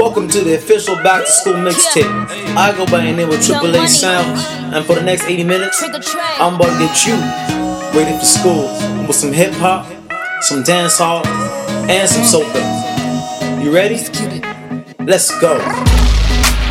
Welcome 0.00 0.28
to 0.28 0.40
the 0.40 0.54
official 0.54 0.96
back 1.02 1.26
to 1.26 1.30
school 1.30 1.52
mixtape. 1.52 2.08
I 2.56 2.72
go 2.74 2.86
by 2.86 3.04
the 3.04 3.12
name 3.12 3.28
of 3.28 3.38
Triple 3.44 3.76
A 3.76 3.86
Sound, 3.86 4.40
and 4.74 4.82
for 4.86 4.94
the 4.94 5.02
next 5.02 5.24
80 5.24 5.44
minutes, 5.44 5.82
I'm 6.40 6.54
about 6.54 6.72
to 6.72 6.78
get 6.78 7.06
you 7.06 7.12
ready 7.92 8.18
for 8.18 8.24
school 8.24 8.62
with 9.06 9.14
some 9.14 9.30
hip 9.30 9.52
hop, 9.56 9.84
some 10.40 10.62
dance 10.62 10.96
hall, 10.96 11.20
and 11.26 12.08
some 12.08 12.22
soca. 12.22 12.62
You 13.62 13.74
ready? 13.74 13.96
Let's 15.04 15.38
go. 15.38 15.58
No, 15.58 15.64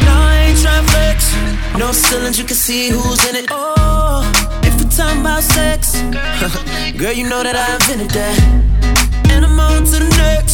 I 0.09 0.47
ain't 0.49 0.57
tryna 0.57 0.89
flex. 0.89 1.77
No 1.77 1.91
ceilings, 1.91 2.39
you 2.39 2.45
can 2.45 2.55
see 2.55 2.89
who's 2.89 3.29
in 3.29 3.35
it. 3.35 3.45
Oh, 3.51 4.25
if 4.63 4.73
we 4.83 4.89
talking 4.89 5.21
about 5.21 5.43
sex, 5.43 6.01
girl, 6.97 7.13
you 7.13 7.29
know 7.29 7.43
that 7.43 7.55
I 7.55 7.75
invented 7.75 8.09
that. 8.09 9.29
And 9.29 9.45
I'm 9.45 9.59
on 9.59 9.85
to 9.85 9.99
the 10.03 10.09
next. 10.17 10.48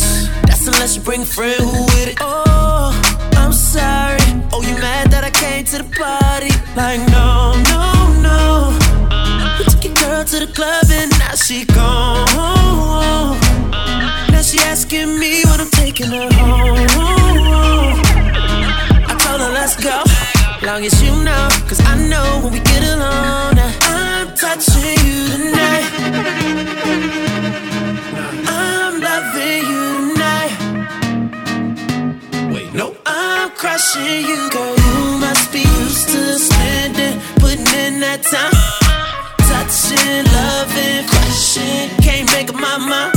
Unless 0.67 0.95
you 0.95 1.01
bring 1.03 1.21
a 1.21 1.25
friend 1.25 1.61
who 1.61 1.83
with 1.83 2.07
it. 2.07 2.17
Oh, 2.21 2.91
I'm 3.33 3.53
sorry. 3.53 4.19
Oh, 4.51 4.61
you 4.61 4.73
mad 4.81 5.11
that 5.11 5.23
I 5.23 5.29
came 5.29 5.63
to 5.65 5.77
the 5.77 5.89
party? 5.93 6.49
Like, 6.75 6.99
no, 7.13 7.53
no, 7.69 8.09
no. 8.25 8.73
We 9.59 9.65
took 9.69 9.83
your 9.85 9.93
girl 9.93 10.23
to 10.25 10.39
the 10.39 10.47
club 10.51 10.85
and 10.89 11.11
now 11.19 11.35
she 11.35 11.65
gone. 11.65 12.25
Now 14.31 14.41
she 14.41 14.57
asking 14.59 15.19
me 15.19 15.43
when 15.45 15.61
I'm 15.61 15.69
taking 15.69 16.07
her 16.07 16.29
home. 16.33 16.87
I 19.05 19.13
told 19.21 19.41
her 19.41 19.51
let's 19.53 19.75
go, 19.77 20.01
long 20.65 20.83
as 20.83 21.01
you 21.03 21.11
know, 21.23 21.49
cause 21.69 21.81
I 21.85 21.95
know 22.09 22.41
when 22.43 22.53
we 22.53 22.59
get 22.59 22.83
alone. 22.83 23.59
I'm 23.85 24.33
touching 24.35 24.97
you 25.05 25.29
tonight. 25.29 27.24
Crushing 33.65 34.27
you, 34.27 34.47
girl. 34.51 34.75
You 34.77 35.17
must 35.17 35.51
be 35.51 35.61
used 35.61 36.09
to 36.09 36.37
spending, 36.37 37.19
putting 37.41 37.65
in 37.83 37.99
that 37.99 38.21
time. 38.21 38.53
Touching, 39.49 40.23
loving, 40.37 41.01
crushing, 41.09 41.89
can't 42.05 42.27
make 42.31 42.49
up 42.53 42.59
my 42.61 42.77
mind. 42.77 43.13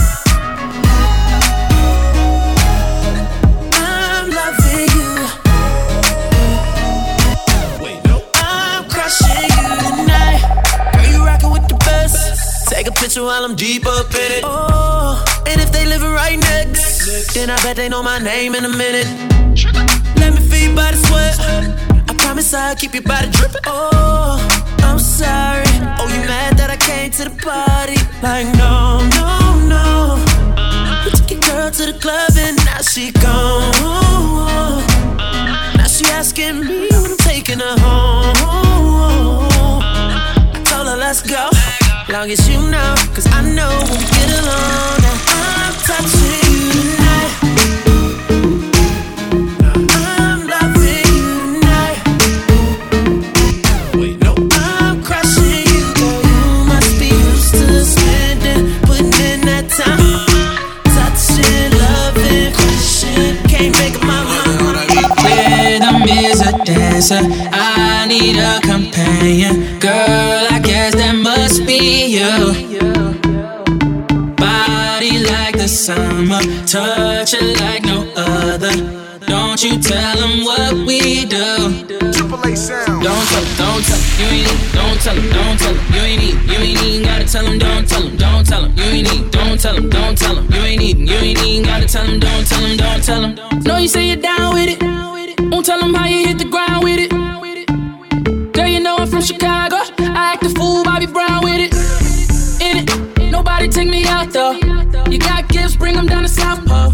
I'm 3.77 4.27
loving 4.41 4.89
you. 4.97 5.13
I'm 8.41 8.89
crushing 8.89 9.51
you 9.53 9.69
tonight. 9.99 10.41
Girl, 10.95 11.07
you 11.13 11.27
rockin' 11.27 11.51
with 11.51 11.69
the 11.69 11.77
best. 11.85 12.69
Take 12.71 12.87
a 12.89 12.93
picture 12.93 13.23
while 13.23 13.45
I'm 13.45 13.55
deep 13.55 13.85
up 13.87 14.15
in 14.15 14.33
it. 14.39 14.45
Oh, 14.45 15.28
and 15.47 15.61
if 15.61 15.71
they 15.73 15.85
living 15.85 16.11
right 16.13 16.39
next, 16.39 17.35
then 17.35 17.51
I 17.51 17.57
bet 17.63 17.77
they 17.77 17.89
know 17.89 18.03
my 18.03 18.19
name 18.19 18.55
in 18.55 18.65
a 18.65 18.69
minute. 18.69 19.07
Let 20.17 20.35
me 20.35 20.41
feel 20.41 20.69
your 20.69 20.77
body 20.77 20.97
sweat. 20.97 21.39
I 22.09 22.15
promise 22.19 22.53
I'll 22.55 22.75
keep 22.77 22.95
your 22.95 23.03
body 23.03 23.29
dripping. 23.31 23.61
Oh, 23.67 24.39
I'm 24.81 24.99
sorry. 24.99 25.67
Oh, 25.99 26.09
you 26.09 26.21
mad 26.27 26.57
that 26.59 26.71
I 26.71 26.77
came 26.77 27.11
to 27.13 27.25
the 27.25 27.31
party? 27.43 27.99
Like, 28.23 28.47
no, 28.57 29.01
no, 29.19 29.29
no. 29.67 30.17
You 31.05 31.11
took 31.11 31.31
your 31.31 31.41
girl 31.41 31.71
to 31.71 31.93
the 31.93 31.99
club 31.99 32.31
and 32.37 32.57
now 32.65 32.81
she 32.83 33.13
gone. 33.13 33.73
Now 35.77 35.87
she 35.87 36.05
asking 36.07 36.61
me 36.61 36.89
when 36.91 37.11
I'm 37.13 37.17
taking 37.19 37.61
her 37.61 37.77
home. 37.79 38.37
I 39.83 40.63
told 40.65 40.87
her 40.89 40.97
let's 40.97 41.23
go, 41.23 41.49
long 42.11 42.31
as 42.31 42.49
you 42.49 42.59
know, 42.71 42.95
cause 43.15 43.27
I 43.27 43.43
know 43.43 43.69
when 43.69 43.99
we 43.99 44.07
get 44.17 44.31
along. 44.41 45.01
I'm 45.29 45.75
touching 45.85 46.41
you 46.49 46.73
tonight. 46.73 47.33
I'm 49.93 50.41
loving 50.49 51.05
you 51.19 51.29
tonight. 51.61 51.99
I'm 54.57 55.03
crushing 55.03 55.67
you, 55.69 55.85
girl. 55.95 56.23
You 56.25 56.65
must 56.65 56.93
be 56.99 57.09
used 57.09 57.53
to 57.55 57.85
spending, 57.85 58.63
putting 58.87 59.13
in 59.29 59.41
that 59.45 59.69
time. 59.69 60.25
Touching, 60.97 61.71
loving, 61.77 62.53
crushing, 62.57 63.37
can't 63.49 63.73
make 63.79 63.97
up 63.97 64.05
my 64.05 64.21
mind. 64.25 64.89
Rhythm 65.25 66.09
is 66.09 66.41
a 66.41 66.53
dancer. 66.65 67.21
I 67.53 68.07
need 68.09 68.39
a 68.39 68.61
companion. 68.63 69.79
Girl, 69.79 70.48
you. 72.19 72.83
Body 74.37 75.19
like 75.25 75.57
the 75.57 75.69
summer, 75.69 76.41
touch 76.67 77.35
it 77.35 77.61
like 77.61 77.85
no 77.85 78.11
other. 78.17 78.75
Don't 79.27 79.63
you 79.63 79.79
tell 79.79 80.17
them 80.17 80.45
what 80.45 80.73
we 80.87 81.25
do. 81.27 81.85
Triple 82.13 82.41
A 82.43 82.57
sound. 82.57 83.05
Don't 83.05 83.27
tell 83.29 83.45
them, 83.45 83.55
don't 83.57 83.83
tell 83.85 83.99
them, 83.99 84.19
you 84.19 84.27
ain't 84.27 84.47
need, 84.49 84.73
don't 84.73 85.01
tell 85.01 85.15
them, 85.15 85.31
don't 85.31 85.59
tell 85.59 85.75
them, 85.75 85.95
you 85.95 86.01
ain't 86.01 86.21
need, 86.23 86.37
you 86.51 86.59
ain't 86.59 86.83
even 86.83 87.03
gotta 87.05 87.25
tell 87.25 87.45
them, 87.45 87.59
don't 87.59 87.89
tell 87.89 88.03
them, 88.03 88.17
don't 88.17 88.47
tell 88.47 88.63
them, 88.63 88.73
you 88.77 88.85
ain't 88.85 89.13
need, 89.13 89.31
don't 89.31 89.61
tell 89.61 89.75
them, 89.75 89.89
don't 89.91 90.19
tell 90.19 90.35
them, 90.35 90.47
you 90.51 90.61
ain't 90.61 90.83
even, 90.83 91.07
you 91.07 91.15
ain't 91.15 91.45
even 91.45 91.65
gotta 91.65 91.87
tell 91.87 92.07
them, 92.07 92.19
don't 92.19 92.47
tell 92.47 92.61
them, 92.61 92.77
don't 92.77 93.05
tell 93.05 93.21
them. 93.21 93.63
No, 93.65 93.77
you 93.77 93.89
say 93.89 94.09
you're 94.09 94.17
down 94.17 94.55
with 94.55 94.69
it, 94.71 94.83
won't 95.51 95.67
tell 95.67 95.79
them 95.79 95.95
how 95.95 96.07
you 96.07 96.27
hit 96.27 96.39
the 96.39 96.45
ground 96.47 96.83
with 96.83 96.99
it. 96.99 97.11
Girl, 98.55 98.67
you 98.67 98.81
know 98.81 98.97
I'm 98.97 99.07
from 99.07 99.23
Chicago, 99.23 99.77
I 99.99 100.33
act 100.35 100.43
a 100.45 100.49
fool, 100.49 100.83
Bobby 100.85 101.07
Brown 101.07 101.45
with 101.45 101.61
it. 101.61 101.78
It, 103.79 103.83
take 103.83 103.91
me 103.91 104.05
out 104.07 104.33
though. 104.33 104.53
You 105.09 105.19
got 105.19 105.49
gifts, 105.49 105.77
bring 105.77 105.95
them 105.95 106.07
down 106.07 106.23
to 106.23 106.29
South 106.29 106.67
Pole. 106.67 106.93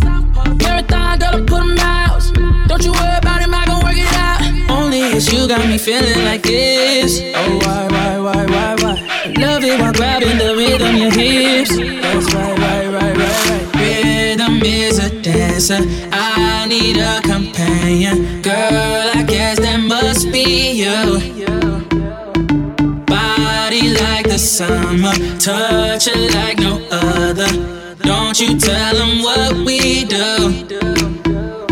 Marathon, 0.56 1.19
girl, 1.19 1.41
put 1.41 1.61
them 1.65 1.78
out. 1.78 2.21
Don't 2.69 2.84
you 2.84 2.93
worry 2.93 3.17
about 3.17 3.41
him, 3.41 3.55
I 3.55 3.65
gon' 3.65 3.83
work 3.83 3.97
it 3.97 4.12
out. 4.12 4.71
Only 4.71 5.00
it's 5.00 5.33
you 5.33 5.49
got 5.49 5.67
me 5.67 5.78
feeling 5.78 6.25
like 6.25 6.43
this. 6.43 7.21
Oh, 7.34 7.59
why, 7.65 7.87
why, 7.89 8.19
why, 8.19 8.44
why, 8.47 8.75
why? 8.83 9.34
Love 9.39 9.65
it 9.65 9.81
while 9.81 9.93
grabbing 9.93 10.37
the 10.37 10.55
rhythm, 10.56 10.97
your 10.97 11.11
hips. 11.11 11.71
That's 11.77 12.34
right, 12.34 12.59
right, 12.59 12.87
right, 12.89 13.17
right, 13.17 13.50
right. 13.50 13.77
Rhythm 13.77 14.62
is 14.62 14.99
a 14.99 15.09
dancer. 15.23 15.81
I 16.12 16.67
need 16.67 16.99
a 16.99 17.23
companion. 17.23 18.43
Girl, 18.43 19.11
I 19.15 19.25
guess 19.27 19.59
that 19.59 19.81
must 19.81 20.31
be 20.31 20.73
you. 20.73 21.74
The 24.34 24.43
summer, 24.43 25.15
touch 25.39 26.11
it 26.11 26.34
like 26.34 26.59
no 26.59 26.83
other. 26.91 27.47
Don't 28.03 28.34
you 28.34 28.59
tell 28.59 28.91
them 28.99 29.22
what 29.22 29.62
we 29.62 30.03
do. 30.11 30.67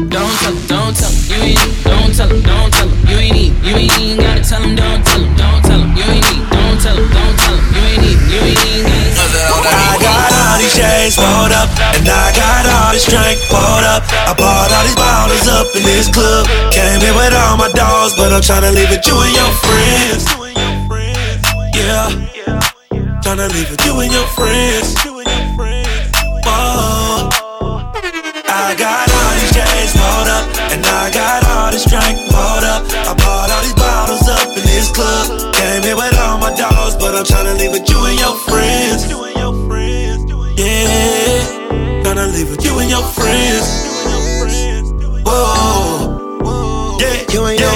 Don't 0.06 0.30
tell 0.38 0.54
them, 0.54 0.62
don't 0.70 0.94
tell 0.94 1.10
them, 1.10 1.26
you 1.26 1.42
ain't 1.42 1.58
don't 1.82 2.14
tell 2.14 2.30
them, 2.30 2.38
don't 2.46 2.70
tell 2.70 2.86
them, 2.86 3.02
you 3.10 3.18
ain't 3.18 3.34
need, 3.34 3.52
you 3.66 3.74
ain't 3.74 3.98
even 3.98 4.22
gotta 4.22 4.46
tell 4.46 4.62
them, 4.62 4.78
don't 4.78 5.02
tell 5.02 5.18
them, 5.18 5.34
don't 5.34 5.62
tell 5.66 5.80
them, 5.82 5.90
you 5.98 6.06
ain't 6.06 6.22
need, 6.22 6.46
don't 6.54 6.78
tell 6.78 6.94
them, 6.94 7.10
don't 7.10 7.34
tell 7.34 7.50
them, 7.50 7.66
you 7.74 7.82
ain't 7.82 7.98
need, 7.98 8.18
you 8.30 8.38
ain't 8.46 8.62
even 8.78 9.10
I 9.10 9.98
got 9.98 10.30
all 10.30 10.54
these 10.62 10.70
chains 10.78 11.18
rolled 11.18 11.50
up, 11.50 11.66
and 11.98 12.06
I 12.06 12.30
got 12.30 12.62
all 12.62 12.94
this 12.94 13.10
drink 13.10 13.42
poured 13.50 13.90
up. 13.90 14.06
I 14.06 14.38
bought 14.38 14.70
all 14.70 14.86
these 14.86 14.94
bottles 14.94 15.50
up 15.50 15.66
in 15.74 15.82
this 15.82 16.06
club. 16.06 16.46
Came 16.70 17.02
here 17.02 17.10
with 17.10 17.34
all 17.34 17.58
my 17.58 17.74
dogs, 17.74 18.14
but 18.14 18.30
I'm 18.30 18.38
tryna 18.38 18.70
leave 18.70 18.86
with 18.86 19.02
you 19.02 19.18
and 19.18 19.34
your 19.34 19.50
friends. 19.66 20.41
Yeah, 21.74 22.08
tryna 23.22 23.48
leave 23.52 23.70
with 23.70 23.84
you 23.86 23.98
and 24.00 24.12
your 24.12 24.26
friends. 24.36 24.94
Whoa. 26.44 27.30
I 28.48 28.74
got 28.76 29.08
all 29.08 29.32
these 29.40 29.52
chains 29.56 29.92
rolled 29.96 30.28
up, 30.28 30.44
and 30.72 30.84
I 30.84 31.10
got 31.10 31.44
all 31.48 31.70
this 31.72 31.84
drink 31.88 32.18
poured 32.30 32.64
up. 32.64 32.82
I 33.08 33.14
bought 33.16 33.50
all 33.50 33.62
these 33.62 33.74
bottles 33.74 34.28
up 34.28 34.48
in 34.48 34.62
this 34.68 34.90
club. 34.92 35.54
Came 35.54 35.82
here 35.82 35.96
with 35.96 36.18
all 36.18 36.38
my 36.38 36.54
dogs, 36.54 36.96
but 36.96 37.14
I'm 37.14 37.24
tryna 37.24 37.58
leave 37.58 37.72
with 37.72 37.88
you 37.88 37.98
and 38.04 38.18
your 38.18 38.36
friends. 38.48 39.08
Yeah, 40.56 41.42
tryna 42.04 42.32
leave 42.34 42.50
with 42.50 42.64
you 42.64 42.78
and 42.78 42.90
your 42.90 43.02
friends. 43.16 43.66
Whoa. 45.24 46.98
Yeah, 47.00 47.32
You 47.32 47.44
and 47.46 47.58
your 47.58 47.71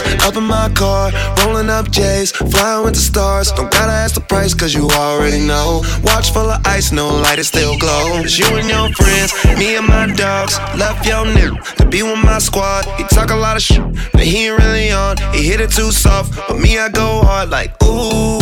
friends 0.00 0.24
up 0.24 0.36
in 0.36 0.44
my 0.44 0.68
car, 0.70 1.12
rolling 1.44 1.70
up 1.70 1.90
J's, 1.90 2.32
flying 2.32 2.84
with 2.84 2.94
the 2.94 3.00
stars. 3.00 3.52
Don't 3.52 3.70
gotta 3.70 3.92
ask 3.92 4.14
the 4.14 4.20
price, 4.20 4.54
cause 4.54 4.74
you 4.74 4.88
already 4.90 5.40
know. 5.40 5.82
Watch 6.02 6.32
full 6.32 6.50
of 6.50 6.66
ice, 6.66 6.92
no 6.92 7.08
light, 7.08 7.38
it 7.38 7.44
still 7.44 7.78
glows. 7.78 8.38
You 8.38 8.46
and 8.56 8.68
your 8.68 8.88
friends, 8.92 9.32
me 9.58 9.76
and 9.76 9.86
my 9.86 10.12
dogs, 10.14 10.58
left 10.76 11.06
your 11.06 11.24
nigga 11.24 11.76
to 11.76 11.86
be 11.86 12.02
with 12.02 12.22
my 12.22 12.38
squad. 12.38 12.84
He 12.98 13.04
talk 13.04 13.30
a 13.30 13.36
lot 13.36 13.56
of 13.56 13.62
shit, 13.62 13.82
but 14.12 14.22
he 14.22 14.46
ain't 14.46 14.58
really 14.58 14.90
on. 14.90 15.16
He 15.32 15.42
hit 15.42 15.60
it 15.60 15.70
too 15.70 15.90
soft, 15.90 16.36
but 16.48 16.58
me, 16.58 16.78
I 16.78 16.88
go 16.88 17.22
hard 17.22 17.50
like, 17.50 17.70
ooh, 17.82 18.40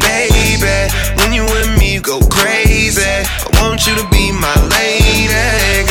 baby. 0.00 0.92
When 1.18 1.32
you 1.32 1.44
with 1.44 1.78
me, 1.78 1.94
you 1.94 2.00
go 2.00 2.20
crazy. 2.28 3.02
I 3.02 3.68
want 3.68 3.86
you 3.86 3.94
to 3.96 4.06
be 4.08 4.32
my 4.32 4.54
lady. 4.72 5.28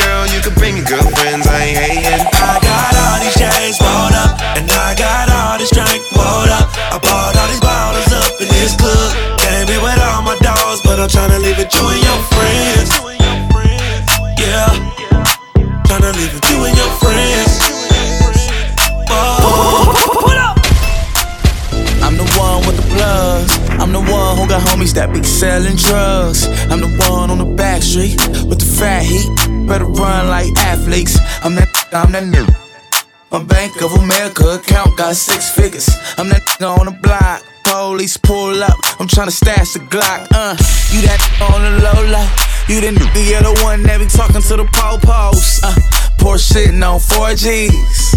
Girl, 0.02 0.26
you 0.26 0.40
can 0.40 0.54
bring 0.54 0.76
your 0.76 0.86
girlfriends, 0.86 1.46
I 1.46 1.62
ain't 1.62 1.78
hating. 1.78 2.26
I 2.32 2.58
got 2.60 2.92
all 2.96 3.18
these 3.22 3.36
chains 3.38 3.76
rolled 3.80 4.16
up, 4.16 4.40
and 4.56 4.70
I 4.70 4.94
got 4.98 5.30
all 5.30 5.56
this 5.58 5.70
drink 5.70 6.02
poured 6.10 6.50
up. 6.50 6.66
I 6.90 6.98
bought 6.98 7.38
all 7.38 7.48
these 7.48 7.62
bottles 7.62 8.10
up 8.10 8.34
in 8.42 8.48
this 8.50 8.74
club. 8.74 9.38
Came 9.38 9.70
in 9.70 9.80
with 9.80 10.00
all 10.02 10.22
my 10.26 10.36
dogs, 10.42 10.82
but 10.82 10.98
I'm 10.98 11.08
tryna 11.08 11.38
leave 11.38 11.58
it 11.58 11.70
you 11.72 11.86
and 11.86 12.02
your 12.02 12.20
friends. 12.34 12.90
Yeah, 14.42 14.74
tryna 15.86 16.12
leave 16.18 16.34
it 16.34 16.44
you 16.50 16.58
and 16.66 16.74
your 16.74 16.92
friends. 16.98 17.52
Whoa. 19.06 19.94
I'm 22.02 22.16
the 22.18 22.26
one 22.34 22.66
with 22.66 22.76
the 22.76 22.86
plugs. 22.90 23.54
I'm 23.78 23.92
the 23.92 24.00
one 24.00 24.36
who 24.36 24.48
got 24.48 24.62
homies 24.66 24.94
that 24.94 25.12
be 25.12 25.22
selling 25.22 25.76
drugs. 25.76 26.48
I'm 26.70 26.80
the 26.80 26.90
one 27.08 27.30
on 27.30 27.38
the 27.38 27.44
back 27.44 27.82
street 27.82 28.18
with 28.50 28.58
the 28.58 28.66
fat 28.66 29.04
heat. 29.04 29.28
Better 29.68 29.86
run 29.86 30.28
like 30.28 30.50
athletes. 30.58 31.16
I'm 31.44 31.54
that, 31.54 31.68
I'm 31.92 32.10
that 32.12 32.24
nigga. 32.24 32.67
My 33.30 33.44
Bank 33.44 33.82
of 33.82 33.92
America 33.92 34.56
account 34.56 34.96
got 34.96 35.14
six 35.14 35.50
figures. 35.50 35.86
I'm 36.16 36.30
that 36.30 36.40
on 36.62 36.86
the 36.86 36.92
block. 37.02 37.44
Police 37.64 38.16
pull 38.16 38.62
up. 38.62 38.72
I'm 38.98 39.06
tryna 39.06 39.32
stash 39.32 39.74
the 39.74 39.80
Glock. 39.80 40.28
Uh, 40.32 40.56
you 40.88 41.04
that 41.04 41.20
on 41.52 41.60
the 41.60 41.76
low 41.84 42.00
low. 42.08 42.24
You 42.72 42.80
the 42.80 42.98
nigga, 42.98 43.44
the 43.44 43.62
one 43.62 43.82
that 43.82 43.98
be 44.00 44.06
talking 44.06 44.40
to 44.40 44.56
the 44.56 44.64
po-pos. 44.72 45.60
Uh, 45.62 45.76
poor 46.16 46.38
sitting 46.38 46.82
on 46.82 47.00
4Gs. 47.00 48.16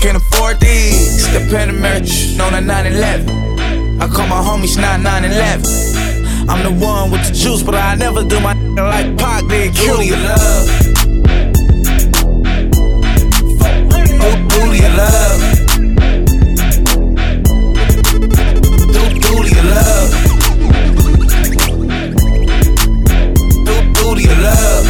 Can't 0.00 0.16
afford 0.16 0.60
these. 0.60 1.26
The 1.32 1.40
Panamera 1.50 2.38
on 2.38 2.54
a 2.54 2.60
911. 2.60 4.00
I 4.00 4.06
call 4.06 4.28
my 4.28 4.38
homies 4.38 4.78
9911. 4.78 6.48
I'm 6.48 6.62
the 6.62 6.86
one 6.86 7.10
with 7.10 7.26
the 7.26 7.34
juice, 7.34 7.64
but 7.64 7.74
I 7.74 7.96
never 7.96 8.22
do 8.22 8.38
my 8.38 8.54
like 8.78 9.18
Pac 9.18 9.48
did. 9.48 9.70
Of 9.70 10.20
love. 10.22 10.93
Booty 14.54 14.84
of 14.84 14.94
love. 14.94 15.40
Booty 19.20 19.58
of 19.58 19.64
love. 19.66 20.10
Booty 23.94 24.24
of 24.30 24.38
love. 24.38 24.84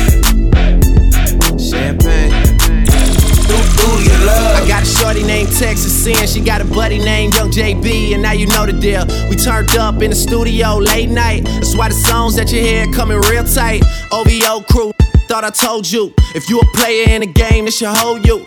Champagne. 1.58 2.32
Booty 3.78 4.10
of 4.12 4.24
love. 4.24 4.62
I 4.62 4.64
got 4.68 4.82
a 4.82 4.86
shorty 4.86 5.22
named 5.22 5.48
Texas 5.48 6.04
Sin. 6.04 6.26
She 6.26 6.40
got 6.40 6.60
a 6.60 6.64
buddy 6.66 6.98
named 6.98 7.34
Young 7.34 7.50
JB, 7.50 8.12
and 8.12 8.22
now 8.22 8.32
you 8.32 8.46
know 8.48 8.66
the 8.66 8.72
deal. 8.72 9.06
We 9.30 9.36
turned 9.36 9.74
up 9.78 10.02
in 10.02 10.10
the 10.10 10.16
studio 10.16 10.76
late 10.76 11.08
night. 11.08 11.44
That's 11.44 11.74
why 11.74 11.88
the 11.88 11.94
songs 11.94 12.36
that 12.36 12.52
you 12.52 12.60
hear 12.60 12.86
coming 12.92 13.18
real 13.22 13.44
tight. 13.44 13.82
OVO 14.12 14.60
crew, 14.70 14.92
thought 15.26 15.44
I 15.44 15.50
told 15.50 15.90
you. 15.90 16.12
If 16.34 16.50
you 16.50 16.60
a 16.60 16.66
player 16.76 17.08
in 17.08 17.22
the 17.22 17.26
game, 17.26 17.64
this 17.64 17.78
should 17.78 17.88
hold 17.88 18.26
you. 18.26 18.46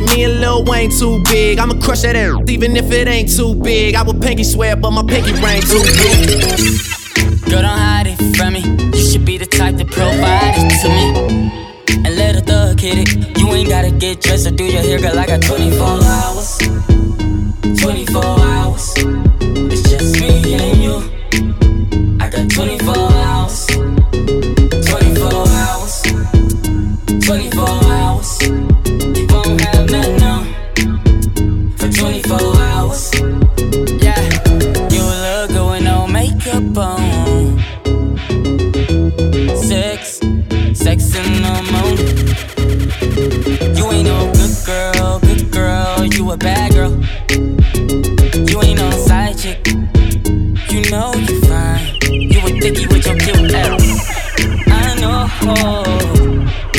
Me 0.00 0.24
and 0.24 0.40
Lil 0.40 0.64
Wayne 0.64 0.90
too 0.90 1.22
big. 1.24 1.58
I'ma 1.58 1.74
crush 1.80 2.02
that 2.02 2.16
air, 2.16 2.34
even 2.48 2.76
if 2.76 2.90
it 2.90 3.06
ain't 3.08 3.34
too 3.34 3.54
big. 3.54 3.94
I 3.94 4.02
would 4.02 4.20
pinky 4.20 4.44
swear, 4.44 4.76
but 4.76 4.90
my 4.90 5.02
pinky 5.02 5.32
ring 5.32 5.60
too 5.62 5.82
big. 6.00 6.90
Girl, 7.50 7.62
don't 7.62 7.78
hide 7.78 8.06
it 8.06 8.36
from 8.36 8.54
me. 8.54 8.60
You 8.96 9.04
should 9.10 9.24
be 9.24 9.38
the 9.38 9.46
type 9.46 9.76
to 9.76 9.84
provide 9.84 10.54
it 10.56 10.70
to 10.82 10.88
me. 10.88 11.60
And 12.04 12.16
let 12.16 12.36
a 12.36 12.40
thug 12.40 12.80
hit 12.80 12.98
it. 12.98 13.38
You 13.38 13.48
ain't 13.48 13.68
gotta 13.68 13.90
get 13.90 14.20
dressed 14.20 14.46
or 14.46 14.52
do 14.52 14.64
your 14.64 14.82
hair, 14.82 14.98
girl. 14.98 15.18
I 15.18 15.26
got 15.26 15.42
24 15.42 15.86
hours. 15.86 16.58
24 17.80 18.24
hours. 18.24 19.19
Know. 55.42 55.82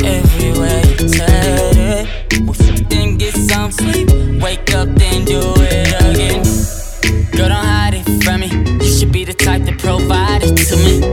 Everywhere 0.04 0.82
you 0.86 1.10
turn 1.10 1.78
it, 1.78 2.90
then 2.90 3.18
get 3.18 3.34
some 3.34 3.72
sleep. 3.72 4.10
Wake 4.42 4.74
up, 4.74 4.90
then 4.96 5.26
do 5.26 5.42
it 5.58 5.88
again. 6.02 6.44
Girl, 7.32 7.50
don't 7.50 7.66
hide 7.66 7.96
it 7.96 8.24
from 8.24 8.42
me. 8.42 8.48
You 8.84 8.92
should 8.92 9.12
be 9.12 9.26
the 9.26 9.34
type 9.34 9.66
to 9.66 9.76
provide 9.76 10.44
it 10.44 10.56
to 10.68 10.76
me. 10.78 11.04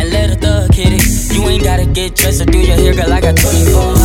And 0.00 0.10
let 0.10 0.30
a 0.30 0.36
thug 0.36 0.74
hit 0.74 0.92
it. 0.92 1.34
You 1.34 1.48
ain't 1.48 1.64
gotta 1.64 1.86
get 1.86 2.14
dressed 2.14 2.42
or 2.42 2.46
do 2.46 2.58
your 2.58 2.76
hair, 2.76 2.94
girl. 2.94 3.12
I 3.12 3.20
got 3.20 3.36
24 3.36 3.97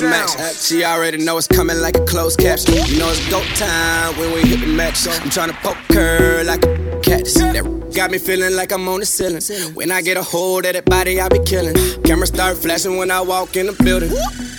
some 0.00 0.12
action. 0.12 0.40
She 0.54 0.84
already 0.84 1.18
know 1.18 1.38
it's 1.38 1.46
coming 1.46 1.78
like 1.80 1.96
a 1.96 2.04
closed 2.04 2.38
caption. 2.38 2.74
You 2.74 2.98
know 2.98 3.10
it's 3.10 3.28
go 3.30 3.42
time 3.54 4.16
when 4.18 4.32
we 4.32 4.42
hit 4.42 4.60
the 4.60 4.66
match. 4.66 5.06
I'm 5.06 5.30
tryna 5.30 5.54
poke 5.62 5.76
her 5.94 6.42
like 6.44 6.64
a 6.64 7.00
cat. 7.00 7.24
That 7.52 7.92
got 7.94 8.10
me 8.10 8.18
feeling 8.18 8.54
like 8.56 8.72
I'm 8.72 8.88
on 8.88 9.00
the 9.00 9.06
ceiling. 9.06 9.42
When 9.74 9.90
I 9.90 10.02
get 10.02 10.16
a 10.16 10.22
hold 10.22 10.66
of 10.66 10.72
that 10.72 10.84
body, 10.84 11.20
I 11.20 11.28
be 11.28 11.40
killing. 11.40 11.74
Camera 12.02 12.26
start 12.26 12.56
flashing 12.56 12.96
when 12.96 13.10
I 13.10 13.20
walk 13.20 13.56
in 13.56 13.66
the 13.66 13.72
building. 13.84 14.10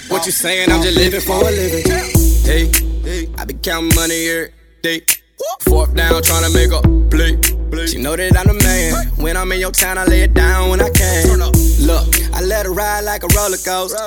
What 0.09 0.25
you 0.25 0.31
saying? 0.31 0.71
I'm 0.71 0.81
just 0.81 0.97
living 0.97 1.21
for 1.21 1.41
a 1.41 1.51
living. 1.51 1.83
Hey, 2.43 3.29
I 3.37 3.45
be 3.45 3.53
counting 3.55 3.95
money 3.95 4.27
every 4.29 4.53
day. 4.83 5.01
Fourth 5.61 5.95
down, 5.95 6.21
tryna 6.21 6.53
make 6.53 6.71
a 6.71 6.81
play. 7.09 7.39
She 7.87 7.97
know 7.97 8.15
that 8.15 8.37
I'm 8.37 8.47
the 8.47 8.53
man. 8.63 9.07
When 9.23 9.37
I'm 9.37 9.51
in 9.53 9.59
your 9.59 9.71
town, 9.71 9.97
I 9.97 10.05
lay 10.05 10.21
it 10.21 10.33
down 10.33 10.69
when 10.69 10.81
I 10.81 10.89
can. 10.89 11.39
Look, 11.39 12.07
I 12.33 12.41
let 12.41 12.65
her 12.65 12.73
ride 12.73 13.01
like 13.01 13.23
a 13.23 13.27
roller 13.27 13.57
coaster. 13.57 13.97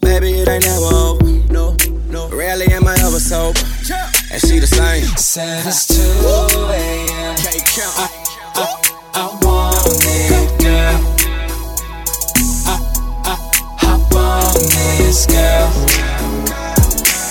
Baby, 0.00 0.32
it 0.40 0.48
ain't 0.48 0.64
never 0.64 0.94
over. 0.94 1.24
No, 1.52 1.76
no. 2.08 2.28
Rarely 2.28 2.66
am 2.66 2.86
I 2.86 2.94
ever 3.00 3.18
sober. 3.18 3.60
And 4.30 4.40
she 4.40 4.58
the 4.58 4.66
same. 4.66 5.04
Said 5.16 5.66
it's 5.66 5.86
2 5.86 5.94
a.m. 5.94 7.36
Can't 7.36 7.64
count. 7.64 8.10
I 9.14 9.30
want 9.42 9.86
it, 10.04 10.60
girl. 10.62 10.98
I, 12.66 12.74
I, 13.24 13.36
hop 13.78 14.14
on 14.14 14.54
this, 14.98 15.26
girl. 15.26 15.70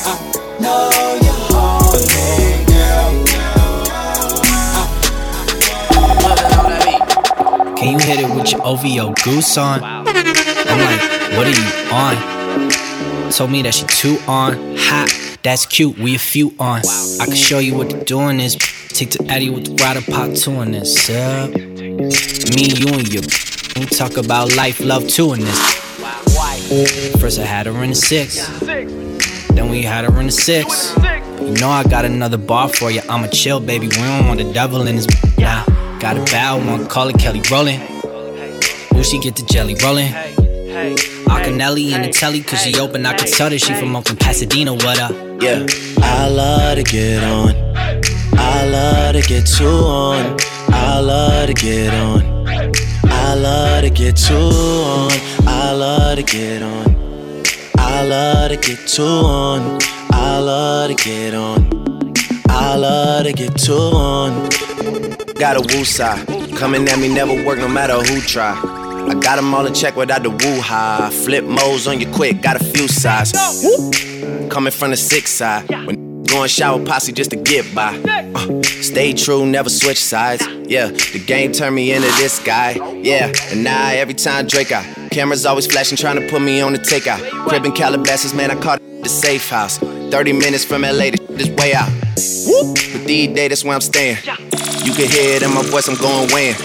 I 0.05 0.13
know 0.59 0.89
you're 1.21 1.41
horny, 1.49 2.65
girl. 2.65 3.11
Can 7.77 7.87
you 7.93 7.99
hit 7.99 8.19
it 8.19 8.29
with 8.35 8.51
your 8.51 8.65
OVO 8.65 9.13
goose 9.23 9.57
on? 9.57 9.83
I'm 9.83 10.05
like, 10.05 11.01
what 11.37 11.45
are 11.45 11.51
you 11.51 11.65
on? 11.93 12.36
Told 13.31 13.51
me 13.51 13.61
that 13.63 13.73
she 13.75 13.85
too 13.85 14.17
on. 14.27 14.75
Hot, 14.77 15.39
that's 15.43 15.65
cute, 15.65 15.97
we 15.97 16.15
a 16.15 16.19
few 16.19 16.55
on. 16.59 16.81
I 17.19 17.25
can 17.25 17.35
show 17.35 17.59
you 17.59 17.75
what 17.77 17.89
to 17.91 18.03
do 18.03 18.21
in 18.29 18.37
this. 18.37 18.55
Take 18.89 19.11
to 19.11 19.25
Eddie 19.29 19.49
with 19.49 19.65
the 19.65 19.83
rider 19.83 20.01
pot 20.01 20.35
two 20.35 20.61
in 20.61 20.71
this. 20.71 21.07
Yeah. 21.07 21.47
Me, 21.47 22.71
you, 22.73 22.87
and 22.87 23.07
your. 23.13 23.23
We 23.75 23.85
talk 23.85 24.17
about 24.17 24.55
life, 24.55 24.79
love 24.79 25.07
too 25.07 25.33
in 25.33 25.41
this. 25.41 25.75
First 27.19 27.39
I 27.39 27.43
had 27.43 27.67
her 27.67 27.83
in 27.83 27.89
the 27.89 27.95
six. 27.95 28.47
Then 28.61 29.69
we 29.69 29.83
had 29.83 30.05
her 30.05 30.19
in 30.19 30.25
the 30.27 30.31
six. 30.31 30.95
You 31.39 31.53
know 31.53 31.69
I 31.69 31.83
got 31.83 32.05
another 32.05 32.37
bar 32.37 32.69
for 32.69 32.89
you. 32.89 33.01
I'm 33.07 33.23
a 33.23 33.27
chill, 33.29 33.59
baby. 33.59 33.87
We 33.87 33.97
don't 33.97 34.27
want 34.27 34.39
the 34.39 34.51
devil 34.51 34.87
in 34.87 34.95
this. 34.95 35.07
Nah, 35.37 35.63
got 35.99 36.17
a 36.17 36.23
bow, 36.31 36.57
one 36.57 36.87
call 36.87 37.09
it 37.09 37.19
Kelly 37.19 37.41
rolling. 37.51 37.81
Ooh, 38.95 39.03
she 39.03 39.19
get 39.19 39.35
the 39.35 39.45
jelly 39.51 39.75
rolling. 39.83 40.11
Acanelli 40.77 41.91
in 41.91 42.03
the 42.03 42.09
telly, 42.09 42.41
cause 42.41 42.61
she 42.61 42.79
open. 42.79 43.05
I 43.05 43.13
can 43.13 43.27
tell 43.27 43.49
that 43.49 43.59
she 43.59 43.73
from 43.73 43.95
up 43.95 44.09
in 44.09 44.15
Pasadena. 44.15 44.73
What 44.73 44.99
up? 44.99 45.11
Yeah, 45.41 45.65
I 46.01 46.29
love 46.29 46.77
to 46.77 46.83
get 46.83 47.23
on. 47.23 47.55
I 48.37 48.65
love 48.65 49.15
to 49.15 49.21
get 49.21 49.47
too 49.47 49.65
on. 49.65 50.37
I 50.69 50.99
love 50.99 51.47
to 51.47 51.53
get 51.53 51.93
on. 51.93 52.47
I 53.05 53.33
love 53.33 53.83
to 53.83 53.89
get 53.89 54.17
too 54.17 54.35
on. 54.35 55.11
I 55.47 55.71
love 55.71 56.17
to 56.17 56.23
get 56.23 56.61
on. 56.61 57.43
I 57.79 58.03
love 58.03 58.51
to 58.51 58.57
get 58.57 58.87
too 58.87 59.03
on. 59.03 59.79
I 60.11 60.37
love 60.39 60.89
to 60.89 61.03
get 61.03 61.33
on. 61.33 62.13
I 62.49 62.75
love 62.75 63.25
to 63.25 63.33
get 63.33 63.57
too 63.57 63.73
on. 63.73 64.49
Got 65.39 65.57
a 65.57 65.75
woo 65.75 65.83
side. 65.83 66.27
Coming 66.55 66.87
at 66.87 66.99
me 66.99 67.07
never 67.07 67.43
work 67.45 67.57
no 67.57 67.67
matter 67.67 67.95
who 67.95 68.21
try. 68.21 68.86
I 69.07 69.13
got 69.19 69.37
them 69.37 69.53
all 69.53 69.65
in 69.65 69.73
check 69.73 69.95
without 69.95 70.23
the 70.23 70.29
woo 70.29 70.61
ha. 70.61 71.09
Flip 71.11 71.45
modes 71.45 71.87
on 71.87 71.99
you 71.99 72.11
quick, 72.11 72.41
got 72.41 72.59
a 72.59 72.63
few 72.63 72.87
sides. 72.87 73.31
Coming 74.49 74.71
from 74.71 74.91
the 74.91 74.97
six 74.97 75.31
side. 75.31 75.69
When 75.69 76.23
going 76.27 76.49
shower 76.49 76.83
posse 76.85 77.11
just 77.11 77.31
to 77.31 77.37
get 77.37 77.73
by. 77.73 77.97
Uh, 78.35 78.61
stay 78.63 79.13
true, 79.13 79.45
never 79.45 79.69
switch 79.69 80.03
sides. 80.03 80.45
Yeah, 80.67 80.87
the 80.87 81.23
game 81.25 81.51
turned 81.51 81.75
me 81.75 81.93
into 81.93 82.07
this 82.17 82.39
guy. 82.39 82.73
Yeah, 82.95 83.31
and 83.49 83.63
now 83.63 83.89
every 83.89 84.13
time 84.13 84.45
Drake 84.45 84.71
out, 84.71 84.85
cameras 85.09 85.45
always 85.45 85.67
flashing, 85.67 85.97
trying 85.97 86.19
to 86.19 86.27
put 86.29 86.41
me 86.41 86.61
on 86.61 86.73
the 86.73 86.79
takeout. 86.79 87.19
Crib 87.47 87.63
Calabasas, 87.75 88.33
man, 88.33 88.51
I 88.51 88.55
caught 88.55 88.81
the 89.01 89.09
safe 89.09 89.49
house. 89.49 89.77
30 89.77 90.33
minutes 90.33 90.63
from 90.63 90.81
LA, 90.81 91.11
this 91.29 91.49
way 91.49 91.73
out. 91.73 91.89
But 91.97 93.05
these 93.05 93.33
days, 93.33 93.49
that's 93.49 93.63
where 93.63 93.73
I'm 93.73 93.81
staying. 93.81 94.17
You 94.17 94.93
can 94.93 95.09
hear 95.09 95.35
it 95.37 95.43
in 95.43 95.53
my 95.53 95.63
voice, 95.63 95.87
I'm 95.87 95.95
going 95.95 96.31
weighing. 96.33 96.55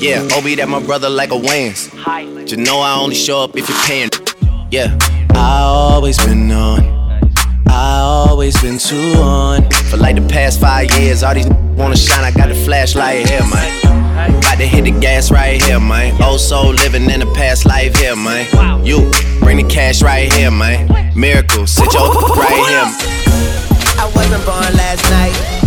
Yeah, 0.00 0.26
Obi, 0.32 0.54
that 0.54 0.66
my 0.66 0.82
brother 0.82 1.10
like 1.10 1.30
a 1.30 1.34
Wayans. 1.34 1.92
You 2.50 2.56
know 2.56 2.80
I 2.80 2.98
only 2.98 3.14
show 3.14 3.44
up 3.44 3.54
if 3.54 3.68
you're 3.68 3.78
paying. 3.84 4.08
Yeah, 4.70 4.96
I 5.34 5.60
always 5.60 6.16
been 6.24 6.50
on. 6.50 6.80
I 7.68 7.98
always 8.00 8.58
been 8.62 8.78
too 8.78 8.96
on. 9.20 9.68
For 9.90 9.98
like 9.98 10.16
the 10.16 10.26
past 10.26 10.58
five 10.58 10.90
years, 10.98 11.22
all 11.22 11.34
these 11.34 11.46
wanna 11.76 11.98
shine. 11.98 12.24
I 12.24 12.30
got 12.30 12.48
the 12.48 12.54
flashlight 12.54 13.28
here, 13.28 13.42
man. 13.42 14.38
About 14.38 14.56
to 14.56 14.66
hit 14.66 14.84
the 14.84 14.98
gas 15.00 15.30
right 15.30 15.62
here, 15.62 15.78
man. 15.78 16.16
Oh, 16.20 16.38
so 16.38 16.70
living 16.70 17.10
in 17.10 17.20
the 17.20 17.30
past 17.34 17.66
life 17.66 17.94
here, 17.96 18.16
man. 18.16 18.46
You 18.86 19.10
bring 19.40 19.58
the 19.58 19.68
cash 19.68 20.02
right 20.02 20.32
here, 20.32 20.50
man. 20.50 21.12
Miracle, 21.14 21.66
sit 21.66 21.92
your 21.92 22.08
right 22.36 22.68
here. 22.72 22.88
I 24.00 24.10
wasn't 24.16 24.46
born 24.46 24.72
last 24.74 25.04
night. 25.10 25.59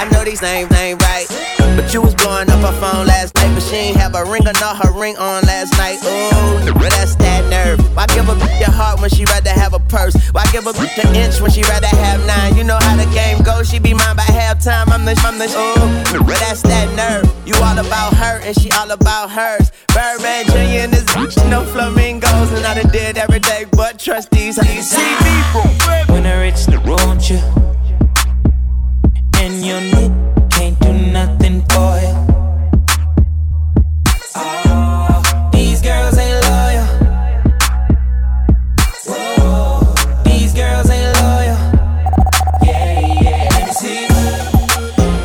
I 0.00 0.08
know 0.08 0.24
these 0.24 0.40
names 0.40 0.72
ain't 0.80 0.96
right. 1.02 1.28
But 1.76 1.92
you 1.92 2.00
was 2.00 2.14
blowing 2.14 2.48
up 2.48 2.64
her 2.64 2.72
phone 2.80 3.04
last 3.06 3.34
night, 3.34 3.52
but 3.52 3.62
she 3.62 3.76
ain't 3.76 3.98
have 3.98 4.14
a 4.14 4.24
ring 4.24 4.48
or 4.48 4.56
not 4.56 4.80
her 4.80 4.90
ring 4.98 5.14
on 5.18 5.44
last 5.44 5.76
night. 5.76 6.00
Ooh, 6.00 6.72
but 6.72 6.88
that's 6.96 7.16
that 7.16 7.44
nerve. 7.52 7.78
Why 7.94 8.06
give 8.06 8.26
a 8.30 8.32
bitch 8.32 8.60
your 8.60 8.70
heart 8.72 9.02
when 9.02 9.10
she 9.10 9.26
rather 9.26 9.50
have 9.50 9.74
a 9.74 9.78
purse? 9.78 10.16
Why 10.32 10.42
give 10.52 10.66
a 10.66 10.72
bitch 10.72 10.96
an 11.04 11.14
inch 11.14 11.42
when 11.42 11.50
she 11.50 11.60
rather 11.64 11.86
have 11.86 12.24
nine? 12.24 12.56
You 12.56 12.64
know 12.64 12.78
how 12.80 12.96
the 12.96 13.04
game 13.12 13.44
goes, 13.44 13.68
she 13.68 13.78
be 13.78 13.92
mine 13.92 14.16
by 14.16 14.24
halftime. 14.24 14.88
I'm 14.88 15.04
the, 15.04 15.12
I'm 15.20 15.36
the, 15.36 15.44
ooh, 15.52 16.24
but 16.24 16.38
that's 16.40 16.62
that 16.62 16.88
nerve. 16.96 17.28
You 17.46 17.52
all 17.60 17.76
about 17.76 18.14
her 18.14 18.40
and 18.40 18.56
she 18.58 18.70
all 18.72 18.90
about 18.90 19.28
hers. 19.28 19.70
Birdman 19.92 20.46
Jr. 20.46 20.88
and 20.88 20.92
this 20.94 21.04
bitch, 21.12 21.36
no 21.50 21.62
flamingos. 21.66 22.52
And 22.52 22.64
I 22.64 22.72
done 22.72 22.90
did 22.90 23.18
every 23.18 23.40
day 23.40 23.66
but 23.72 23.98
trust 23.98 24.30
these. 24.30 24.56
You 24.56 24.80
see 24.80 25.12
me 25.20 25.34
from 25.52 25.68
When 26.08 26.24
I 26.24 26.40
reach 26.40 26.64
the 26.64 26.78
road, 26.88 27.20
you 27.28 27.36
and 29.40 29.64
your 29.64 29.80
need 29.80 30.12
can't 30.50 30.78
do 30.80 30.92
nothing 30.92 31.62
for 31.70 31.92
you. 32.04 32.14
Oh, 34.36 34.62
ah, 34.66 35.50
these 35.52 35.80
girls 35.80 36.18
ain't 36.18 36.40
loyal. 36.50 36.86
Whoa, 39.08 39.94
these 40.24 40.52
girls 40.52 40.90
ain't 40.90 41.14
loyal. 41.22 41.58
Yeah, 42.62 43.22
yeah. 43.22 43.48
Let 43.52 43.66
me 43.66 43.72
see. 43.72 44.06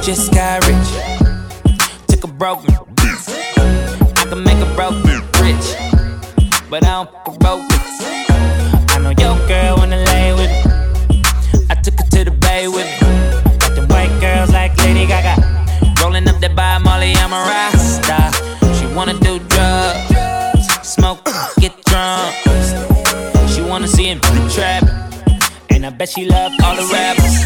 Just 0.02 0.34
got 0.34 0.66
rich. 0.66 0.92
Took 2.08 2.24
a 2.24 2.28
broken. 2.28 2.74
I 2.98 4.28
can 4.30 4.44
make 4.44 4.62
a 4.66 4.74
broke 4.76 5.04
rich, 5.44 5.68
but 6.70 6.86
I 6.86 7.04
don't 7.04 7.40
broke. 7.40 7.75
Molly, 17.06 17.18
I'm 17.18 17.34
a 17.34 17.36
rasta. 17.36 18.32
She 18.80 18.86
wanna 18.96 19.14
do 19.20 19.38
drugs, 19.40 20.68
smoke, 20.82 21.24
get 21.60 21.74
drunk. 21.86 22.36
She 23.50 23.62
wanna 23.62 23.88
see 23.88 24.06
him 24.06 24.20
trap. 24.50 24.84
And 25.70 25.86
I 25.86 25.90
bet 25.92 26.10
she 26.10 26.26
love 26.26 26.52
all 26.64 26.76
the 26.76 26.88
rappers. 26.92 27.46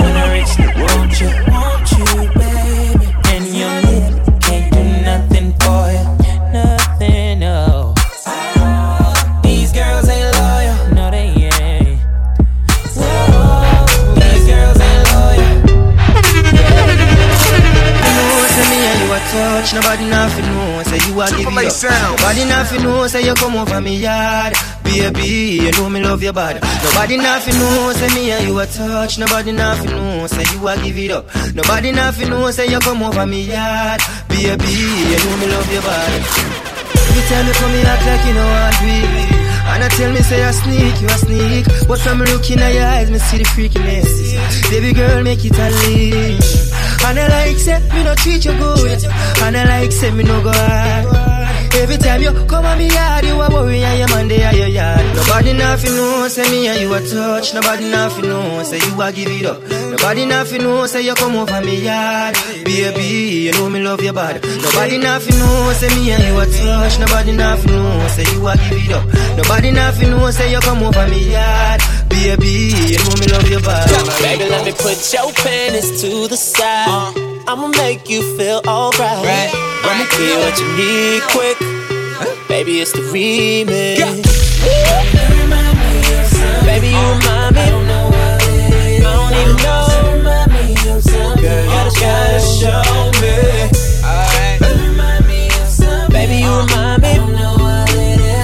When 0.00 0.16
I 0.16 0.34
reach 0.34 0.56
the 0.56 0.66
won't 0.82 1.20
you, 1.20 1.67
you 21.52 21.58
a 21.58 21.70
give. 21.70 22.16
Nobody 22.18 22.44
nothing 22.44 22.82
know, 22.82 23.06
say 23.06 23.24
you 23.26 23.34
come 23.34 23.56
over 23.56 23.80
me 23.80 23.96
yard. 23.96 24.54
Baby, 24.84 25.60
you 25.64 25.70
know 25.72 25.88
me 25.90 26.02
love 26.02 26.22
your 26.22 26.32
body. 26.32 26.60
Nobody 26.82 27.16
nothing 27.18 27.54
know, 27.58 27.92
say 27.92 28.08
me 28.14 28.30
and 28.30 28.48
you 28.48 28.58
a 28.58 28.66
touch. 28.66 29.18
Nobody 29.18 29.52
nothing 29.52 29.90
know, 29.90 30.26
say 30.26 30.44
you 30.54 30.66
a 30.68 30.76
give 30.82 30.98
it 30.98 31.10
up. 31.10 31.26
Nobody 31.54 31.92
nothing 31.92 32.30
know, 32.30 32.50
say 32.50 32.66
you 32.70 32.78
come 32.80 33.02
over 33.02 33.26
me 33.26 33.42
yard. 33.42 34.00
Baby, 34.28 34.72
you 35.10 35.18
know 35.24 35.36
me 35.40 35.46
love 35.48 35.72
your 35.72 35.82
body. 35.82 36.24
You 37.14 37.22
tell 37.28 37.44
me 37.44 37.52
come 37.52 37.72
me 37.72 37.82
act 37.82 38.06
like 38.06 38.26
you 38.26 38.34
know 38.34 38.46
what 38.46 38.80
we 38.82 38.96
And 39.72 39.82
I 39.84 39.88
tell 39.88 40.12
me 40.12 40.20
say 40.20 40.44
I 40.44 40.50
sneak, 40.52 41.00
you 41.00 41.06
a 41.08 41.18
sneak 41.18 41.88
But 41.88 41.98
from 41.98 42.18
looking 42.20 42.60
at 42.60 42.72
your 42.74 42.84
eyes, 42.86 43.10
me 43.10 43.18
see 43.18 43.38
the 43.38 43.44
freakiness 43.44 44.70
Baby 44.70 44.92
girl, 44.92 45.22
make 45.24 45.44
it 45.44 45.58
a 45.58 45.66
unleash 45.66 46.70
And 47.04 47.18
I 47.18 47.26
like 47.28 47.56
say, 47.58 47.80
me 47.92 48.04
no 48.04 48.14
treat 48.14 48.44
you 48.44 48.52
good 48.58 49.02
And 49.42 49.56
I 49.56 49.64
like 49.64 49.90
say, 49.90 50.10
me 50.12 50.22
no 50.22 50.40
go 50.44 50.52
hard 50.52 51.27
Every 51.74 51.96
time 51.96 52.22
you 52.22 52.32
come 52.46 52.64
on 52.64 52.78
me 52.78 52.88
yard, 52.88 53.24
you 53.24 53.40
a 53.40 53.48
worry 53.50 53.82
and 53.82 53.98
your 53.98 54.08
man 54.08 54.28
they 54.28 54.42
are 54.42 54.54
your 54.54 54.68
yard. 54.68 55.04
Nobody 55.16 55.52
nothing 55.52 55.94
know, 55.94 56.28
say 56.28 56.48
me 56.50 56.66
and 56.68 56.80
you 56.80 56.92
a 56.92 57.00
touch. 57.00 57.54
Nobody 57.54 57.90
nothing 57.90 58.28
know, 58.28 58.62
say 58.64 58.78
you 58.78 59.00
a 59.00 59.12
give 59.12 59.28
it 59.28 59.46
up. 59.46 59.62
Nobody 59.90 60.26
nothing 60.26 60.62
know, 60.62 60.86
say 60.86 61.02
you 61.02 61.14
come 61.14 61.36
over 61.36 61.60
me 61.60 61.84
yard. 61.84 62.34
Baby, 62.64 63.46
you 63.46 63.52
know 63.52 63.70
me 63.70 63.80
love 63.82 64.00
your 64.02 64.12
body 64.12 64.40
Nobody 64.40 64.98
nothing 64.98 65.38
know, 65.38 65.72
say 65.74 65.88
me 65.94 66.10
and 66.10 66.22
you 66.24 66.38
a 66.40 66.44
touch. 66.46 66.98
Nobody 66.98 67.32
nothing 67.32 67.70
know, 67.70 68.08
say 68.08 68.24
you 68.32 68.46
a 68.48 68.56
give 68.56 68.84
it 68.84 68.92
up. 68.92 69.06
Nobody 69.36 69.70
nothing 69.70 70.10
know, 70.10 70.30
say 70.30 70.50
you 70.52 70.60
come 70.60 70.82
over 70.82 71.06
me 71.08 71.32
yard. 71.32 71.80
Baby, 72.08 72.74
you 72.90 72.98
know 72.98 73.14
me 73.20 73.26
love 73.28 73.48
your 73.48 73.60
body 73.62 73.92
Baby, 74.20 74.50
let 74.50 74.64
me 74.66 74.72
put 74.72 74.98
your 75.12 75.30
panties 75.32 76.00
to 76.02 76.26
the 76.26 76.36
side. 76.36 76.88
Uh. 76.88 77.52
I'ma 77.52 77.68
make 77.68 78.10
you 78.10 78.20
feel 78.36 78.60
alright. 78.66 79.67
I'ma 79.84 80.04
give 80.10 80.20
you 80.20 80.38
what 80.38 80.58
you 80.60 80.68
need 80.76 81.22
quick. 81.30 81.58
Baby, 82.48 82.80
it's 82.80 82.92
the 82.92 83.02
remix. 83.12 83.98
Baby, 86.64 86.88
you 86.88 87.04
remind 87.14 87.54
me. 87.54 87.62
I 87.62 87.70
don't 89.00 89.32
even 89.34 89.56
know. 89.62 89.86
Girl, 91.40 91.64
you 91.64 91.78
just 91.84 92.00
gotta 92.00 92.40
show 92.40 92.82
me. 93.22 93.34
Baby, 96.10 96.36
you 96.42 96.52
remind 96.58 97.02
me. 97.02 97.12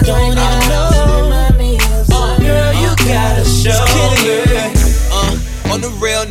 Don't 0.07 0.23
even 0.23 0.39
know. 0.69 0.89
Girl, 2.39 2.73
you 2.75 2.91
gotta 3.09 3.45
show 3.45 3.85
me. 4.23 4.39
Uh, 5.11 5.73
on 5.73 5.81
the 5.81 5.91
real 6.01 6.25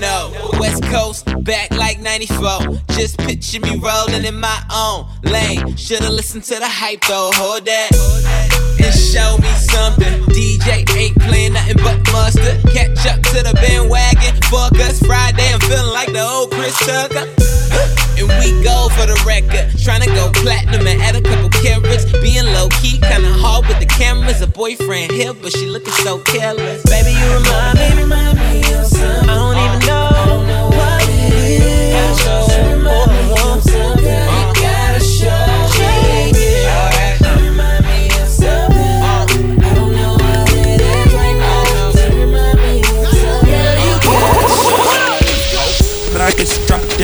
West 0.60 0.84
Coast, 0.84 1.26
back 1.44 1.72
like 1.72 1.83
94. 2.30 2.80
Just 2.96 3.18
picture 3.18 3.60
me 3.60 3.78
rolling 3.80 4.24
in 4.24 4.40
my 4.40 4.60
own 4.72 5.08
lane. 5.24 5.76
Should've 5.76 6.10
listened 6.10 6.44
to 6.46 6.56
the 6.56 6.68
hype 6.68 7.02
though, 7.02 7.32
hold 7.34 7.66
that. 7.66 7.92
And 8.80 8.94
show 8.96 9.38
me 9.40 9.52
something. 9.60 10.24
DJ 10.32 10.88
ain't 10.96 11.20
playing 11.20 11.54
nothing 11.54 11.78
but 11.84 12.00
mustard. 12.14 12.64
Catch 12.72 13.06
up 13.08 13.20
to 13.34 13.44
the 13.44 13.54
bandwagon. 13.56 14.40
Fuck 14.48 14.80
us 14.80 15.00
Friday, 15.04 15.52
I'm 15.52 15.60
feeling 15.62 15.92
like 15.92 16.14
the 16.14 16.24
old 16.24 16.52
Chris 16.52 16.78
Tucker. 16.80 17.28
And 18.16 18.30
we 18.40 18.64
go 18.64 18.88
for 18.96 19.06
the 19.06 19.20
record. 19.28 19.76
Tryna 19.76 20.08
go 20.16 20.32
platinum 20.32 20.88
and 20.88 21.02
add 21.02 21.16
a 21.16 21.22
couple 21.22 21.50
carats. 21.50 22.06
Being 22.24 22.46
low 22.56 22.70
key, 22.80 23.00
kinda 23.04 23.34
hard 23.36 23.68
with 23.68 23.80
the 23.80 23.86
cameras. 23.86 24.42
A 24.42 24.48
boyfriend 24.48 25.12
here, 25.12 25.34
but 25.34 25.52
she 25.52 25.66
looking 25.66 25.94
so 26.06 26.20
careless. 26.20 26.84
Baby, 26.84 27.12
you 27.12 27.28
remind 27.34 27.80
me. 27.80 28.62
Of 28.74 28.88
something. 28.88 29.30
I 29.30 29.36
don't 29.36 29.58
even 29.58 29.88
know 29.88 30.13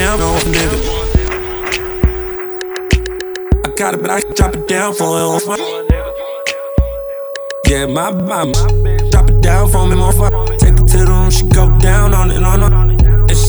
down 0.00 0.20
on 0.22 0.52
a. 0.52 0.76
I 3.66 3.74
got 3.76 3.94
it, 3.94 4.00
but 4.00 4.10
I 4.10 4.20
can 4.20 4.34
drop 4.34 4.54
it 4.54 4.66
down 4.66 4.94
for. 4.94 5.06
Yeah, 7.66 7.86
my 7.86 8.10
mama. 8.10 8.52
Drop 9.10 9.30
it 9.30 9.40
down 9.42 9.68
for 9.68 9.86
me, 9.86 9.96
motherfucker. 9.96 10.58
Take 10.58 10.74
it 10.74 10.88
to 10.88 10.98
the 10.98 11.06
room, 11.06 11.30
she 11.30 11.44
go 11.48 11.70
down 11.78 12.14
on 12.14 12.30
it, 12.30 12.42
on 12.42 12.90
it. 12.92 12.99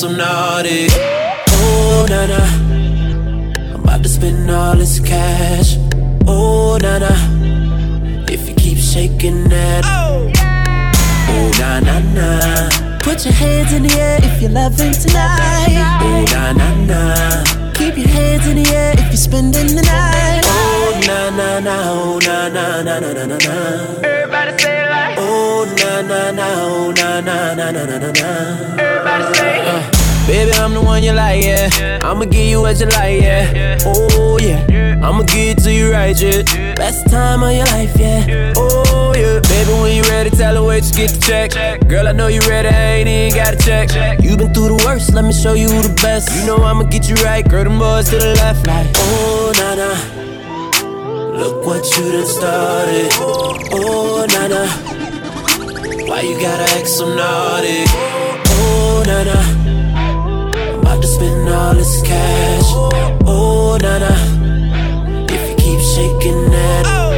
so 0.00 0.10
naughty? 0.10 0.86
Oh, 1.60 2.06
Nana, 2.08 2.40
I'm 3.74 3.82
about 3.84 4.02
to 4.02 4.08
spend 4.08 4.50
all 4.50 4.74
this 4.74 4.98
cash. 4.98 5.76
Oh, 6.26 6.78
Nana, 6.80 7.12
if 8.32 8.48
you 8.48 8.54
keep 8.54 8.78
shaking 8.78 9.44
that. 9.50 9.84
Oh, 9.84 10.32
na 11.60 11.80
na 11.80 11.98
na. 12.16 12.98
Put 13.00 13.26
your 13.26 13.34
hands 13.34 13.74
in 13.74 13.82
the 13.82 13.92
air 13.92 14.18
if 14.22 14.40
you're 14.40 14.50
loving 14.50 14.92
tonight. 14.92 16.00
Oh, 16.00 16.24
na 16.32 16.52
na 16.54 16.68
na. 16.90 17.44
Keep 17.74 17.98
your 17.98 18.08
hands 18.08 18.46
in 18.46 18.56
the 18.62 18.70
air 18.74 18.94
if 18.94 19.08
you're 19.08 19.16
spending 19.28 19.76
the 19.76 19.82
night. 19.82 20.40
Oh, 20.46 21.00
na 21.06 21.28
na 21.28 21.60
na. 21.60 21.76
Oh, 21.92 22.18
na 22.24 22.48
na 22.48 22.80
na 22.80 23.00
na 23.00 23.12
na 23.12 23.24
na 23.26 23.36
na. 23.36 23.54
Everybody 24.02 24.58
say 24.62 24.76
it 24.80 24.80
like. 24.80 24.88
Oh, 24.88 24.89
na 25.76 26.02
na 26.02 26.30
na. 26.30 26.46
Oh, 26.64 26.90
na 26.92 27.20
na 27.20 27.54
na 27.54 27.70
na 27.70 27.84
na 27.86 27.98
na 27.98 28.10
na. 28.10 28.30
Everybody 28.78 29.34
say. 29.34 29.90
Baby, 30.26 30.52
I'm 30.52 30.74
the 30.74 30.80
one 30.80 31.02
you 31.02 31.12
like, 31.12 31.42
yeah. 31.42 31.98
I'ma 32.02 32.24
give 32.26 32.46
you 32.46 32.60
what 32.60 32.78
you 32.78 32.86
like, 32.86 33.20
yeah. 33.20 33.78
Oh, 33.84 34.38
yeah. 34.38 35.00
I'ma 35.02 35.22
give 35.24 35.58
it 35.58 35.62
to 35.64 35.72
you 35.72 35.90
right, 35.90 36.14
yeah. 36.20 36.42
Best 36.74 37.10
time 37.10 37.42
of 37.42 37.50
your 37.52 37.64
life, 37.66 37.98
yeah. 37.98 38.52
Oh, 38.56 39.12
yeah. 39.16 39.40
Baby, 39.40 39.72
when 39.82 39.96
you 39.96 40.02
ready, 40.04 40.30
tell 40.30 40.54
her 40.54 40.62
wait 40.62 40.84
to 40.84 40.94
get 40.94 41.10
the 41.10 41.20
check. 41.20 41.88
Girl, 41.88 42.06
I 42.06 42.12
know 42.12 42.28
you 42.28 42.40
ready, 42.42 42.68
I 42.68 43.00
ain't 43.00 43.08
even 43.08 43.34
got 43.42 43.58
to 43.58 43.86
check. 43.88 44.22
You 44.22 44.36
been 44.36 44.52
through 44.54 44.76
the 44.76 44.84
worst, 44.86 45.14
let 45.14 45.24
me 45.24 45.32
show 45.32 45.54
you 45.54 45.68
the 45.68 45.98
best. 46.00 46.30
You 46.36 46.46
know 46.46 46.62
I'ma 46.62 46.84
get 46.84 47.08
you 47.08 47.16
right, 47.24 47.48
girl, 47.48 47.64
them 47.64 47.78
boys 47.80 48.08
to 48.10 48.16
the 48.18 48.34
left, 48.34 48.66
like. 48.68 48.86
Oh, 48.94 49.52
na 49.56 49.74
na. 49.74 49.90
Look 51.40 51.66
what 51.66 51.82
you 51.96 52.12
done 52.12 52.26
started. 52.26 53.10
Oh, 53.18 54.26
na 54.28 54.46
na. 54.46 54.99
Why 56.10 56.22
you 56.22 56.40
gotta 56.40 56.64
act 56.76 56.88
so 56.88 57.06
naughty? 57.14 57.84
Oh, 57.86 59.04
na 59.06 59.22
na. 59.22 59.38
I'm 60.74 60.80
about 60.80 61.00
to 61.02 61.06
spend 61.06 61.48
all 61.48 61.74
this 61.74 62.02
cash. 62.02 62.68
Oh, 63.26 63.78
na 63.80 63.98
na. 64.02 64.12
If 65.30 65.42
you 65.48 65.56
keep 65.62 65.80
shaking 65.94 66.50
that. 66.50 66.84
Oh, 66.96 67.14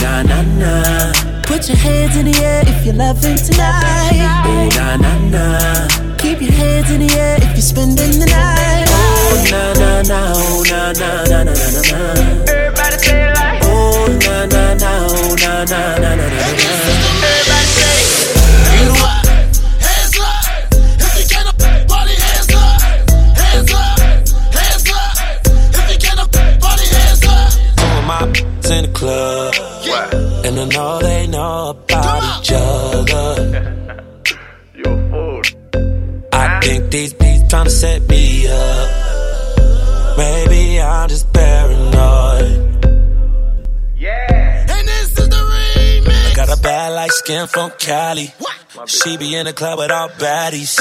na 0.00 0.22
na 0.22 0.42
na. 0.62 1.12
Put 1.42 1.66
your 1.66 1.76
hands 1.76 2.16
in 2.16 2.26
the 2.30 2.36
air 2.40 2.62
if 2.68 2.86
you're 2.86 2.94
loving 2.94 3.34
tonight. 3.34 4.22
Oh, 4.46 4.68
na 4.78 4.96
na 4.96 5.12
na. 5.34 6.16
Keep 6.18 6.42
your 6.42 6.52
hands 6.52 6.88
in 6.92 7.00
the 7.04 7.12
air 7.18 7.38
if 7.42 7.50
you're 7.58 7.70
spending 7.74 8.20
the 8.20 8.26
night. 8.26 8.86
Oh, 8.88 9.42
na 9.50 9.62
na 9.74 10.02
na. 10.10 10.18
Oh, 10.36 10.62
na 10.70 10.92
na 10.92 11.10
na 11.26 11.42
na 11.42 11.52
na 11.58 11.66
na 11.74 11.82
na. 11.90 11.98
Everybody 12.46 12.96
say 13.02 13.26
it 13.26 13.34
like. 13.34 13.60
Oh, 13.64 14.06
na 14.22 14.46
na 14.46 14.74
na. 14.74 14.90
Oh, 15.10 15.34
na 15.34 15.64
na 15.64 15.98
na 15.98 16.14
na 16.14 16.14
na 16.14 16.54
na 16.54 16.89
And 30.70 30.78
I 30.78 31.00
they 31.00 31.26
know 31.26 31.70
about 31.70 32.40
each 32.40 32.52
other. 32.54 33.96
I 36.32 36.60
think 36.62 36.90
these 36.92 37.12
beats 37.12 37.42
tryna 37.52 37.70
set 37.70 38.08
me 38.08 38.46
up. 38.46 40.16
Maybe 40.16 40.80
I'm 40.80 41.08
just 41.08 41.32
light 47.10 47.16
skin 47.16 47.46
from 47.46 47.70
Cali. 47.78 48.32
She 48.86 49.16
be 49.16 49.34
in 49.34 49.46
the 49.46 49.52
club 49.52 49.78
with 49.78 49.90
all 49.90 50.08
baddies. 50.10 50.80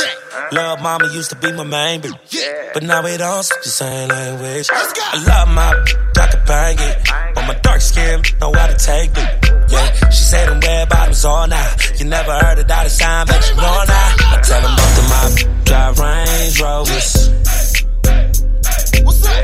Love 0.52 0.82
mama 0.82 1.10
used 1.14 1.32
to 1.32 1.36
be 1.36 1.52
my 1.52 1.64
main 1.64 2.02
bitch. 2.02 2.74
But 2.74 2.84
now 2.84 3.04
we 3.04 3.18
don't 3.18 3.44
speak 3.44 3.64
the 3.64 3.70
same 3.70 4.10
language. 4.10 4.68
I 4.72 5.24
love 5.28 5.48
my 5.50 5.74
bitch, 5.74 6.20
I 6.20 6.28
can 6.28 6.46
bang 6.46 6.78
it. 6.80 7.36
But 7.36 7.48
my 7.48 7.54
dark 7.56 7.82
skin 7.82 8.22
know 8.40 8.54
how 8.54 8.68
to 8.68 8.76
take 8.76 9.12
it. 9.12 9.72
Yeah, 9.72 10.10
she 10.10 10.24
said 10.24 10.50
them 10.50 10.60
red 10.60 10.90
bottoms 10.90 11.26
all 11.26 11.48
night. 11.48 12.00
You 12.00 12.06
never 12.06 12.32
heard 12.32 12.60
a 12.60 12.64
dollar 12.64 12.90
sign, 12.90 13.26
but 13.28 13.50
you 13.50 13.56
know 13.56 13.84
now. 13.88 14.16
I 14.34 14.40
tell 14.44 14.62
them 14.62 14.76
both 14.76 14.98
of 15.02 15.10
my 15.14 15.26
bitch 15.34 15.66
drive 15.66 16.00
Range 16.00 16.62
Rovers. 16.62 17.30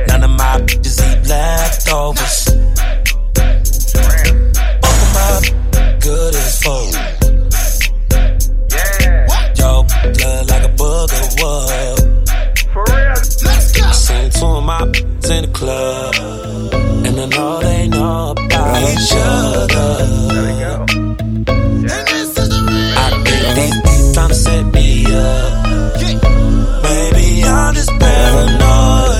None 0.08 0.24
of 0.24 0.32
my 0.32 0.62
bitches 0.62 0.98
eat 1.08 1.28
leftovers. 1.30 2.38
Both 4.82 5.02
of 5.04 5.14
my 5.14 5.65
good 6.06 6.36
as 6.36 6.62
fuck. 6.62 6.94
Yo, 9.58 9.82
look 9.82 10.50
like 10.52 10.64
a 10.64 10.74
booger 10.80 11.26
wood. 11.42 11.98
For 12.74 12.84
real, 12.94 13.16
let's 13.50 13.72
go. 13.72 13.86
I 13.86 13.92
seen 13.92 14.30
two 14.30 14.46
of 14.46 14.64
my 14.64 14.86
b- 14.86 15.00
in 15.00 15.42
the 15.46 15.52
club, 15.52 16.16
and 17.06 17.20
I 17.20 17.26
know 17.26 17.60
they 17.60 17.88
know 17.88 18.32
about 18.38 18.84
each 18.92 19.14
other. 19.16 19.90
There 20.30 20.44
we 20.46 20.54
go. 20.62 20.74
I 22.98 23.10
think 23.26 23.56
these 23.58 23.78
beats 23.86 24.10
tryna 24.16 24.38
set 24.46 24.66
me 24.76 24.88
up. 25.10 25.54
Maybe 26.84 27.44
I'm 27.46 27.74
just 27.74 27.90
paranoid. 28.00 29.15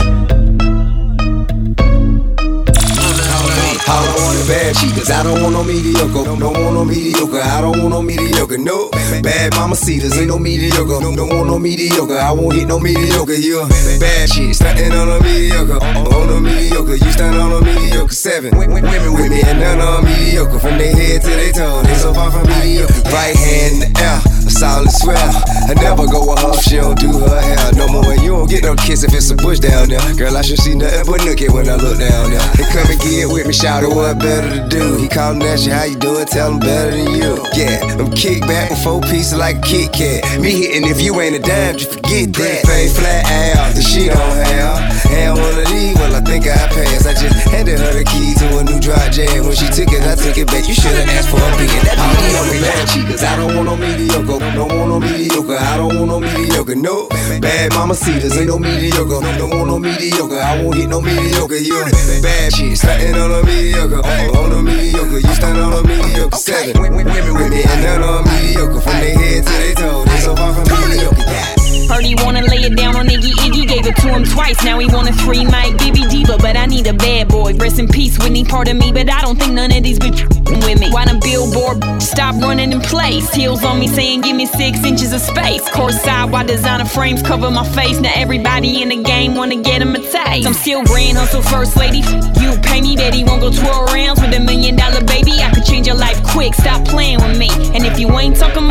Bad 4.56 4.76
cheaters. 4.76 5.10
I 5.10 5.24
don't 5.24 5.42
want 5.42 5.54
no 5.54 5.64
mediocre. 5.64 6.24
Don't 6.24 6.40
want 6.40 6.74
no 6.74 6.86
mediocre. 6.86 7.42
I 7.42 7.62
don't 7.62 7.78
want 7.78 7.90
no 7.90 8.02
mediocre. 8.02 8.58
No 8.58 8.90
bad 9.22 9.54
mama 9.56 9.76
cedars. 9.76 10.18
Ain't 10.18 10.28
no 10.28 10.40
mediocre. 10.40 11.00
Don't 11.04 11.18
want 11.18 11.48
no 11.48 11.60
mediocre. 11.60 12.18
I 12.18 12.32
won't 12.32 12.56
hit 12.56 12.68
no 12.68 12.80
mediocre. 12.80 13.36
A 13.36 14.00
bad 14.00 14.30
shit. 14.30 14.56
Stunting 14.56 14.94
on 14.94 15.10
a 15.10 15.20
mediocre. 15.22 15.80
On 15.84 16.30
a 16.30 16.40
mediocre. 16.40 16.96
You 16.96 17.12
stand 17.12 17.36
on 17.36 17.52
a 17.52 17.62
mediocre. 17.62 18.14
Seven 18.14 18.58
women 18.58 18.84
with 19.14 19.30
me 19.32 19.42
and 19.44 19.60
none 19.60 19.82
on 19.82 20.06
mediocre. 20.06 20.60
From 20.60 20.78
their 20.78 20.96
head 20.96 21.22
to 21.22 21.28
their 21.28 21.52
toe. 21.52 21.82
They 21.84 21.96
so 21.96 22.14
far 22.14 22.32
from 22.32 22.48
mediocre. 22.48 22.94
Right 23.12 23.36
hand 23.36 23.84
in 23.84 23.94
the 23.94 24.00
air. 24.00 24.35
A 24.46 24.50
solid 24.50 24.92
swell. 24.92 25.18
I 25.18 25.74
never 25.74 26.06
go 26.06 26.22
with 26.30 26.38
her. 26.38 26.54
She 26.62 26.78
don't 26.78 27.00
do 27.00 27.10
her 27.10 27.42
hair 27.42 27.74
no 27.74 27.88
more. 27.90 28.14
And 28.14 28.22
you 28.22 28.38
don't 28.38 28.50
get 28.50 28.62
no 28.64 28.76
kiss 28.76 29.04
if 29.04 29.14
it's 29.14 29.32
a 29.32 29.36
bush 29.36 29.60
down 29.60 29.90
there. 29.90 30.02
Girl, 30.14 30.38
I 30.38 30.42
should 30.44 30.60
see 30.60 30.76
nothing 30.76 31.06
but 31.10 31.22
nookie 31.22 31.50
when 31.50 31.68
I 31.68 31.76
look 31.76 31.98
down 31.98 32.30
there. 32.30 32.46
They 32.54 32.66
come 32.70 32.86
and 32.86 33.00
get 33.02 33.26
with 33.26 33.48
me. 33.48 33.54
Shout 33.54 33.84
out 33.84 33.96
what 33.96 34.20
better 34.20 34.46
to 34.46 34.70
do. 34.70 34.98
He 34.98 35.08
callin' 35.08 35.42
at 35.42 35.66
you, 35.66 35.74
how 35.74 35.86
you 35.86 35.96
doing? 35.96 36.26
Tell 36.28 36.54
him 36.54 36.60
better 36.60 36.92
than 36.92 37.10
you. 37.18 37.42
Yeah, 37.58 37.98
I'm 37.98 38.12
kick 38.14 38.42
back 38.46 38.70
with 38.70 38.84
four 38.84 39.02
pieces 39.02 39.34
like 39.34 39.58
a 39.58 39.62
Kit 39.62 39.94
Kat. 39.94 40.40
Me 40.40 40.52
hitting 40.52 40.90
if 40.90 41.02
you 41.02 41.20
ain't 41.20 41.36
a 41.36 41.40
dime, 41.40 41.80
you 41.82 41.90
forget 41.90 42.30
that. 42.38 42.62
Fade 42.70 42.92
flat 42.94 43.26
out, 43.58 43.74
the 43.74 43.82
she 43.82 44.08
don't 44.14 44.38
have. 44.54 44.78
Had 45.10 45.34
one 45.34 45.58
of 45.58 45.66
these, 45.74 45.96
well, 45.98 46.14
I 46.14 46.22
think 46.22 46.46
I 46.46 46.70
passed. 46.70 47.08
I 47.08 47.14
just 47.14 47.34
handed 47.50 47.80
her 47.80 47.94
the 47.98 48.06
key 48.06 48.34
to 48.38 48.60
a 48.60 48.64
new 48.64 48.80
dry 48.80 49.10
jam. 49.10 49.46
When 49.46 49.56
she 49.56 49.66
took 49.74 49.90
it, 49.90 50.06
I 50.06 50.14
took 50.14 50.38
it 50.38 50.48
back. 50.48 50.68
You 50.68 50.76
should've 50.76 51.10
asked 51.10 51.30
for 51.30 51.42
a 51.42 51.50
beat. 51.58 51.74
That 51.82 51.98
bad 51.98 52.88
cheaters. 52.90 53.24
I 53.24 53.36
don't 53.38 53.56
want 53.56 53.66
no 53.70 53.76
mediocre. 53.78 54.35
Don't 54.40 54.72
want 54.78 54.90
no 54.90 55.00
mediocre. 55.00 55.58
I 55.58 55.78
don't 55.78 55.96
want 55.96 56.08
no 56.08 56.20
mediocre. 56.20 56.76
No 56.76 57.08
bad 57.42 57.74
mama 57.74 57.96
cedars. 57.96 58.38
Ain't 58.38 58.48
no 58.48 58.58
mediocre. 58.60 59.22
Don't 59.38 59.50
want 59.50 59.68
no 59.68 59.80
mediocre. 59.80 60.40
I 60.40 60.62
won't 60.62 60.76
hit 60.76 60.90
no 60.90 61.02
mediocre. 61.02 61.58
You 61.58 61.86
bad 62.22 62.54
shit. 62.54 62.78
Stunting 62.78 63.16
on 63.16 63.32
a 63.32 63.44
mediocre. 63.44 64.02
Oh, 64.04 64.44
on 64.44 64.52
a 64.52 64.62
mediocre. 64.62 65.20
You 65.20 65.34
stand 65.36 65.60
on 65.60 65.74
a 65.74 65.88
mediocre. 65.88 66.38
Seven 66.38 66.82
women 66.82 67.06
with 67.06 67.50
me 67.52 67.64
and 67.64 67.84
none 67.84 68.04
on 68.04 68.24
mediocre. 68.26 68.82
From 68.82 69.00
their 69.00 69.18
head 69.18 69.46
to 69.46 69.54
their 69.54 69.76
toe. 69.76 70.06
They 70.06 70.20
so 70.20 70.36
far 70.36 70.54
from 70.54 70.90
mediocre. 70.90 71.65
Heard 71.88 72.04
he 72.04 72.16
wanna 72.16 72.42
lay 72.42 72.64
it 72.64 72.76
down 72.76 72.96
on 72.96 73.08
Iggy 73.08 73.32
Iggy. 73.46 73.68
Gave 73.68 73.86
it 73.86 73.96
to 73.98 74.08
him 74.10 74.24
twice, 74.24 74.64
now 74.64 74.80
he 74.80 74.88
want 74.88 75.10
a 75.10 75.14
three. 75.14 75.46
Give 75.78 75.94
me 75.94 76.08
diva, 76.08 76.38
but 76.38 76.56
I 76.58 76.66
need 76.66 76.88
a 76.88 76.94
bad 76.94 77.28
boy. 77.28 77.54
Rest 77.56 77.80
in 77.80 77.88
peace, 77.88 78.18
Whitney, 78.20 78.44
part 78.44 78.68
of 78.68 78.76
me, 78.78 78.92
but 78.92 79.10
I 79.10 79.22
don't 79.22 79.38
think 79.38 79.54
none 79.54 79.72
of 79.72 79.84
these 79.84 80.00
bitch 80.00 80.22
with 80.66 80.80
me. 80.80 80.90
Why 80.92 81.06
the 81.06 81.20
billboard 81.22 82.02
stop 82.02 82.36
running 82.42 82.72
in 82.72 82.82
place? 82.82 83.34
Heels 83.34 83.64
on 83.64 83.80
me 83.80 83.88
saying, 83.88 84.22
give 84.22 84.36
me 84.36 84.46
six 84.46 84.84
inches 84.84 85.14
of 85.14 85.22
space. 85.22 85.68
Course 85.70 86.02
side, 86.02 86.32
why 86.32 86.44
designer 86.44 86.86
frames 86.86 87.22
cover 87.22 87.50
my 87.52 87.68
face? 87.70 88.00
Now 88.00 88.12
everybody 88.16 88.82
in 88.82 88.90
the 88.90 89.04
game 89.04 89.36
wanna 89.36 89.62
get 89.62 89.82
him 89.82 89.96
a 89.96 90.00
taste. 90.00 90.48
I'm 90.48 90.54
still 90.54 90.84
grand 90.84 91.18
hustle 91.18 91.42
first 91.42 91.76
lady. 91.78 92.00
You 92.40 92.58
pay 92.62 92.82
me, 92.82 92.96
bet 92.96 93.14
he 93.14 93.24
won't 93.24 93.42
go 93.42 93.52
12 93.52 93.94
rounds 93.94 94.22
with 94.22 94.34
a 94.34 94.40
million 94.40 94.76
dollar 94.76 95.04
baby. 95.04 95.34
I 95.42 95.52
could 95.54 95.66
change 95.66 95.88
your 95.88 95.96
life 95.98 96.22
quick, 96.24 96.54
stop 96.54 96.86
playing 96.88 97.20
with 97.22 97.38
me. 97.38 97.50
And 97.74 97.86
if 97.86 98.00
you 98.00 98.10
ain't 98.18 98.38
talking 98.38 98.68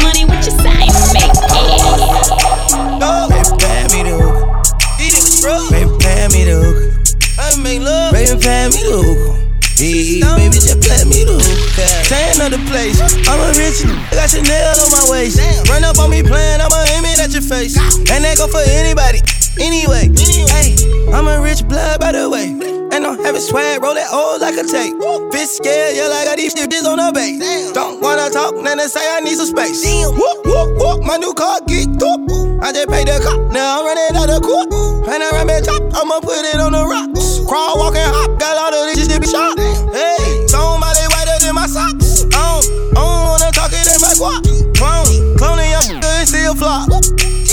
it 17.65 17.77
at 17.77 17.77
your 17.77 17.91
face. 17.91 18.11
And 18.13 18.25
that 18.25 18.37
go 18.37 18.47
for 18.49 18.63
anybody. 18.69 19.21
Anyway, 19.57 20.11
hey, 20.51 20.75
I'm 21.15 21.29
a 21.29 21.41
rich 21.41 21.67
blood 21.69 22.01
by 22.01 22.13
the 22.13 22.29
way. 22.29 22.51
And 22.95 23.07
I'm 23.07 23.19
having 23.19 23.41
swag, 23.41 23.83
roll 23.83 23.95
that 23.95 24.07
old 24.13 24.41
like 24.41 24.55
a 24.55 24.63
tape. 24.63 24.95
Bitch 25.31 25.59
scared, 25.59 25.97
yeah, 25.97 26.07
like 26.07 26.31
I 26.31 26.35
got 26.35 26.37
these 26.39 26.55
shit 26.55 26.71
on 26.87 26.99
the 26.99 27.11
base. 27.15 27.73
Don't 27.73 28.01
wanna 28.01 28.31
talk, 28.31 28.55
then 28.63 28.79
they 28.79 28.87
say 28.87 29.03
I 29.03 29.21
need 29.21 29.35
some 29.35 29.51
space. 29.51 29.83
Whoop, 29.83 30.47
whoop, 30.47 30.79
whoop, 30.79 31.03
my 31.03 31.17
new 31.17 31.35
car 31.35 31.61
geeked 31.67 32.03
up. 32.03 32.23
I 32.63 32.71
just 32.71 32.89
paid 32.89 33.09
the 33.09 33.19
cop, 33.23 33.51
now 33.51 33.83
I'm 33.83 33.87
running 33.87 34.15
out 34.15 34.31
of 34.31 34.43
court. 34.43 34.71
And 35.11 35.23
I 35.23 35.31
run 35.31 35.47
back 35.47 35.65
top, 35.65 35.83
I'ma 35.95 36.21
put 36.21 36.39
it 36.47 36.59
on 36.59 36.73
the 36.73 36.87
rocks. 36.87 37.43
Crawl, 37.47 37.79
walk, 37.79 37.95
and 37.95 38.11
hop, 38.15 38.39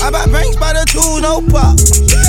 I 0.03 0.09
buy 0.09 0.25
banks 0.25 0.55
by 0.57 0.73
the 0.73 0.83
two, 0.89 1.21
no 1.21 1.41
pop. 1.41 2.20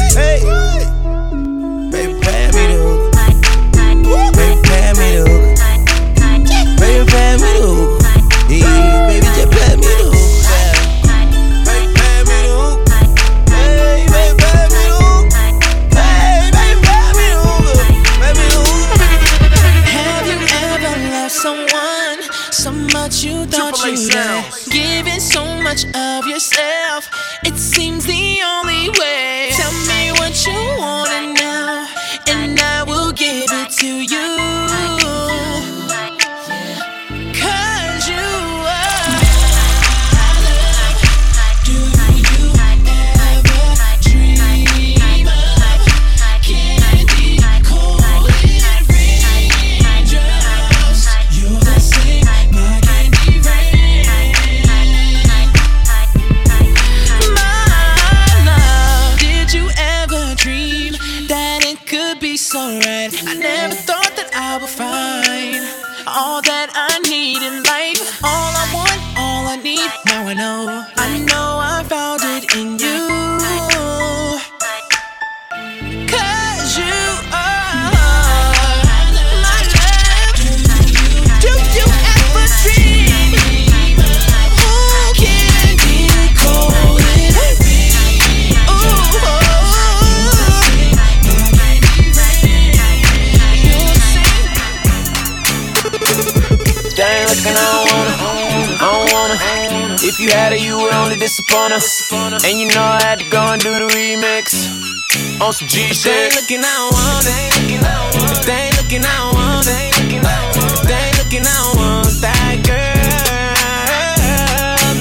If 100.13 100.21
you 100.21 100.29
had 100.29 100.53
her, 100.53 100.59
you 100.59 100.77
would 100.77 100.93
only 100.93 101.17
disappoint 101.17 101.73
her. 101.73 101.81
And 102.45 102.61
you 102.61 102.69
know 102.69 102.85
I 102.85 103.01
had 103.01 103.19
to 103.21 103.29
go 103.31 103.41
and 103.49 103.63
do 103.63 103.73
the 103.73 103.89
remix 103.97 104.53
on 105.41 105.55
some 105.55 105.67
G 105.69 105.89
shit. 105.89 106.05
They 106.05 106.25
ain't 106.29 106.35
looking, 106.37 106.61
I 106.61 106.69
don't 106.69 106.93
want 106.93 107.25
it. 107.25 107.33
They 108.45 108.53
ain't 108.53 108.77
looking, 108.77 109.01
I 109.01 109.17
don't 109.17 109.33
want 109.33 109.65
it. 109.65 109.73
They 110.85 111.01
ain't 111.01 111.17
looking, 111.17 111.41
I 111.41 111.57
don't 111.65 111.81
want 111.81 112.13
that 112.21 112.61
girl. 112.69 112.93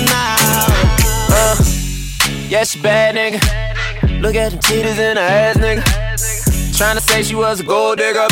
Nah. 0.07 0.39
Uh, 1.35 1.59
yeah, 2.47 2.63
she 2.63 2.79
bad 2.79 3.15
nigga. 3.15 4.21
Look 4.21 4.35
at 4.35 4.51
them 4.51 4.61
titties 4.61 4.97
in 4.97 5.17
her 5.17 5.23
ass, 5.23 5.57
nigga. 5.57 5.83
Tryna 6.71 7.01
say 7.01 7.21
she 7.21 7.35
was 7.35 7.59
a 7.59 7.63
gold 7.63 7.97
digger. 7.97 8.27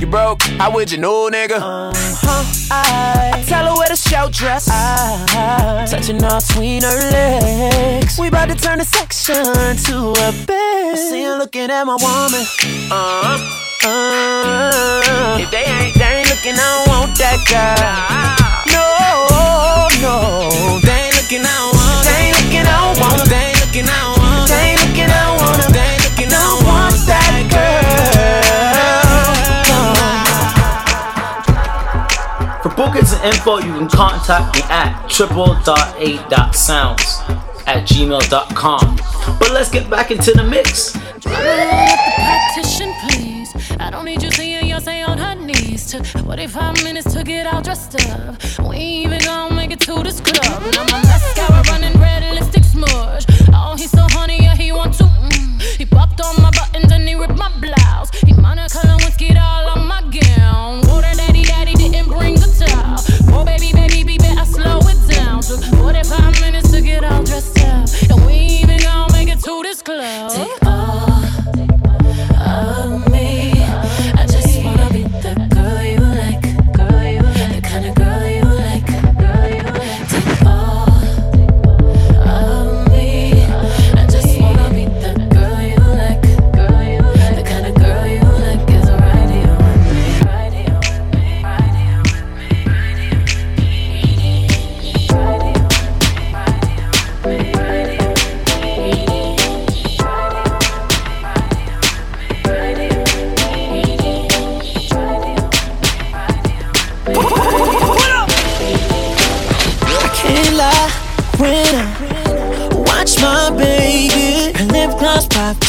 You 0.00 0.06
broke, 0.06 0.40
how 0.56 0.72
would 0.72 0.90
you 0.90 0.96
know, 0.96 1.28
nigga? 1.28 1.60
Uh-huh. 1.60 1.92
I, 2.70 3.32
I 3.34 3.42
tell 3.42 3.66
her 3.66 3.74
where 3.78 3.88
to 3.88 3.96
show 3.96 4.30
dress. 4.30 4.66
I, 4.72 5.84
touching 5.90 6.24
all 6.24 6.40
between 6.40 6.80
her 6.80 6.96
legs. 7.12 8.18
We 8.18 8.28
about 8.28 8.48
to 8.48 8.54
turn 8.54 8.78
the 8.78 8.84
section 8.84 9.44
to 9.44 9.96
a 10.24 10.32
bed. 10.46 10.92
I 10.92 10.94
see 10.96 11.22
her 11.24 11.36
looking 11.36 11.68
at 11.68 11.84
my 11.84 12.00
woman. 12.00 12.40
Uh-huh. 12.88 13.36
Uh, 13.84 15.36
if 15.38 15.50
they 15.50 15.68
ain't, 15.68 15.92
they 15.92 16.24
ain't 16.24 16.30
looking, 16.30 16.56
I 16.56 16.64
don't 16.64 16.88
want 16.88 17.18
that 17.20 17.36
girl. 17.44 17.76
No, 18.72 18.88
no. 20.00 20.80
They 20.80 21.12
ain't 21.12 21.16
looking, 21.20 21.44
I 21.44 21.52
don't 21.60 21.76
want 21.76 22.08
They 22.08 22.16
ain't 22.24 22.40
looking, 22.40 22.64
I 22.64 22.72
don't 22.88 23.00
want 23.04 23.28
They 23.28 23.36
ain't 23.36 23.60
looking, 23.60 23.84
I 23.84 24.00
don't 24.00 24.16
want 24.16 24.79
bookings 32.80 33.12
and 33.12 33.34
info, 33.34 33.58
you 33.58 33.76
can 33.76 33.88
contact 33.88 34.56
me 34.56 34.62
at 34.70 35.06
triple.a.sounds 35.06 37.06
at 37.66 37.86
gmail.com. 37.86 38.96
But 39.38 39.50
let's 39.50 39.70
get 39.70 39.90
back 39.90 40.10
into 40.10 40.32
the 40.32 40.42
mix. 40.42 40.92
Petition, 41.20 42.94
please. 43.02 43.54
I 43.78 43.90
don't 43.90 44.06
need 44.06 44.22
you 44.22 44.30
seeing 44.30 44.72
on 45.04 45.18
her 45.18 45.34
knees. 45.34 45.90
Took 45.90 46.06
45 46.06 46.82
minutes 46.82 47.12
to 47.12 47.22
get 47.22 47.46
all 47.52 47.60
dressed 47.60 48.00
up. 48.08 48.42
We 48.66 48.76
ain't 48.76 49.06
even 49.06 49.20
gonna 49.26 49.54
make 49.54 49.72
it 49.72 49.80
to 49.80 50.02
this 50.02 50.20
club. 50.20 50.62
Now 50.72 50.84
my 50.84 51.02
mascara 51.02 51.62
running 51.68 52.00
red 52.00 52.22
lipstick 52.34 52.64
smudge. 52.64 53.26
Oh, 53.52 53.74
he's 53.76 53.90
so 53.90 54.06
honey, 54.16 54.44
yeah, 54.44 54.56
he 54.56 54.70
to. 54.70 55.04
Mm. 55.04 55.60
He 55.76 55.84
popped 55.84 56.22
on 56.22 56.40
my 56.40 56.50
buttons 56.52 56.90
and 56.90 57.06
he 57.06 57.14
ripped 57.14 57.36
my 57.36 57.50
blouse. 57.60 58.08
He 58.26 58.32
Monica 58.32 58.78
Lewinsky 58.88 59.38
all 59.38 59.68
on 59.68 59.86
my 59.86 60.00
make 69.88 70.69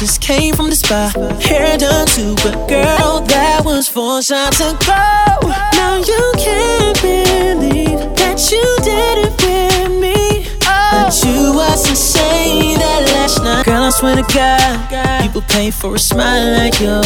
just 0.01 0.19
came 0.19 0.55
from 0.55 0.71
the 0.71 0.75
spa. 0.75 1.13
Hair 1.41 1.77
done 1.77 2.07
too, 2.07 2.33
but 2.41 2.67
girl, 2.67 3.21
that 3.21 3.61
was 3.63 3.87
four 3.87 4.23
shots 4.23 4.59
ago. 4.59 4.97
Now 5.77 6.01
you 6.01 6.33
can't 6.41 6.99
believe 6.99 7.99
that 8.17 8.41
you 8.49 8.65
did 8.81 9.29
it 9.29 9.33
with 9.45 10.01
me. 10.01 10.49
But 10.65 11.13
you 11.23 11.53
was 11.53 11.87
insane 11.87 12.79
that 12.79 13.01
last 13.13 13.43
night. 13.43 13.63
Girl, 13.63 13.83
I 13.83 13.89
swear 13.91 14.15
to 14.15 14.25
God, 14.33 15.21
people 15.21 15.43
pay 15.43 15.69
for 15.69 15.93
a 15.93 15.99
smile 15.99 16.51
like 16.57 16.79
yours. 16.79 17.05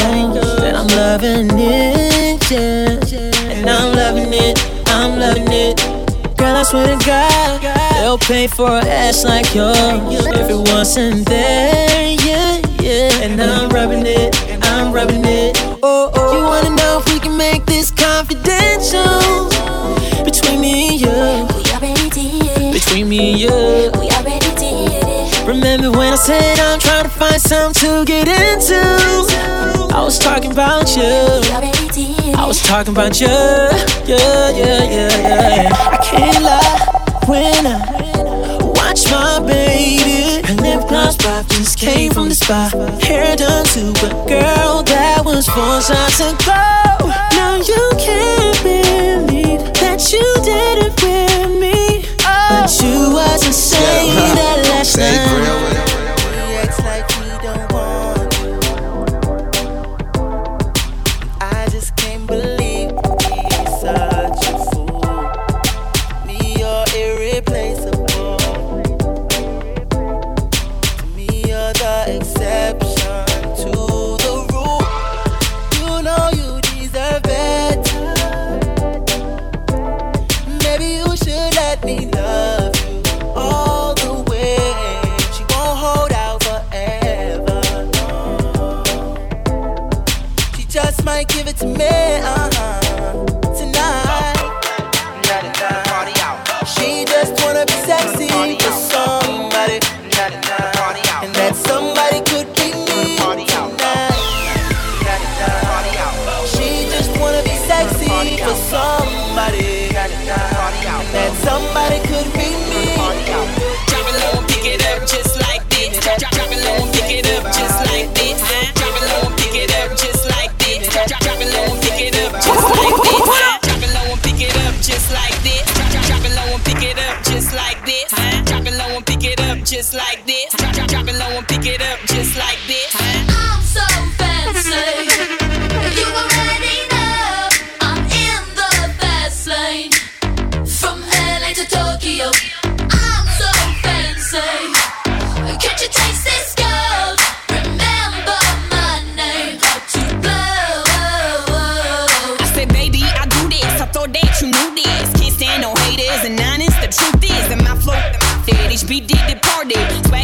And 0.63 0.77
I'm 0.77 0.87
loving 0.87 1.49
it, 1.51 2.49
yeah. 2.49 3.51
And 3.51 3.69
I'm 3.69 3.93
loving 3.93 4.31
it, 4.31 4.57
I'm 4.87 5.19
loving 5.19 5.51
it. 5.51 5.75
Girl, 6.37 6.55
I 6.55 6.63
swear 6.63 6.97
to 6.97 7.05
God, 7.05 7.61
they'll 7.95 8.17
pay 8.17 8.47
for 8.47 8.69
an 8.69 8.87
ass 8.87 9.25
like 9.25 9.53
yours 9.53 9.75
if 10.15 10.49
it 10.49 10.71
wasn't 10.71 11.27
there, 11.27 12.15
yeah, 12.23 12.61
And 13.13 13.39
I'm 13.41 13.69
rubbing 13.69 14.05
it, 14.05 14.35
and 14.49 14.63
I'm 14.65 14.91
rubbing 14.91 15.23
it. 15.25 15.57
Oh, 15.83 16.11
oh. 16.13 16.33
You 16.35 16.43
wanna 16.43 16.75
know 16.75 16.99
if 16.99 17.13
we 17.13 17.19
can 17.19 17.37
make 17.37 17.65
this 17.65 17.91
confidential 17.91 19.49
between 20.23 20.59
me 20.61 20.89
and 20.89 21.01
you? 21.01 21.07
We 21.55 21.63
already 21.71 22.09
did. 22.09 22.73
Between 22.73 23.09
me 23.09 23.31
and 23.31 23.39
you, 23.39 23.91
we 23.99 24.09
already 24.17 24.51
did 24.55 24.91
it. 24.91 25.47
Remember 25.47 25.91
when 25.91 26.13
I 26.13 26.15
said 26.15 26.59
I'm 26.59 26.79
trying 26.79 27.03
to 27.03 27.09
find 27.09 27.41
something 27.41 27.81
to 27.81 28.05
get 28.05 28.27
into? 28.27 28.81
I 29.93 30.01
was 30.03 30.17
talking 30.17 30.51
about 30.51 30.95
you. 30.95 31.03
We 31.03 31.51
already 31.51 31.87
did. 31.89 32.35
I 32.35 32.45
was 32.47 32.61
talking 32.61 32.93
about 32.93 33.21
you. 33.21 33.27
Yeah, 33.27 34.49
yeah, 34.49 34.83
yeah, 34.83 35.17
yeah. 35.27 35.69
I 35.93 35.97
can't 36.03 36.43
lie 36.43 37.27
when 37.27 37.67
I 37.67 38.57
watch 38.63 39.09
my 39.11 39.39
baby. 39.45 40.14
Just 41.75 41.95
came 41.95 42.11
from 42.11 42.29
the 42.29 42.35
spa. 42.35 42.69
Hair 43.01 43.35
done 43.37 43.65
too, 43.65 43.93
a 44.05 44.09
girl, 44.27 44.83
that 44.83 45.23
was 45.25 45.47
four 45.47 45.81
shots 45.81 46.19
ago. 46.19 47.11
Now 47.33 47.55
you 47.57 47.91
can't 47.97 48.63
believe 48.63 49.61
that 49.81 50.11
you 50.11 50.23
did 50.43 50.85
it 50.85 51.01
with 51.01 51.59
me. 51.59 52.05
But 52.17 52.69
you 52.81 53.13
wasn't 53.13 53.55
saying 53.55 54.35
that 54.35 54.67
last 54.69 54.97
night. 54.97 55.64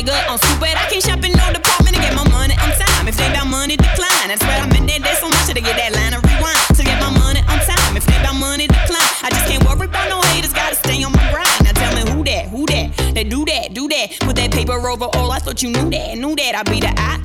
Swagger 0.01 0.31
on 0.31 0.37
stupid. 0.39 0.73
I 0.73 0.89
can't 0.89 1.03
shop 1.03 1.23
in 1.23 1.31
no 1.33 1.53
department 1.53 1.95
to 1.95 2.01
get 2.01 2.15
my 2.15 2.27
money 2.29 2.55
on 2.57 2.71
time. 2.73 3.07
If 3.07 3.17
they 3.17 3.29
about 3.29 3.47
money, 3.47 3.77
decline. 3.77 4.27
That's 4.27 4.41
why 4.41 4.57
I'm 4.57 4.71
in 4.73 4.85
there. 4.87 4.99
There's 4.99 5.19
so 5.19 5.29
much 5.29 5.45
to 5.45 5.53
get 5.53 5.77
that 5.77 5.93
line 5.93 6.13
of 6.13 6.23
rewind. 6.25 6.57
To 6.73 6.83
get 6.83 6.99
my 6.99 7.11
money 7.13 7.41
on 7.45 7.59
time. 7.61 7.97
If 7.97 8.05
they 8.05 8.17
about 8.17 8.35
money, 8.35 8.65
decline. 8.65 9.13
I 9.21 9.29
just 9.29 9.45
can't 9.45 9.63
worry 9.63 9.85
about 9.85 10.09
no 10.09 10.21
haters. 10.33 10.53
Gotta 10.53 10.75
stay 10.75 11.03
on 11.03 11.11
my 11.11 11.21
grind. 11.29 11.63
Now 11.63 11.73
tell 11.73 11.93
me 11.93 12.09
who 12.09 12.23
that, 12.23 12.47
who 12.49 12.65
that. 12.65 13.13
They 13.13 13.23
do 13.23 13.45
that, 13.45 13.73
do 13.73 13.87
that. 13.89 14.17
Put 14.21 14.35
that 14.37 14.51
paper 14.51 14.73
over 14.73 15.05
all. 15.13 15.31
I 15.31 15.39
thought 15.39 15.61
you 15.61 15.69
knew 15.69 15.89
that, 15.91 16.17
knew 16.17 16.35
that. 16.35 16.55
I 16.55 16.63
be 16.63 16.79
the 16.79 16.91
I. 16.97 17.21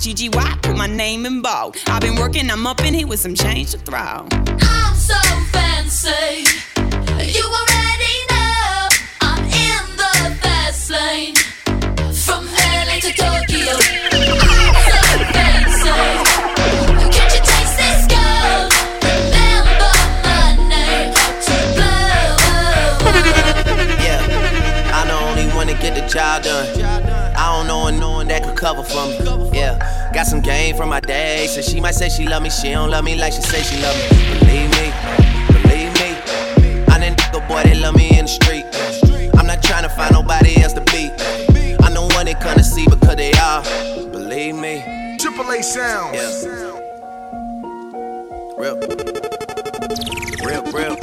Put 0.62 0.76
my 0.76 0.86
name 0.86 1.24
in 1.24 1.40
bold. 1.40 1.76
I've 1.86 2.02
been 2.02 2.16
working. 2.16 2.50
I'm 2.50 2.66
up 2.66 2.84
in 2.84 2.92
here 2.92 3.06
with 3.06 3.20
some 3.20 3.34
change 3.34 3.72
to 3.72 3.78
throw. 3.78 3.96
I'm 3.96 4.94
so 4.94 5.18
fancy. 5.52 6.44
You 6.76 7.44
already 7.44 8.16
know 8.30 8.88
I'm 9.22 9.44
in 9.44 9.96
the 9.96 10.36
fast 10.42 10.90
lane. 10.90 11.34
To 13.06 13.12
the 13.12 13.18
the 25.94 26.00
job 26.08 26.42
done. 26.42 26.66
I 27.36 27.56
don't 27.56 27.68
know 27.68 27.84
no 28.00 28.10
one 28.10 28.26
that 28.28 28.42
could 28.42 28.56
cover 28.56 28.82
for 28.82 29.06
me. 29.06 29.18
Yeah, 29.52 29.78
got 30.12 30.26
some 30.26 30.42
from 30.74 30.88
my. 30.88 31.00
So 31.46 31.62
she 31.62 31.80
might 31.80 31.94
say 31.94 32.08
she 32.08 32.26
love 32.26 32.42
me, 32.42 32.50
she 32.50 32.70
don't 32.70 32.90
love 32.90 33.04
me 33.04 33.14
like 33.14 33.32
she 33.32 33.40
say 33.40 33.62
she 33.62 33.80
love 33.80 33.94
me. 33.94 34.08
Believe 34.40 34.68
me, 34.70 34.90
believe 35.62 35.94
me. 36.00 36.16
I 36.88 36.98
didn't 36.98 37.18
nigga 37.18 37.40
boy 37.46 37.62
that 37.62 37.76
love 37.76 37.94
me 37.94 38.18
in 38.18 38.24
the 38.24 38.28
street. 38.28 38.66
I'm 39.38 39.46
not 39.46 39.62
trying 39.62 39.84
to 39.84 39.88
find 39.88 40.12
nobody 40.12 40.60
else 40.60 40.72
to 40.72 40.80
Believe 44.12 44.54
me. 44.56 45.16
Triple 45.18 45.50
A 45.50 45.62
sounds. 45.62 46.16
Yeah. 46.44 46.80
Real. 48.58 48.76
Real, 50.44 50.62
real. 50.72 50.96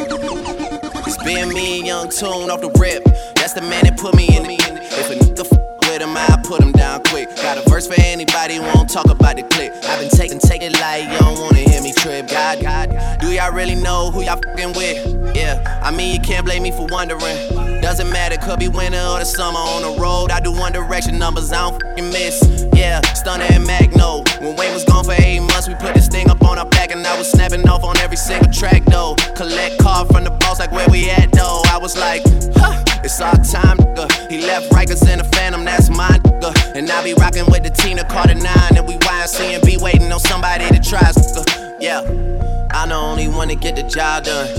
It's 1.05 1.23
being 1.23 1.49
me 1.49 1.79
and 1.79 1.87
Young 1.87 2.09
Tune 2.09 2.49
off 2.49 2.61
the 2.61 2.71
rip. 2.79 3.03
That's 3.35 3.53
the 3.53 3.61
man 3.61 3.83
that 3.85 3.97
put 3.97 4.15
me 4.15 4.27
in. 4.35 4.43
The. 4.43 4.53
If 4.55 5.09
a 5.11 5.15
nigga 5.15 5.39
f- 5.41 5.89
with 5.89 6.01
him, 6.01 6.15
I 6.15 6.41
put 6.43 6.61
him 6.61 6.71
down 6.71 7.03
quick. 7.03 7.27
Got 7.37 7.57
a 7.57 7.69
verse 7.69 7.87
for 7.87 7.99
anybody 7.99 8.55
who 8.55 8.61
won't 8.75 8.89
talk 8.89 9.09
about 9.09 9.35
the 9.35 9.43
clip. 9.43 9.73
I've 9.85 9.99
been 9.99 10.09
taking, 10.09 10.39
take 10.39 10.61
it 10.61 10.73
like 10.79 11.03
you 11.11 11.19
don't 11.19 11.39
wanna 11.39 11.59
hear 11.59 11.81
me 11.81 11.93
trip. 11.93 12.27
God, 12.29 12.61
God, 12.61 13.19
do 13.19 13.31
y'all 13.31 13.51
really 13.51 13.75
know 13.75 14.11
who 14.11 14.23
y'all 14.23 14.39
fucking 14.41 14.73
with? 14.73 15.35
Yeah, 15.35 15.81
I 15.83 15.91
mean, 15.91 16.13
you 16.13 16.21
can't 16.21 16.45
blame 16.45 16.63
me 16.63 16.71
for 16.71 16.87
wondering. 16.89 17.72
Doesn't 17.81 18.09
matter, 18.09 18.37
could 18.37 18.59
be 18.59 18.67
winter 18.67 18.99
or 18.99 19.19
the 19.19 19.25
summer 19.25 19.59
on 19.59 19.81
the 19.81 20.01
road. 20.01 20.31
I 20.31 20.39
do 20.39 20.51
one 20.51 20.71
direction 20.73 21.17
numbers, 21.17 21.51
I 21.51 21.69
don't 21.69 21.81
fucking 21.81 22.09
miss. 22.09 22.65
Yeah, 22.73 23.01
Stunner 23.13 23.45
and 23.49 23.65
Mack 23.65 23.95
Maine. 23.95 24.23
When 24.41 24.55
Wayne 24.55 24.73
was 24.73 24.83
gone 24.83 25.03
for 25.03 25.13
eight 25.13 25.39
months, 25.39 25.67
we 25.67 25.75
put 25.75 25.93
this 25.93 26.07
thing 26.07 26.29
up 26.29 26.41
on 26.43 26.57
our 26.57 26.65
back, 26.69 26.91
and 26.91 27.05
I 27.05 27.17
was 27.17 27.29
snapping 27.31 27.67
off 27.67 27.83
on 27.83 27.97
every 27.97 28.17
single 28.17 28.51
track 28.51 28.83
though. 28.85 29.15
Collect 29.35 29.79
card 29.79 30.07
from 30.07 30.23
the 30.23 30.31
boss, 30.31 30.59
like 30.59 30.71
where 30.71 30.87
we 30.89 31.09
at 31.09 31.31
though. 31.31 31.61
I 31.69 31.77
was 31.77 31.97
like, 31.97 32.21
huh, 32.55 32.83
it's 33.03 33.19
our 33.21 33.35
time, 33.35 33.77
nigga. 33.77 34.31
He 34.31 34.41
left 34.41 34.71
Rikers 34.71 35.07
in 35.11 35.19
the 35.19 35.25
Phantom, 35.25 35.63
that's 35.65 35.89
my 35.89 36.09
nigga. 36.09 36.75
And 36.75 36.89
I 36.89 37.03
be 37.03 37.13
rocking 37.13 37.45
with 37.47 37.63
the 37.63 37.69
Tina 37.69 38.03
Carter 38.03 38.35
9, 38.35 38.47
and 38.77 38.87
we 38.87 38.95
YNC 38.95 39.55
and 39.55 39.63
be 39.65 39.77
waiting 39.77 40.11
on 40.11 40.19
somebody 40.19 40.65
to 40.69 40.79
try, 40.79 40.99
nigga. 41.01 41.75
Yeah. 41.79 42.52
I'm 42.73 42.89
the 42.89 42.95
only 42.95 43.27
one 43.27 43.47
to 43.49 43.55
get 43.55 43.75
the 43.75 43.83
job 43.83 44.25
done. 44.25 44.49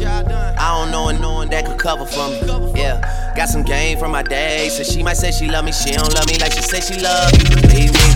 I 0.57 0.79
don't 0.79 0.90
know 0.90 1.11
no 1.11 1.35
one 1.35 1.50
that 1.50 1.66
could 1.66 1.79
cover 1.79 2.07
for 2.07 2.29
me. 2.31 2.38
Yeah, 2.79 3.03
got 3.37 3.48
some 3.48 3.62
game 3.62 3.98
from 3.98 4.12
my 4.12 4.22
day. 4.22 4.68
So 4.70 4.85
she 4.85 5.03
might 5.03 5.16
say 5.16 5.33
she 5.33 5.48
love 5.48 5.64
me, 5.64 5.72
she 5.72 5.92
don't 5.92 6.14
love 6.14 6.27
me 6.29 6.38
like 6.38 6.53
she 6.53 6.62
say 6.62 6.81
she 6.81 7.00
love 7.03 7.33
you. 7.35 7.44
Believe 7.59 7.92
me, 7.92 8.07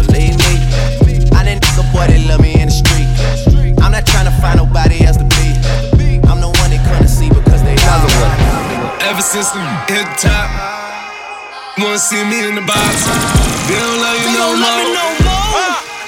believe 0.00 0.36
me. 0.40 0.52
I 1.36 1.44
dn 1.44 1.60
need 1.60 1.64
some 1.76 1.86
boy 1.92 2.08
that 2.08 2.22
love 2.26 2.40
me 2.40 2.56
in 2.56 2.72
the 2.72 2.74
street. 2.74 3.06
I'm 3.84 3.92
not 3.92 4.06
trying 4.08 4.24
to 4.24 4.34
find 4.40 4.56
nobody 4.56 5.04
else 5.04 5.20
to 5.20 5.28
be. 5.36 5.48
I'm 6.26 6.40
the 6.40 6.48
one 6.48 6.70
they 6.72 6.80
couldn't 6.88 7.12
see 7.12 7.28
because 7.28 7.62
they 7.62 7.76
all 7.92 8.08
Ever 9.04 9.22
since 9.22 9.52
we 9.52 9.60
hit 9.92 10.08
the 10.16 10.32
top, 10.32 10.48
wanna 11.76 12.00
see 12.00 12.24
me 12.24 12.48
in 12.48 12.56
the 12.56 12.64
box. 12.64 13.04
They 13.68 13.76
don't 13.76 14.00
love 14.00 14.16
you 14.16 14.30
no 14.32 14.46
more. 14.58 14.96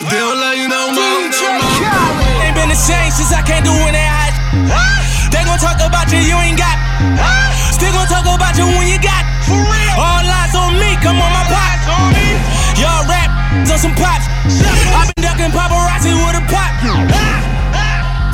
They 0.09 0.17
don't 0.17 0.41
love 0.41 0.57
you 0.57 0.69
no 0.69 0.81
more. 0.97 1.29
No 1.29 2.19
more. 2.25 2.28
Been 2.69 2.77
the 2.77 2.85
same 2.85 3.09
since 3.17 3.33
I 3.33 3.41
can't 3.41 3.65
do 3.65 3.73
when 3.73 3.97
they 3.97 4.05
hot. 4.05 4.37
They 5.33 5.41
gon' 5.41 5.57
talk 5.57 5.81
about 5.81 6.13
you, 6.13 6.21
you 6.21 6.37
ain't 6.37 6.61
got. 6.61 6.77
Still 7.73 7.97
gon' 7.97 8.05
talk 8.13 8.29
about 8.29 8.61
you 8.61 8.69
when 8.77 8.85
you 8.93 9.01
got. 9.01 9.25
All 9.97 10.21
eyes 10.21 10.53
on 10.53 10.77
me, 10.77 10.93
come 11.01 11.17
on 11.17 11.33
my 11.33 11.49
pop. 11.49 11.81
Y'all 12.77 13.09
rap 13.09 13.33
on 13.57 13.79
some 13.81 13.97
pops. 13.97 14.29
i 14.53 15.01
been 15.01 15.25
ducking 15.25 15.49
paparazzi 15.49 16.13
with 16.13 16.37
a 16.37 16.45
pop. 16.45 16.69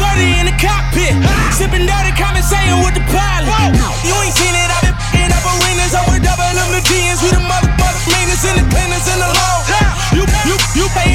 30 0.03 0.43
in 0.43 0.51
the 0.51 0.57
cockpit, 0.59 1.15
sipping 1.55 1.87
dirty, 1.87 2.11
conversating 2.19 2.83
with 2.83 2.99
the 2.99 3.07
pilot. 3.15 3.55
You 4.03 4.19
ain't 4.19 4.35
seen 4.35 4.51
it, 4.51 4.67
I've 4.67 4.83
been 4.83 4.99
f***ing 5.15 5.31
up 5.31 5.47
arenas 5.47 5.95
over 5.95 6.19
double 6.19 6.51
them 6.59 6.75
the 6.75 6.83
DNs. 6.83 7.23
We 7.23 7.31
the 7.31 7.39
mother, 7.39 7.71
mother, 7.79 8.03
meanest 8.11 8.43
in 8.51 8.59
the 8.59 8.67
cleaners 8.67 9.07
in 9.07 9.15
the 9.15 9.31
low. 9.31 9.55
You, 10.11 10.27
you, 10.51 10.59
you 10.75 10.87
paying 10.91 11.14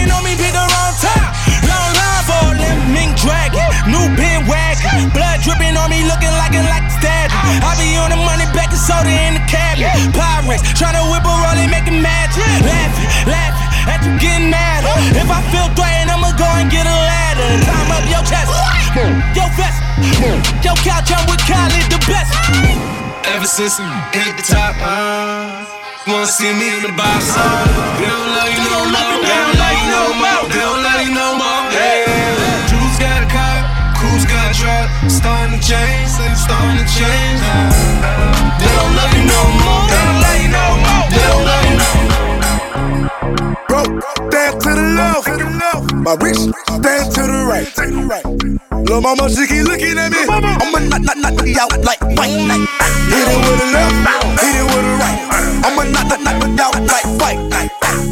Me, 5.89 6.05
looking 6.05 6.29
like 6.37 6.53
it 6.53 6.61
like 6.69 6.85
a 6.85 6.93
statue. 7.01 7.33
I 7.65 7.73
be 7.81 7.97
on 7.97 8.13
the 8.13 8.19
money, 8.21 8.45
back 8.53 8.69
and 8.69 8.77
soda 8.77 9.09
in 9.09 9.41
the 9.41 9.43
cabinet. 9.49 9.89
Pyrex, 10.13 10.61
tryna 10.77 11.01
whip 11.09 11.25
a 11.25 11.33
roll 11.33 11.57
and 11.57 11.71
make 11.73 11.89
it 11.89 11.97
magic. 11.97 12.45
Laughing, 12.61 13.09
laughing, 13.25 13.69
at 13.89 14.05
you 14.05 14.13
getting 14.21 14.53
mad. 14.53 14.85
If 15.17 15.25
I 15.25 15.41
feel 15.49 15.65
threatened, 15.73 16.13
I'ma 16.13 16.37
go 16.37 16.45
and 16.61 16.69
get 16.69 16.85
a 16.85 16.93
ladder. 16.93 17.49
Climb 17.65 17.89
up 17.89 18.05
your 18.05 18.21
chest, 18.21 18.53
your 19.33 19.49
vest, 19.57 19.81
your 20.61 20.77
couch, 20.85 21.09
I'm 21.09 21.25
with 21.25 21.41
Khaled, 21.49 21.89
the 21.89 21.97
best. 22.05 22.37
Ever 23.33 23.49
since 23.49 23.81
we 23.81 23.89
hit 24.13 24.37
the 24.37 24.45
top, 24.45 24.77
uh, 24.85 25.65
wanna 26.05 26.29
see 26.29 26.53
me 26.53 26.69
in 26.77 26.85
the 26.85 26.93
box. 26.93 27.33
They 27.97 28.05
don't 28.05 28.29
love 28.37 28.49
you 28.53 28.61
no 28.61 28.77
more. 28.93 29.25
They 29.25 29.33
don't 29.41 29.57
love 29.57 29.73
you 29.73 29.87
no 29.89 30.03
more. 30.21 30.38
Starting 36.49 36.81
to 36.81 36.85
change. 36.89 37.41
They 38.57 38.69
don't 38.73 38.93
love 38.97 39.13
you 39.13 39.23
no 39.29 39.41
more. 39.61 39.85
They 39.85 40.01
don't 40.01 40.17
love 40.25 40.41
you 40.41 40.49
no 40.49 40.65
more. 40.81 41.05
They 41.13 41.21
don't 41.29 41.45
love 41.45 41.65
you 41.69 41.77
no 41.77 41.93
more. 42.09 42.41
Bro, 43.69 43.81
stand 44.33 44.53
to 44.65 44.71
the 44.73 44.85
left. 44.97 45.29
My 45.93 46.13
wrist 46.17 46.49
stand 46.73 47.05
to 47.13 47.21
the 47.29 47.45
right. 47.45 47.69
Lil' 48.89 49.01
mama, 49.01 49.29
she 49.29 49.45
keep 49.45 49.65
looking 49.69 49.97
at 50.01 50.09
me. 50.09 50.25
I'ma 50.25 50.79
knock, 50.89 51.05
knock, 51.05 51.17
knock 51.21 51.37
me 51.45 51.53
out 51.59 51.69
like 51.85 52.01
white 52.17 52.33
night. 52.49 52.65
Hit 53.13 53.29
it 53.29 53.37
with 53.45 53.57
the 53.61 53.67
left, 53.69 53.93
hit 54.41 54.55
it 54.57 54.65
with 54.65 54.85
the 54.89 54.93
right. 54.97 55.19
I'ma 55.65 55.83
knock, 55.93 56.09
knock, 56.09 56.21
knock 56.25 56.37
me 56.41 56.57
out 56.57 56.73
like 56.89 57.05
white. 57.21 57.37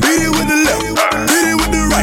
Hit 0.05 0.21
it 0.21 0.29
with 0.29 0.45
the 0.45 0.57
left, 0.69 0.85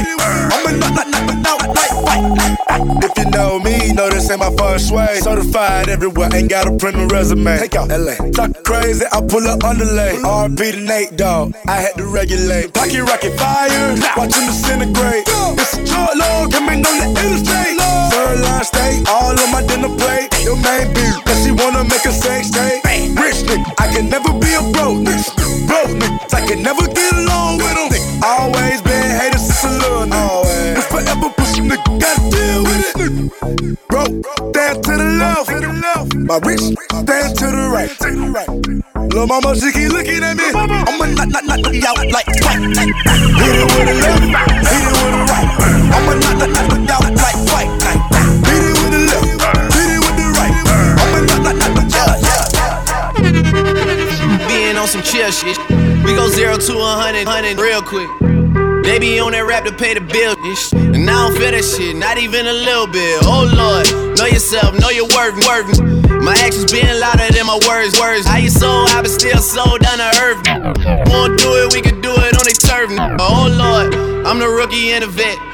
hit 0.05 0.13
it 0.13 0.17
with 0.17 0.29
the 0.29 0.45
right. 0.45 0.53
I'ma 0.53 0.71
knock, 0.77 1.09
knock, 1.09 1.25
knock 1.27 1.47
out 1.49 1.75
like. 1.75 3.05
If 3.05 3.13
you 3.19 3.31
know 3.31 3.59
me, 3.59 3.93
know 3.93 4.09
this 4.11 4.31
ain't 4.31 4.41
my 4.41 4.55
first 4.57 4.91
way. 4.91 5.21
Certified 5.21 5.89
everywhere, 5.89 6.29
ain't 6.35 6.51
got 6.51 6.67
a 6.67 6.73
print 6.77 7.11
resume. 7.13 7.59
Take 7.59 7.77
out 7.77 7.89
LA. 7.89 8.15
Talk 8.33 8.53
crazy, 8.65 9.05
I 9.13 9.21
pull 9.21 9.47
up 9.47 9.65
underlay. 9.65 10.17
RP 10.23 10.73
to 10.73 10.81
Nate 10.81 11.17
Dogg. 11.17 11.55
I 11.67 11.77
had 11.81 11.95
to 11.97 12.07
regulate. 12.07 12.73
Pocket 12.75 13.03
rocket 13.03 13.37
fire, 13.39 13.97
watch 14.17 14.35
him 14.35 14.47
disintegrate. 14.47 15.25
It's 15.59 15.75
a 15.77 15.87
short 15.87 16.17
log 16.17 16.53
coming 16.53 16.85
on 16.85 16.97
the 17.01 17.09
interstate. 17.21 17.81
Third 18.13 18.41
line 18.41 18.65
steak, 18.65 19.09
all 19.09 19.33
on 19.33 19.51
my 19.53 19.63
dinner 19.67 19.93
plate. 19.97 20.29
Your 20.45 20.57
main 20.57 20.93
beef, 20.95 21.15
cause 21.25 21.43
she 21.45 21.51
wanna 21.51 21.85
make 21.85 22.05
a 22.05 22.13
sex 22.13 22.51
tape. 22.51 22.85
Rich 23.19 23.49
nigga, 23.49 23.65
I 23.79 23.89
can 23.93 24.09
never 24.09 24.33
be 24.39 24.55
a 24.55 24.63
broke 24.73 25.01
nigga. 25.03 25.25
Broke 25.67 25.97
nigga, 25.99 26.35
I 26.35 26.47
can 26.47 26.63
never 26.63 26.87
get 26.87 27.13
along 27.15 27.59
with 27.59 27.75
them. 27.75 27.91
Always 28.23 28.81
been 28.83 29.11
haters 29.19 29.34
a 29.63 29.71
little 29.71 30.07
nigga. 30.11 30.77
It's 30.77 30.87
forever 30.87 31.31
push 31.37 31.55
nigga, 31.61 32.01
gotta 32.01 32.21
deal 32.35 32.65
with 32.65 32.83
it. 32.99 33.13
Bro, 33.89 34.05
stand 34.51 34.83
to 34.85 34.93
the 34.97 35.05
left. 35.21 35.51
My 36.17 36.39
rich 36.43 36.61
stand 36.61 37.37
to 37.39 37.47
the 37.47 37.69
right. 37.71 37.93
Lil' 39.15 39.27
mama, 39.29 39.55
she 39.55 39.71
keep 39.71 39.93
looking 39.93 40.25
at 40.25 40.35
me. 40.37 40.51
I'ma 40.51 41.07
knock, 41.15 41.29
knock, 41.29 41.45
knock 41.45 41.71
me 41.71 41.85
out 41.87 41.99
like 42.11 42.27
night. 42.27 42.91
Hit 43.39 43.55
it 43.55 43.69
with 43.71 43.87
the 43.87 43.95
left, 44.03 44.25
hit 44.67 44.83
it 44.83 44.91
with 44.91 45.13
the 45.15 45.23
right. 45.31 45.49
I'ma 45.95 46.13
knock, 46.19 46.35
knock, 46.41 46.51
knock 46.51 46.75
me 46.75 46.89
out 46.91 47.07
like 47.23 47.39
night. 47.47 48.01
Hit 48.49 48.65
it 48.65 48.75
with 48.83 48.91
the 48.91 48.99
left, 49.07 49.31
hit 49.71 49.89
it 49.95 50.01
with 50.03 50.17
the 50.19 50.27
right. 50.35 50.55
I'ma 50.99 51.19
knock, 51.29 51.41
knock, 51.45 51.59
knock 51.63 51.87
me 51.87 51.95
out. 52.03 52.49
Being 54.49 54.77
on 54.77 54.89
some 54.89 55.03
chill 55.03 55.31
shit. 55.31 55.59
We 56.05 56.11
go 56.17 56.29
zero 56.29 56.57
to 56.57 56.73
a 56.79 56.97
hundred, 56.99 57.29
hundred 57.29 57.59
real 57.61 57.83
quick. 57.83 58.09
They 58.85 58.99
be 58.99 59.19
on 59.19 59.33
that 59.33 59.45
rap 59.49 59.65
to 59.65 59.73
pay 59.73 59.95
the 59.95 60.01
bill, 60.05 60.37
and 60.77 61.09
I 61.09 61.27
don't 61.27 61.33
feel 61.41 61.51
that 61.51 61.65
shit, 61.65 61.97
not 61.97 62.19
even 62.19 62.47
a 62.47 62.53
little 62.53 62.87
bit. 62.87 63.25
Oh 63.25 63.49
lord, 63.49 63.89
know 64.21 64.29
yourself, 64.29 64.77
know 64.79 64.91
your 64.93 65.09
worth, 65.17 65.41
worth. 65.49 65.81
My 66.21 66.37
actions 66.45 66.71
being 66.71 66.93
louder 67.01 67.33
than 67.33 67.47
my 67.49 67.59
words, 67.65 67.99
words. 67.99 68.29
How 68.29 68.37
you 68.37 68.51
so 68.51 68.69
I 68.69 69.01
but 69.01 69.11
still 69.11 69.41
so 69.41 69.65
down 69.79 69.99
to 69.99 70.11
earth? 70.21 70.41
Wanna 71.09 71.37
do 71.37 71.65
it, 71.65 71.73
we 71.73 71.81
can 71.81 72.01
do 72.01 72.13
it 72.13 72.37
on 72.37 72.45
they 72.45 72.53
turf. 72.53 72.93
Oh 73.19 73.49
lord, 73.49 73.97
I'm 74.29 74.39
the 74.39 74.49
rookie 74.49 74.93
and 74.93 75.03
the 75.03 75.09
vet. 75.09 75.54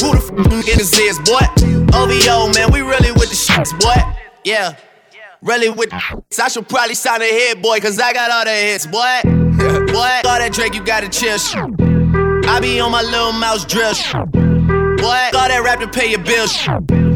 Who 0.00 0.12
the 0.12 0.72
f 0.72 0.78
his 0.78 0.98
ears, 0.98 1.18
boy? 1.18 1.44
OVO, 1.92 2.52
man, 2.54 2.72
we 2.72 2.80
really 2.80 3.12
with 3.12 3.28
the 3.28 3.36
shits, 3.36 3.78
boy. 3.78 4.00
Yeah, 4.44 4.76
really 5.42 5.68
with 5.68 5.92
I 5.92 6.48
should 6.48 6.68
probably 6.68 6.94
sign 6.94 7.20
a 7.20 7.26
hit, 7.26 7.60
boy, 7.60 7.80
cause 7.80 7.98
I 8.00 8.14
got 8.14 8.30
all 8.30 8.44
the 8.44 8.50
hits, 8.50 8.86
boy. 8.86 9.20
boy, 9.92 10.12
all 10.24 10.38
that 10.40 10.52
Drake, 10.54 10.74
you 10.74 10.82
gotta 10.82 11.08
chill. 11.08 11.36
I 12.48 12.60
be 12.60 12.80
on 12.80 12.90
my 12.90 13.02
little 13.02 13.32
mouse 13.32 13.66
drill. 13.66 13.92
Boy, 14.96 15.20
all 15.36 15.48
that 15.48 15.60
rap 15.62 15.80
to 15.80 15.88
pay 15.88 16.10
your 16.10 16.24
bills. 16.24 16.56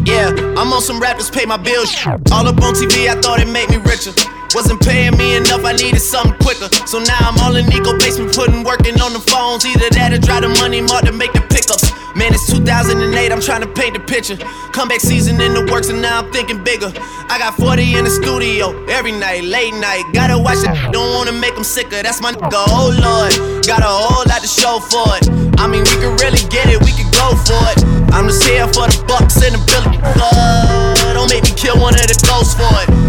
Yeah, 0.05 0.29
I'm 0.59 0.71
on 0.73 0.83
some 0.83 1.01
rappers 1.01 1.31
pay 1.31 1.47
my 1.47 1.57
bills. 1.57 1.97
All 2.33 2.47
up 2.47 2.61
on 2.61 2.75
TV, 2.75 3.09
I 3.09 3.19
thought 3.21 3.41
it 3.41 3.49
made 3.49 3.71
me 3.71 3.77
richer. 3.79 4.13
Wasn't 4.55 4.81
paying 4.81 5.17
me 5.19 5.35
enough, 5.35 5.65
I 5.65 5.73
needed 5.73 5.99
something 5.99 6.39
quicker. 6.39 6.71
So 6.87 7.03
now 7.03 7.19
I'm 7.19 7.35
all 7.43 7.57
in 7.57 7.67
Nico 7.67 7.99
basement, 7.99 8.35
putting 8.35 8.63
working 8.63 8.95
on 9.03 9.13
the 9.13 9.19
phones. 9.19 9.67
Either 9.67 9.91
that 9.99 10.15
or 10.15 10.19
drive 10.23 10.47
the 10.47 10.55
money 10.63 10.81
more 10.81 11.03
to 11.03 11.11
make 11.11 11.33
the 11.35 11.43
pickups. 11.51 11.91
Man, 12.15 12.31
it's 12.31 12.47
2008, 12.47 13.03
I'm 13.35 13.43
trying 13.43 13.67
to 13.67 13.71
paint 13.75 13.99
the 13.99 14.03
picture. 14.07 14.39
Comeback 14.71 15.01
season 15.01 15.41
in 15.43 15.59
the 15.59 15.67
works, 15.67 15.91
and 15.91 16.01
now 16.01 16.23
I'm 16.23 16.31
thinking 16.31 16.63
bigger. 16.63 16.87
I 17.27 17.43
got 17.43 17.59
40 17.59 17.99
in 17.99 18.07
the 18.07 18.15
studio 18.15 18.71
every 18.87 19.11
night, 19.11 19.43
late 19.43 19.75
night. 19.75 20.07
Gotta 20.15 20.39
watch 20.39 20.63
it, 20.63 20.71
don't 20.95 21.11
wanna 21.19 21.35
make 21.35 21.59
them 21.59 21.67
sicker. 21.67 21.99
That's 21.99 22.23
my 22.23 22.31
nigga, 22.31 22.63
oh 22.71 22.95
lord. 22.95 23.67
Got 23.67 23.83
a 23.83 23.91
whole 23.91 24.23
lot 24.31 24.39
to 24.39 24.47
show 24.47 24.79
for 24.79 25.19
it. 25.19 25.27
I 25.59 25.67
mean, 25.67 25.83
we 25.83 25.99
could 25.99 26.15
really 26.23 26.47
get 26.47 26.71
it, 26.71 26.79
we 26.79 26.95
could 26.95 27.11
go 27.11 27.35
for 27.43 27.59
it. 27.75 27.83
I'm 28.15 28.31
just 28.31 28.47
here 28.47 28.71
for 28.71 28.87
the 28.87 29.03
bucks 29.11 29.43
and 29.43 29.59
the 29.59 29.63
billy. 29.67 29.99
Uh, 29.99 31.11
don't 31.11 31.27
make 31.27 31.43
me 31.43 31.51
kill 31.59 31.75
one 31.83 31.99
of 31.99 32.07
the 32.07 32.15
ghosts 32.23 32.55
for 32.55 32.71
it. 32.87 33.04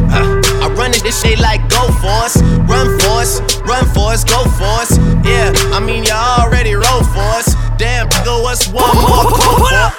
I 1.05 1.09
this 1.09 1.21
shit 1.21 1.37
like 1.37 1.61
go 1.69 1.85
for 2.01 2.09
us, 2.25 2.41
run 2.65 2.89
for 2.97 3.21
us, 3.21 3.37
run 3.61 3.85
for 3.93 4.09
us, 4.09 4.23
go 4.23 4.41
for 4.57 4.65
us. 4.81 4.97
Yeah, 5.21 5.53
I 5.69 5.79
mean, 5.79 6.03
y'all 6.03 6.41
already 6.41 6.73
roll 6.73 7.05
for 7.13 7.21
us. 7.37 7.53
Damn, 7.77 8.09
nigga, 8.09 8.41
what's 8.41 8.65
one 8.65 8.89
more? 8.97 9.29
Go 9.29 9.37
for 9.37 9.69
it. 9.69 9.93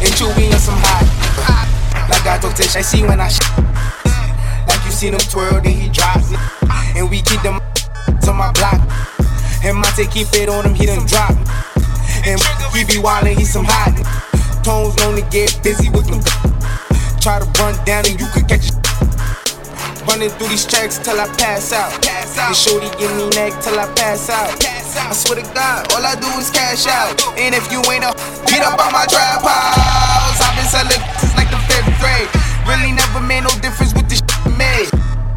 And 0.00 0.08
you 0.16 0.32
be 0.32 0.48
on 0.48 0.58
some 0.64 0.80
hot. 0.80 1.04
Like 2.08 2.24
I 2.24 2.38
told 2.40 2.56
Tish, 2.56 2.74
I 2.74 2.80
see 2.80 3.02
when 3.02 3.20
I 3.20 3.28
sh- 3.28 3.44
Like 4.64 4.82
you 4.86 4.92
see 4.92 5.10
them 5.10 5.20
twirl, 5.20 5.60
then 5.60 5.76
he 5.76 5.90
drops. 5.90 6.32
And 6.96 7.10
we 7.10 7.20
keep 7.20 7.42
them 7.42 7.60
to 8.24 8.32
my 8.32 8.50
block. 8.52 8.80
And 9.62 9.76
Monte 9.76 10.06
keep 10.08 10.32
it 10.32 10.48
on 10.48 10.64
him, 10.64 10.74
he 10.74 10.86
done 10.86 11.04
drop. 11.04 11.36
And 12.24 12.40
he 12.72 12.88
be 12.88 12.96
wildin', 12.96 13.36
he 13.36 13.44
some 13.44 13.66
hot. 13.68 13.92
Tones 14.64 14.96
known 14.96 15.20
to 15.20 15.24
get 15.28 15.60
busy 15.62 15.90
with 15.90 16.08
them. 16.08 16.24
Try 17.20 17.44
to 17.44 17.46
run 17.60 17.76
down 17.84 18.08
and 18.08 18.18
you 18.18 18.26
could 18.32 18.48
catch 18.48 18.72
it. 18.72 19.11
Running 20.08 20.30
through 20.34 20.48
these 20.48 20.66
tracks 20.66 20.98
till 20.98 21.18
I 21.20 21.26
pass 21.38 21.72
out. 21.72 21.90
Pass 22.02 22.38
out. 22.38 22.54
Shorty 22.56 22.90
give 22.98 23.14
me 23.16 23.30
neck 23.38 23.54
till 23.62 23.78
I 23.78 23.86
pass 23.94 24.28
out. 24.28 24.50
Pass 24.58 24.96
out. 24.96 25.10
I 25.10 25.14
swear 25.14 25.38
to 25.38 25.46
God, 25.54 25.86
all 25.94 26.04
I 26.04 26.18
do 26.18 26.26
is 26.42 26.50
cash 26.50 26.86
out. 26.86 27.14
And 27.38 27.54
if 27.54 27.70
you 27.70 27.78
ain't 27.86 28.02
a, 28.02 28.10
get 28.50 28.66
up 28.66 28.78
on 28.82 28.90
my 28.90 29.06
trap 29.06 29.46
house. 29.46 30.38
I've 30.42 30.54
been 30.58 30.66
selling 30.66 31.02
since 31.22 31.34
like 31.38 31.50
the 31.54 31.60
fifth 31.70 31.86
grade. 32.02 32.28
Really 32.66 32.92
never 32.92 33.20
made 33.22 33.46
no 33.46 33.52
difference 33.62 33.94
with 33.94 34.10
the 34.10 34.18
shit 34.18 34.58
made. 34.58 34.90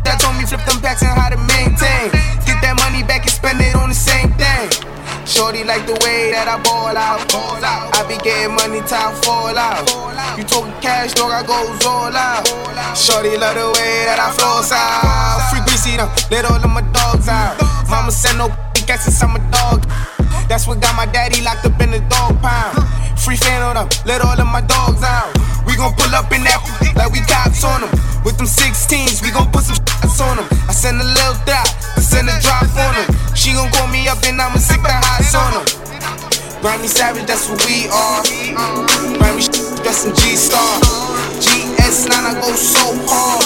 That 0.06 0.18
told 0.22 0.38
me 0.38 0.46
flip 0.46 0.66
them 0.66 0.82
packs 0.82 1.02
and 1.02 1.14
how 1.14 1.30
to 1.30 1.38
maintain. 1.38 2.10
Get 2.46 2.58
that 2.66 2.78
money 2.82 3.06
back 3.06 3.26
and 3.26 3.34
spend 3.34 3.62
it 3.62 3.74
on 3.78 3.90
the 3.90 3.98
same 3.98 4.34
thing. 4.38 4.70
Shorty 5.26 5.64
like 5.64 5.86
the 5.90 5.98
way 6.06 6.30
that 6.32 6.46
I 6.46 6.62
ball 6.62 6.94
out. 6.94 7.26
I 7.98 8.06
be 8.06 8.14
getting 8.22 8.54
money, 8.54 8.80
time 8.86 9.18
fall 9.26 9.58
out. 9.58 9.90
You 10.38 10.44
talking 10.46 10.72
cash, 10.82 11.14
dog, 11.14 11.34
I 11.34 11.42
goes 11.42 11.82
all 11.86 12.14
out. 12.14 12.46
Shorty 12.96 13.34
love 13.34 13.58
the 13.58 13.66
way 13.74 14.06
that 14.06 14.22
I 14.22 14.30
flows 14.38 14.70
out. 14.70 15.50
Free 15.50 15.66
greasy, 15.66 15.98
them, 15.98 16.14
let 16.30 16.46
all 16.46 16.62
of 16.62 16.70
my 16.70 16.86
dogs 16.94 17.28
out. 17.28 17.58
Mama 17.90 18.12
send 18.12 18.38
no, 18.38 18.54
guess 18.86 19.06
since 19.06 19.22
I'm 19.24 19.36
a 19.36 19.42
dog. 19.50 19.84
That's 20.48 20.68
what 20.68 20.80
got 20.80 20.96
my 20.96 21.06
daddy 21.06 21.42
locked 21.42 21.66
up 21.66 21.82
in 21.82 21.90
the 21.90 22.00
dog 22.06 22.38
pound. 22.42 22.86
Free 23.18 23.36
fan 23.36 23.62
on 23.64 23.76
them, 23.76 23.90
let 24.06 24.22
all 24.22 24.40
of 24.40 24.48
my 24.48 24.62
dogs 24.62 25.02
out. 25.02 25.45
We 25.76 25.84
gon' 25.84 25.92
pull 25.92 26.16
up 26.16 26.32
in 26.32 26.40
that 26.48 26.64
like 26.96 27.12
we 27.12 27.20
cops 27.28 27.68
on 27.68 27.84
them. 27.84 27.92
With 28.24 28.40
them 28.40 28.48
16s, 28.48 29.20
we 29.20 29.28
gon' 29.28 29.52
put 29.52 29.68
some 29.68 29.76
shots 29.76 30.24
on 30.24 30.40
them. 30.40 30.48
I 30.72 30.72
send 30.72 30.96
a 30.96 31.04
little 31.04 31.36
dot, 31.44 31.68
I 31.68 32.00
send 32.00 32.32
a 32.32 32.36
drop 32.40 32.64
on 32.80 32.96
them. 32.96 33.12
She 33.36 33.52
gon' 33.52 33.68
call 33.76 33.92
me 33.92 34.08
up 34.08 34.24
and 34.24 34.40
I'ma 34.40 34.56
sick 34.56 34.80
the 34.80 34.96
hots 34.96 35.36
on 35.36 35.52
them. 35.52 35.68
Grammy 36.64 36.88
Savage, 36.88 37.28
that's 37.28 37.52
what 37.52 37.60
we 37.68 37.92
are. 37.92 38.24
Grammy 39.20 39.44
that's 39.84 40.08
some 40.08 40.16
G 40.16 40.40
Star. 40.40 40.80
GS9, 41.44 42.08
I 42.08 42.40
go 42.40 42.56
so 42.56 42.96
hard. 43.12 43.44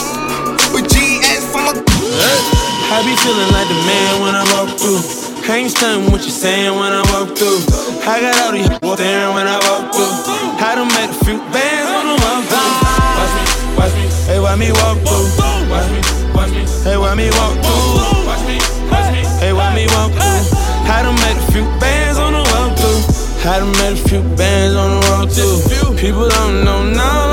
With 0.69 0.85
GS 0.85 1.49
from 1.49 1.65
a. 1.65 1.81
I 1.81 3.01
be 3.09 3.17
feeling 3.25 3.49
like 3.57 3.69
the 3.73 3.79
man 3.89 4.21
when 4.21 4.37
I 4.37 4.45
walk 4.53 4.77
through. 4.77 5.28
Ain't 5.49 5.71
stunning 5.71 6.11
what 6.11 6.21
you 6.23 6.29
saying 6.29 6.77
when 6.77 6.93
I 6.93 7.01
walk 7.09 7.33
through. 7.35 7.65
I 8.05 8.21
got 8.21 8.37
all 8.45 8.53
these 8.53 8.69
staring 8.93 9.33
when 9.33 9.47
I 9.49 9.57
walk 9.65 9.89
through. 9.89 10.13
I 10.61 10.77
done 10.77 10.87
made 10.93 11.09
a 11.09 11.19
few 11.25 11.41
bands 11.49 11.89
when 11.89 12.05
I 12.05 12.15
walk 12.21 12.45
through. 12.45 12.69
Watch 13.17 13.33
me, 13.33 13.43
watch 13.73 13.93
me, 13.97 14.05
hey, 14.29 14.39
why 14.39 14.53
me 14.53 14.69
walk 14.69 15.01
through? 15.01 15.25
Watch 15.73 15.89
me, 15.89 15.99
watch 16.37 16.51
me, 16.53 16.63
hey, 16.85 16.97
why 17.01 17.17
me 17.17 17.33
walk 17.33 17.57
through? 17.65 18.29
Watch 18.29 18.45
me, 18.45 18.61
watch 18.93 19.09
me, 19.09 19.21
hey, 19.41 19.53
why 19.57 19.73
me 19.73 19.89
walk 19.97 20.13
through? 20.13 20.45
I 20.85 21.01
done 21.01 21.17
made 21.17 21.37
a 21.41 21.45
few 21.49 21.65
bands 21.81 22.21
on 22.21 22.37
the 22.37 22.43
walk 22.53 22.77
through. 22.77 23.01
I 23.49 23.57
done 23.57 23.73
made 23.81 23.97
a 23.97 24.03
few 24.05 24.21
bands 24.37 24.77
on 24.77 24.89
the 24.93 25.01
walk 25.09 25.27
through. 25.33 25.97
People 25.97 26.29
don't 26.29 26.61
know 26.63 26.85
now, 26.93 27.28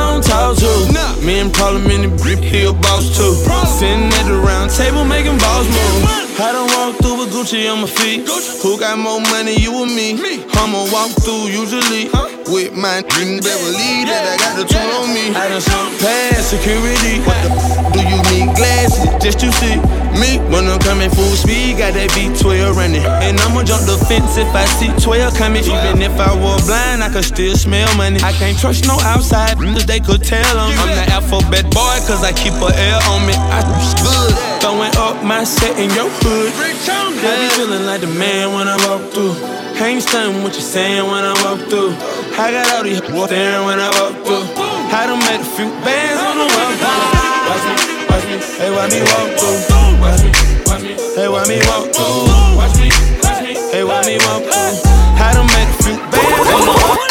I 0.47 0.55
don't. 0.55 1.25
Me 1.27 1.41
and 1.41 1.53
Parliament 1.53 2.05
and 2.05 2.17
Brick, 2.21 2.39
he 2.39 2.67
a 2.67 2.73
boss 2.73 3.17
too. 3.17 3.35
Sitting 3.67 4.07
at 4.15 4.29
the 4.29 4.39
round 4.39 4.71
table 4.71 5.05
making 5.05 5.39
balls 5.39 5.67
move. 5.67 6.07
I 6.39 6.53
done 6.53 6.71
walk 6.71 6.95
through 7.03 7.19
with 7.19 7.33
Gucci 7.35 7.67
on 7.67 7.81
my 7.81 7.89
feet. 7.89 8.29
Who 8.63 8.79
got 8.79 8.97
more 8.97 9.21
money, 9.21 9.57
you 9.59 9.75
or 9.75 9.87
me? 9.87 10.15
I'ma 10.55 10.87
walk 10.93 11.11
through 11.19 11.51
usually 11.51 12.11
with 12.49 12.75
my 12.75 13.03
in 13.19 13.43
Beverly 13.43 14.07
that 14.07 14.23
I 14.23 14.37
got 14.39 14.55
the 14.55 14.65
tool 14.67 14.91
on 15.03 15.11
me. 15.11 15.35
I 15.35 15.49
done 15.51 15.61
slunk 15.61 15.99
past 15.99 16.51
security. 16.51 17.19
What 17.27 17.39
the 17.43 17.51
f- 17.51 17.93
do 17.93 18.01
you 18.07 18.19
need 18.31 18.55
glasses 18.55 19.11
just 19.23 19.41
to 19.43 19.51
see 19.59 19.77
me? 20.15 20.39
When 20.51 20.67
I'm 20.71 20.79
coming 20.79 21.11
full 21.11 21.35
speed, 21.35 21.79
got 21.79 21.95
that 21.95 22.11
V12 22.15 22.77
running. 22.77 23.03
And 23.03 23.39
I'ma 23.43 23.65
jump 23.67 23.83
the 23.87 23.99
fence 24.07 24.39
if 24.39 24.49
I 24.55 24.65
see 24.79 24.91
12 25.03 25.35
coming. 25.35 25.65
Even 25.65 26.03
if 26.03 26.15
I 26.19 26.31
were 26.35 26.59
blind, 26.67 27.03
I 27.03 27.11
could 27.11 27.27
still 27.27 27.57
smell 27.57 27.89
money. 27.97 28.21
I 28.23 28.33
can't 28.33 28.59
trust 28.59 28.87
no 28.87 28.99
outside, 29.03 29.59
cause 29.59 29.87
they 29.87 30.01
could 30.01 30.23
tell 30.23 30.47
them. 30.55 30.71
I'm 30.71 30.95
the 30.95 31.07
alphabet 31.13 31.67
boy, 31.75 31.97
cause 32.07 32.23
I 32.23 32.33
keep 32.33 32.55
a 32.63 32.71
L 32.71 33.01
on 33.11 33.27
me. 33.27 33.35
I 33.35 33.61
good. 34.03 34.33
Throwing 34.63 34.95
up 34.97 35.23
my 35.25 35.45
set 35.45 35.79
in 35.79 35.91
your 35.95 36.11
hood. 36.23 36.53
I 36.55 37.43
be 37.43 37.49
feeling 37.59 37.87
like 37.87 38.01
the 38.01 38.13
man 38.19 38.55
when 38.55 38.69
I 38.69 38.77
walk 38.87 39.11
through. 39.13 39.35
I 39.77 39.89
ain't 39.89 40.03
stunning 40.03 40.43
what 40.43 40.55
you're 40.55 40.63
saying 40.63 41.05
when 41.05 41.21
I 41.21 41.37
walk 41.45 41.61
through. 41.69 41.93
I 42.41 42.49
got 42.49 42.65
all 42.73 42.83
these 42.83 42.97
staring 42.97 43.65
when 43.69 43.77
I 43.77 43.93
walk 44.01 44.17
through. 44.25 44.49
I 44.89 45.05
done 45.05 45.21
made 45.21 45.45
a 45.45 45.49
few 45.53 45.69
bands 45.85 46.17
on 46.17 46.41
the 46.41 46.49
walk 46.49 46.81
through. 46.81 47.05
Watch 47.45 47.65
me, 47.69 47.77
watch 48.09 48.25
me, 48.25 48.37
hey, 48.57 48.73
why 48.73 48.89
me 48.89 49.05
walk 49.05 49.37
through? 49.37 50.01
Watch 50.01 50.25
me, 50.25 50.33
watch 50.65 50.81
me, 50.81 50.97
hey, 51.13 51.29
why 51.29 51.45
me 51.45 51.61
walk 51.69 51.93
through? 51.93 52.57
Watch 52.57 52.73
me, 52.81 52.89
watch 53.21 53.45
me, 53.45 53.53
hey, 53.69 53.85
why 53.85 54.01
me 54.09 54.17
walk 54.25 54.49
through? 54.49 54.81
I 55.21 55.37
done 55.37 55.45
made 55.45 55.69
a 55.69 55.77
few 55.85 55.97
bands 56.09 56.49
on 56.57 56.61
the 56.65 56.75
walk 56.81 57.05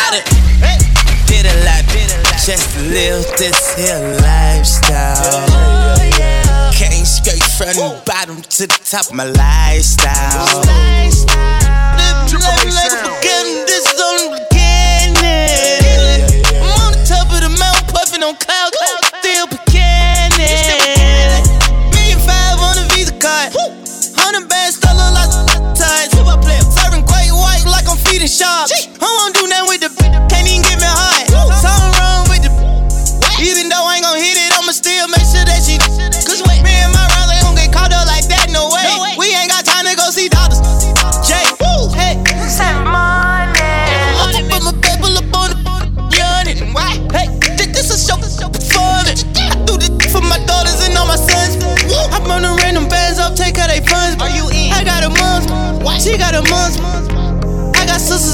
Did 1.30 1.46
a 1.46 1.56
lot, 1.70 1.86
just 2.42 2.66
to 2.74 2.82
live 2.90 3.30
this 3.38 3.78
here 3.78 4.02
lifestyle. 4.26 5.46
Came 6.18 6.35
straight 7.26 7.42
from 7.58 7.74
the 7.74 7.90
bottom 8.06 8.38
to 8.38 8.68
the 8.68 8.80
top 8.86 9.10
of 9.10 9.14
my 9.18 9.26
lifestyle. 9.26 10.46
Live 10.62 11.18
life 12.38 12.70
like 12.70 12.94
a 12.94 13.02
beginning, 13.18 13.66
this 13.66 13.82
is 13.90 13.98
only 13.98 14.38
beginning. 14.46 16.22
I'm 16.62 16.70
on 16.86 16.94
the 16.94 17.02
top 17.02 17.26
of 17.34 17.42
the 17.42 17.50
mountain, 17.50 17.90
puffing 17.90 18.22
on 18.22 18.38
clouds, 18.38 18.78
still 19.18 19.50
beginning. 19.50 20.38
Million 21.98 22.22
five 22.22 22.62
on 22.62 22.78
the 22.78 22.86
Visa 22.94 23.18
card, 23.18 23.58
hundred 24.14 24.46
bands 24.46 24.78
still 24.78 24.94
look 24.94 25.18
like 25.18 25.34
ties. 25.74 26.14
Serving 26.14 27.10
great 27.10 27.34
white 27.34 27.66
like 27.66 27.90
I'm 27.90 27.98
feeding 28.06 28.30
sharks. 28.30 28.86
I 29.02 29.10
won't 29.10 29.34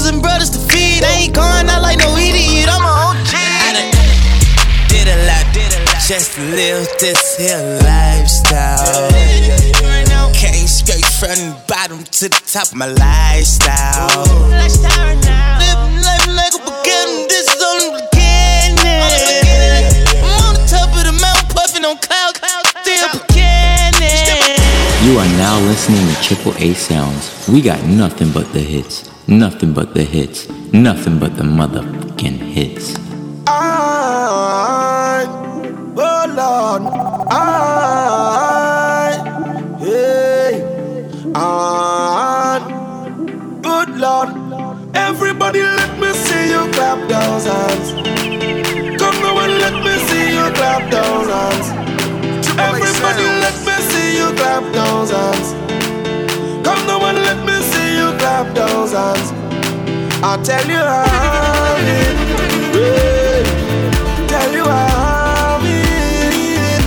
sisters 0.02 0.12
and 0.12 0.22
brothers 0.22 0.50
to 0.50 0.58
feed. 0.58 1.04
I 1.04 1.24
ain't 1.24 1.34
going 1.34 1.68
out 1.68 1.82
like 1.82 1.98
no 1.98 2.16
idiot. 2.16 2.68
I'm 2.68 2.82
a 2.82 2.92
OG. 3.10 3.34
I 3.34 3.72
done 3.74 3.90
did 4.88 5.08
a 5.08 5.16
lot, 5.26 5.46
did 5.54 5.72
a 5.72 5.78
lot 5.86 5.98
just 6.02 6.38
live 6.38 6.86
this 6.98 7.36
here 7.38 7.62
lifestyle. 7.82 9.10
Came 10.34 10.66
straight 10.66 11.04
from 11.04 11.38
the 11.38 11.56
bottom 11.68 12.02
to 12.02 12.28
the 12.28 12.42
top 12.46 12.68
of 12.68 12.74
my 12.74 12.86
lifestyle. 12.86 14.26
Living 15.62 16.02
life 16.02 16.26
like 16.26 16.54
a 16.54 16.62
beginning, 16.66 17.28
this 17.28 17.46
is 17.46 17.62
only 17.62 18.02
beginning. 18.02 18.90
I'm 20.18 20.42
on 20.50 20.54
the 20.58 20.66
top 20.66 20.90
of 20.90 21.04
the 21.06 21.14
mountain, 21.14 21.48
puffing 21.54 21.84
on 21.84 21.96
clouds, 21.98 22.38
still. 22.82 23.22
You 25.02 25.18
are 25.18 25.32
now 25.36 25.58
listening 25.66 26.06
to 26.06 26.22
Triple 26.22 26.54
A 26.58 26.74
Sounds. 26.74 27.48
We 27.48 27.60
got 27.60 27.82
nothing 27.84 28.30
but 28.32 28.52
the 28.52 28.60
hits. 28.60 29.11
Nothing 29.38 29.72
but 29.72 29.94
the 29.94 30.04
hits. 30.04 30.46
Nothing 30.74 31.18
but 31.18 31.36
the 31.36 31.42
motherfucking 31.42 32.38
hits. 32.52 32.94
I, 33.46 35.24
oh 35.96 36.26
Lord, 36.36 36.82
I, 37.32 37.38
hey, 39.80 40.62
I, 41.34 42.60
good 43.62 43.88
Lord, 43.96 44.28
everybody 44.94 45.62
let 45.62 45.98
me 45.98 46.12
see 46.12 46.50
you 46.50 46.70
clap 46.72 46.98
those 47.08 47.46
hands. 47.46 47.92
Come 49.00 49.16
now 49.22 49.38
and 49.44 49.54
let 49.64 49.82
me 49.82 49.96
see 50.08 50.28
you 50.36 50.52
clap 50.52 50.90
those 50.90 51.28
hands. 51.32 51.68
Everybody 52.58 53.24
let 53.40 53.56
me 53.64 53.76
see 53.90 54.18
you 54.18 54.30
clap 54.36 54.64
those 54.74 55.10
hands. 55.10 55.61
Those 58.54 58.92
hands. 58.92 59.32
I'll 60.22 60.42
tell 60.42 60.66
you 60.66 60.76
how 60.76 61.76
it, 61.78 62.16
tell 64.28 64.52
you 64.52 64.64
how 64.64 65.60
it, 65.64 66.82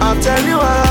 I'll 0.00 0.20
tell 0.22 0.44
you 0.44 0.58
how 0.58 0.85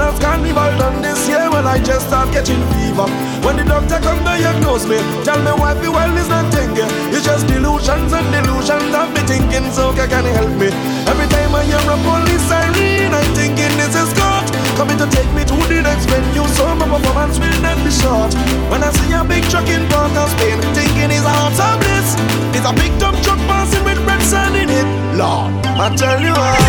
of 0.00 0.18
carnival 0.20 0.72
done 0.80 1.02
this 1.02 1.28
year 1.28 1.48
Well, 1.50 1.66
I 1.66 1.78
just 1.78 2.08
start 2.08 2.32
catching 2.32 2.60
fever. 2.72 3.06
When 3.44 3.56
the 3.56 3.64
doctor 3.64 4.00
come 4.00 4.22
diagnose 4.24 4.86
me 4.86 4.98
Tell 5.24 5.40
me 5.40 5.52
why 5.52 5.74
the 5.74 5.92
world 5.92 6.16
is 6.16 6.28
not 6.28 6.52
thinking. 6.52 6.88
It's 7.12 7.24
just 7.24 7.46
delusions 7.46 8.12
and 8.12 8.26
delusions 8.32 8.92
I've 8.94 9.12
been 9.14 9.26
thinking, 9.26 9.66
so 9.72 9.92
can 9.92 10.24
you 10.24 10.32
help 10.32 10.52
me? 10.56 10.68
Every 11.08 11.28
time 11.28 11.54
I 11.54 11.64
hear 11.68 11.80
a 11.80 11.96
police 12.00 12.44
siren 12.48 13.12
I'm 13.12 13.28
thinking 13.36 13.72
this 13.76 13.94
is 13.94 14.12
God. 14.16 14.48
Coming 14.80 14.98
to 14.98 15.06
take 15.12 15.28
me 15.36 15.44
to 15.44 15.56
the 15.68 15.82
next 15.84 16.06
venue 16.08 16.46
So 16.56 16.64
my 16.74 16.88
performance 16.88 17.38
will 17.38 17.60
not 17.60 17.78
be 17.84 17.92
short. 17.92 18.32
When 18.72 18.82
I 18.82 18.90
see 18.96 19.12
a 19.12 19.24
big 19.24 19.44
truck 19.52 19.68
in 19.68 19.84
front 19.92 20.16
of 20.16 20.28
Spain 20.36 20.58
Thinking 20.72 21.10
it's 21.12 21.26
a 21.26 21.32
hot 21.32 21.80
bliss. 21.80 22.16
It's 22.56 22.66
a 22.66 22.72
big 22.72 22.92
truck 22.98 23.16
passing 23.48 23.84
with 23.84 23.98
red 24.06 24.22
sun 24.22 24.56
in 24.56 24.70
it. 24.70 24.86
Lord, 25.16 25.52
I 25.76 25.94
tell 25.96 26.20
you 26.20 26.32
what 26.32 26.60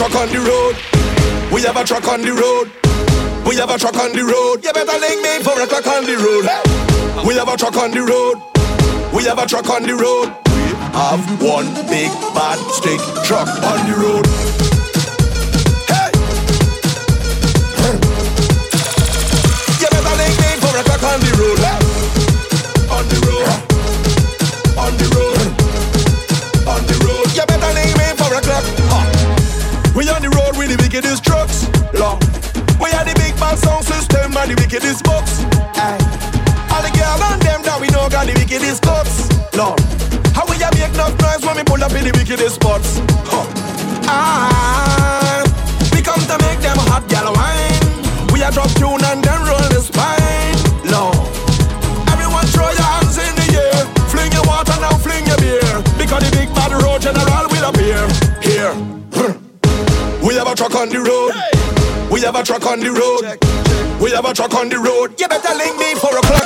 truck 0.00 0.16
on 0.16 0.28
the 0.30 0.40
road. 0.40 0.89
We 1.60 1.66
have 1.66 1.76
a 1.76 1.84
truck 1.84 2.08
on 2.08 2.22
the 2.22 2.32
road. 2.32 2.72
We 3.46 3.56
have 3.56 3.68
a 3.68 3.76
truck 3.76 3.94
on 3.96 4.12
the 4.12 4.24
road. 4.24 4.64
You 4.64 4.72
better 4.72 4.98
link 4.98 5.20
me 5.20 5.44
for 5.44 5.60
a 5.60 5.66
truck 5.66 5.86
on 5.88 6.06
the 6.06 6.16
road. 6.16 7.26
We 7.26 7.34
have 7.34 7.48
a 7.48 7.56
truck 7.58 7.76
on 7.76 7.90
the 7.90 8.00
road. 8.00 8.40
We 9.14 9.24
have 9.24 9.38
a 9.38 9.46
truck 9.46 9.68
on 9.68 9.82
the 9.82 9.94
road. 9.94 10.32
We 10.48 10.72
have 10.96 11.20
one 11.42 11.66
big 11.84 12.08
bad 12.32 12.56
stick 12.72 12.98
truck 13.26 13.46
on 13.62 13.90
the 13.90 13.94
road. 13.94 14.69
The 34.50 34.56
wickedest 34.62 35.04
box. 35.04 35.44
Aye. 35.78 35.94
All 36.74 36.82
the 36.82 36.90
girl 36.90 37.22
and 37.30 37.42
them 37.42 37.62
that 37.62 37.78
we 37.78 37.86
know 37.94 38.10
got 38.10 38.26
the 38.26 38.34
wickedest 38.34 38.82
cuts. 38.82 39.30
Long. 39.54 39.78
How 40.34 40.42
we 40.50 40.58
a 40.58 40.66
make 40.74 40.90
enough 40.90 41.14
noise 41.22 41.42
when 41.46 41.54
we 41.54 41.62
pull 41.62 41.78
up 41.78 41.94
in 41.94 42.02
the 42.02 42.12
wickedest 42.18 42.58
spots? 42.58 42.98
Huh. 43.30 43.46
Ah, 44.10 45.46
we 45.94 46.02
come 46.02 46.18
to 46.18 46.36
make 46.42 46.58
them 46.66 46.78
hot 46.90 47.06
gal 47.06 47.30
wine. 47.30 47.78
We 48.34 48.42
a 48.42 48.50
drop 48.50 48.70
tune 48.74 48.98
and 49.06 49.22
then 49.22 49.38
roll 49.46 49.66
the 49.70 49.78
spine. 49.86 50.58
Long. 50.90 51.14
Everyone 52.10 52.46
throw 52.50 52.66
your 52.74 52.90
hands 52.98 53.22
in 53.22 53.32
the 53.38 53.46
air. 53.54 53.86
Fling 54.10 54.34
your 54.34 54.46
water 54.50 54.74
now, 54.82 54.98
fling 54.98 55.30
your 55.30 55.38
beer. 55.38 55.70
Because 55.94 56.26
the 56.26 56.32
big 56.34 56.50
bad 56.58 56.74
road 56.74 57.06
general 57.06 57.46
will 57.54 57.66
appear. 57.70 58.02
Here. 58.42 58.74
We 60.26 60.34
have 60.34 60.50
a 60.50 60.54
truck 60.58 60.74
on 60.74 60.90
the 60.90 60.98
road. 60.98 61.38
We 62.10 62.22
have 62.22 62.34
a 62.34 62.42
truck 62.42 62.66
on 62.66 62.80
the 62.80 62.90
road. 62.90 63.38
We 64.00 64.10
have 64.12 64.24
a 64.24 64.32
truck 64.32 64.54
on 64.54 64.70
the 64.70 64.78
road. 64.78 65.20
You 65.20 65.28
better 65.28 65.54
link 65.54 65.76
me 65.76 65.94
for 66.00 66.08
a 66.16 66.22
clock 66.22 66.39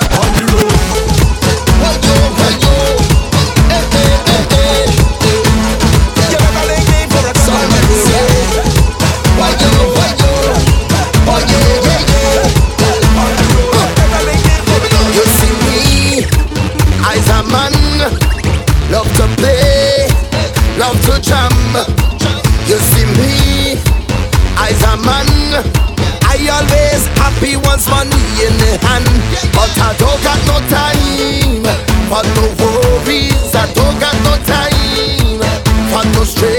happy 27.85 27.91
money 27.91 28.47
in 28.47 28.57
the 28.59 28.78
hand, 28.87 29.05
but 29.53 29.70
I 29.78 29.95
don't 29.99 30.22
got 30.22 30.41
no 30.47 30.61
time. 30.68 31.64
For 32.09 32.22
no 32.37 32.47
worries. 32.61 33.55
I 33.55 33.72
don't 33.72 33.99
got 34.01 34.14
no 34.24 34.37
time. 34.45 35.41
For 35.91 36.05
no 36.18 36.24
stress 36.24 36.54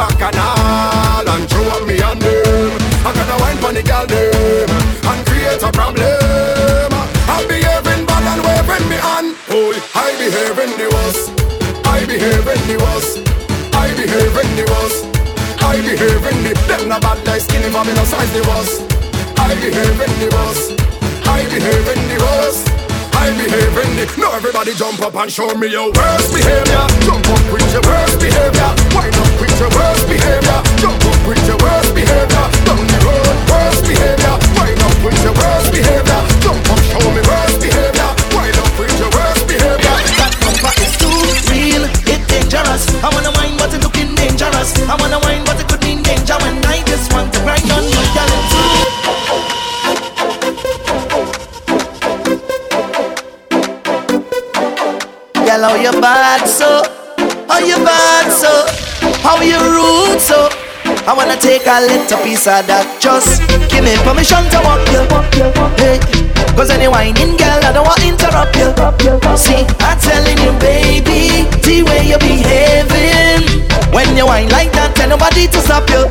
bacchanal 0.00 1.28
And 1.28 1.44
throw 1.50 1.68
up 1.76 1.84
me 1.84 2.00
on 2.00 2.18
them 2.18 2.72
I 3.04 3.10
gotta 3.12 3.36
wine 3.42 3.58
pon 3.60 3.74
the 3.74 3.82
girl 3.84 4.06
them 4.06 4.70
And 5.04 5.20
create 5.28 5.62
a 5.62 5.70
problem. 5.72 6.88
I 7.28 7.44
behaving 7.48 8.04
bad 8.08 8.24
and 8.32 8.40
waving 8.46 8.86
me 8.88 8.98
on 8.98 9.24
Oh, 9.52 9.74
I 9.94 10.08
behaving 10.20 10.74
the 10.78 10.88
worst. 10.94 11.24
I 11.84 12.00
be 12.06 12.14
behaving 12.14 12.64
the 12.70 12.76
worst. 12.78 13.18
I 13.74 13.90
behaving 13.98 14.52
the 14.56 14.64
worst. 14.70 15.02
I 15.60 15.76
behaving 15.82 16.40
the 16.46 16.52
Them 16.68 16.88
no 16.88 17.00
bad 17.00 17.18
like 17.26 17.42
skinny 17.42 17.68
for 17.68 17.84
me 17.84 17.92
no 17.94 18.04
size 18.04 18.32
the 18.32 18.42
worst. 18.46 18.86
I 19.38 19.54
be 19.54 19.70
behaving 19.70 20.14
the 20.22 20.28
worst. 20.36 20.70
I 21.26 21.42
behaving 21.50 22.02
the 22.08 22.18
worst 22.22 22.89
I 23.20 23.36
behaving 23.36 23.92
the 24.00 24.04
Now 24.16 24.32
everybody 24.32 24.72
jump 24.72 25.04
up 25.04 25.14
and 25.14 25.28
show 25.28 25.52
me 25.52 25.68
your 25.68 25.92
worst 25.92 26.32
behavior. 26.32 26.84
Jump 27.04 27.28
up 27.28 27.44
with 27.52 27.68
your 27.68 27.84
worst 27.84 28.16
behavior. 28.16 28.70
Wind 28.96 29.12
up 29.12 29.32
with 29.36 29.56
your 29.60 29.68
worst 29.76 30.04
behavior. 30.08 30.58
Jump 30.80 31.04
up 31.04 31.20
with 31.28 31.44
your 31.44 31.60
worst 31.60 31.92
behavior. 31.92 32.44
Down 32.64 32.80
the 32.80 32.98
road, 33.04 33.36
worst 33.52 33.84
behavior. 33.84 34.34
Wind 34.56 34.80
up 34.80 34.96
with 35.04 35.20
your 35.20 35.36
worst 35.36 35.68
behavior. 35.68 36.20
Jump 36.40 36.64
up, 36.72 36.80
show 36.88 37.04
me 37.12 37.20
worst 37.28 37.56
behavior. 37.60 38.10
Wind 38.32 38.56
up 38.56 38.72
with 38.80 38.96
your 38.96 39.12
worst 39.12 39.44
behavior. 39.44 39.96
That 40.16 40.32
number 40.40 40.72
is 40.80 40.92
too 40.96 41.12
real, 41.52 41.84
it's 42.08 42.24
dangerous. 42.24 42.88
I 43.04 43.08
wanna 43.12 43.36
wine, 43.36 43.52
but 43.60 43.68
it's 43.68 43.84
looking 43.84 44.16
dangerous. 44.16 44.72
I 44.88 44.96
wanna 44.96 45.20
wine, 45.20 45.44
but 45.44 45.60
it 45.60 45.68
could 45.68 45.84
mean 45.84 46.00
danger. 46.00 46.40
When 46.40 46.56
I 46.64 46.80
just 46.88 47.12
want 47.12 47.28
to 47.36 47.38
grind 47.44 47.68
on 47.68 47.84
my 47.84 48.04
talent 48.16 48.99
Girl, 55.50 55.62
how 55.62 55.74
you 55.74 55.90
bad 56.00 56.46
so? 56.46 56.80
How 57.48 57.58
you 57.58 57.74
bad 57.84 58.30
so? 58.30 58.70
How 59.18 59.42
you 59.42 59.58
rude 59.58 60.20
so? 60.20 60.48
I 61.08 61.12
wanna 61.12 61.36
take 61.36 61.66
a 61.66 61.80
little 61.80 62.22
piece 62.22 62.46
of 62.46 62.68
that. 62.70 62.86
Just 63.02 63.42
give 63.66 63.82
me 63.82 63.98
permission 64.06 64.46
to 64.46 64.58
walk 64.62 64.86
you. 64.94 65.02
Hey, 65.74 65.98
cause 66.54 66.70
any 66.70 66.86
whining 66.86 67.34
girl, 67.34 67.58
I 67.66 67.72
don't 67.74 67.84
want 67.84 67.98
to 67.98 68.06
interrupt 68.06 68.54
you. 68.54 68.70
See, 69.34 69.66
I'm 69.82 69.98
telling 69.98 70.38
you, 70.38 70.54
baby, 70.62 71.42
the 71.66 71.82
way 71.82 72.06
you're 72.06 72.22
behaving. 72.22 73.69
When 73.90 74.16
you 74.16 74.26
wine 74.26 74.48
like 74.50 74.70
that, 74.72 74.94
tell 74.94 75.10
nobody 75.10 75.50
to 75.50 75.58
stop 75.66 75.84
you. 75.90 76.06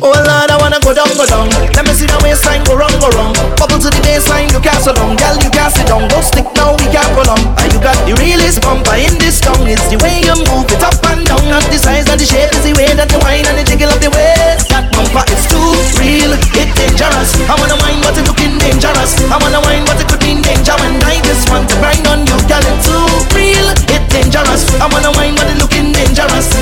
Oh 0.00 0.14
Lord, 0.14 0.48
I 0.48 0.56
wanna 0.56 0.80
go 0.80 0.94
down, 0.94 1.10
go 1.18 1.26
down. 1.26 1.50
Let 1.76 1.84
me 1.84 1.92
see 1.92 2.06
the 2.08 2.16
waistline 2.24 2.64
go 2.64 2.78
round, 2.78 2.96
go 3.02 3.10
round. 3.18 3.36
Bubble 3.58 3.82
to 3.82 3.90
the 3.90 4.00
baseline, 4.00 4.48
you 4.54 4.62
can't 4.62 4.80
so 4.80 4.94
long, 4.96 5.18
girl, 5.18 5.36
you 5.42 5.50
can't 5.50 5.68
sit 5.74 5.90
down. 5.90 6.08
Go 6.08 6.22
stick 6.22 6.46
now, 6.56 6.78
we 6.78 6.86
can't 6.88 7.10
prolong. 7.12 7.42
And 7.60 7.68
you 7.74 7.80
got 7.82 7.98
the 8.06 8.14
realest 8.16 8.62
bumper 8.64 8.96
in 8.96 9.18
this 9.18 9.42
town. 9.42 9.66
It's 9.68 9.84
the 9.90 9.98
way 10.00 10.22
you 10.22 10.32
move 10.48 10.70
it 10.70 10.80
up 10.80 10.96
and 11.12 11.26
down, 11.26 11.42
not 11.50 11.66
the 11.68 11.76
size, 11.76 12.08
and 12.08 12.16
the 12.16 12.24
shape, 12.24 12.48
it's 12.54 12.64
the 12.64 12.72
way 12.78 12.94
that 12.94 13.10
you 13.10 13.20
wine 13.26 13.44
and 13.44 13.58
the 13.58 13.64
jiggle 13.66 13.90
of 13.92 14.00
the 14.00 14.08
waist. 14.14 14.70
That 14.72 14.88
bumper 14.94 15.26
is 15.28 15.42
too 15.50 15.68
real, 16.00 16.32
it's 16.32 16.72
dangerous. 16.78 17.30
I 17.50 17.58
wanna 17.58 17.76
wine, 17.82 18.00
but 18.00 18.16
it 18.16 18.24
looking 18.24 18.56
dangerous. 18.56 19.18
I 19.28 19.36
wanna 19.36 19.60
wine, 19.66 19.84
but 19.84 19.98
it 20.00 20.08
could 20.08 20.22
be 20.22 20.38
danger. 20.40 20.78
And 20.78 21.02
I 21.04 21.18
just 21.26 21.50
want 21.50 21.68
to 21.68 21.76
grind 21.82 22.06
on 22.08 22.24
you, 22.24 22.38
girl, 22.48 22.64
it's 22.64 22.86
too 22.86 23.04
real, 23.36 23.66
it's 23.90 24.08
dangerous. 24.08 24.62
I 24.80 24.86
wanna 24.88 25.12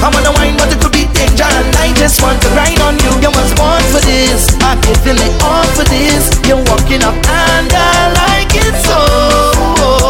I 0.06 0.08
wanna 0.14 0.30
wine, 0.38 0.54
but 0.54 0.70
it 0.70 0.78
could 0.78 0.94
be 0.94 1.10
dangerous. 1.10 1.66
I 1.82 1.90
just 1.98 2.22
want 2.22 2.38
to 2.42 2.48
grind 2.54 2.78
on 2.78 2.94
you. 3.02 3.10
You 3.18 3.30
was 3.34 3.50
born 3.58 3.82
for 3.90 3.98
this. 4.06 4.46
I 4.62 4.78
can 4.78 4.94
feel 5.02 5.18
it 5.18 5.34
all 5.42 5.66
for 5.74 5.82
this. 5.82 6.30
You're 6.46 6.62
walking 6.70 7.02
up 7.02 7.18
and 7.26 7.66
I 7.74 8.14
like 8.14 8.54
it 8.54 8.74
so. 8.86 9.02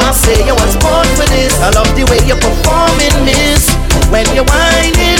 I 0.04 0.12
say 0.12 0.36
you 0.44 0.52
was 0.52 0.76
born 0.84 1.08
for 1.16 1.24
this. 1.32 1.56
I 1.64 1.70
love 1.72 1.88
the 1.96 2.04
way 2.12 2.20
you're 2.28 2.36
performing 2.36 3.24
this. 3.24 3.72
When 4.12 4.28
you're 4.36 4.44
whining 4.44 5.15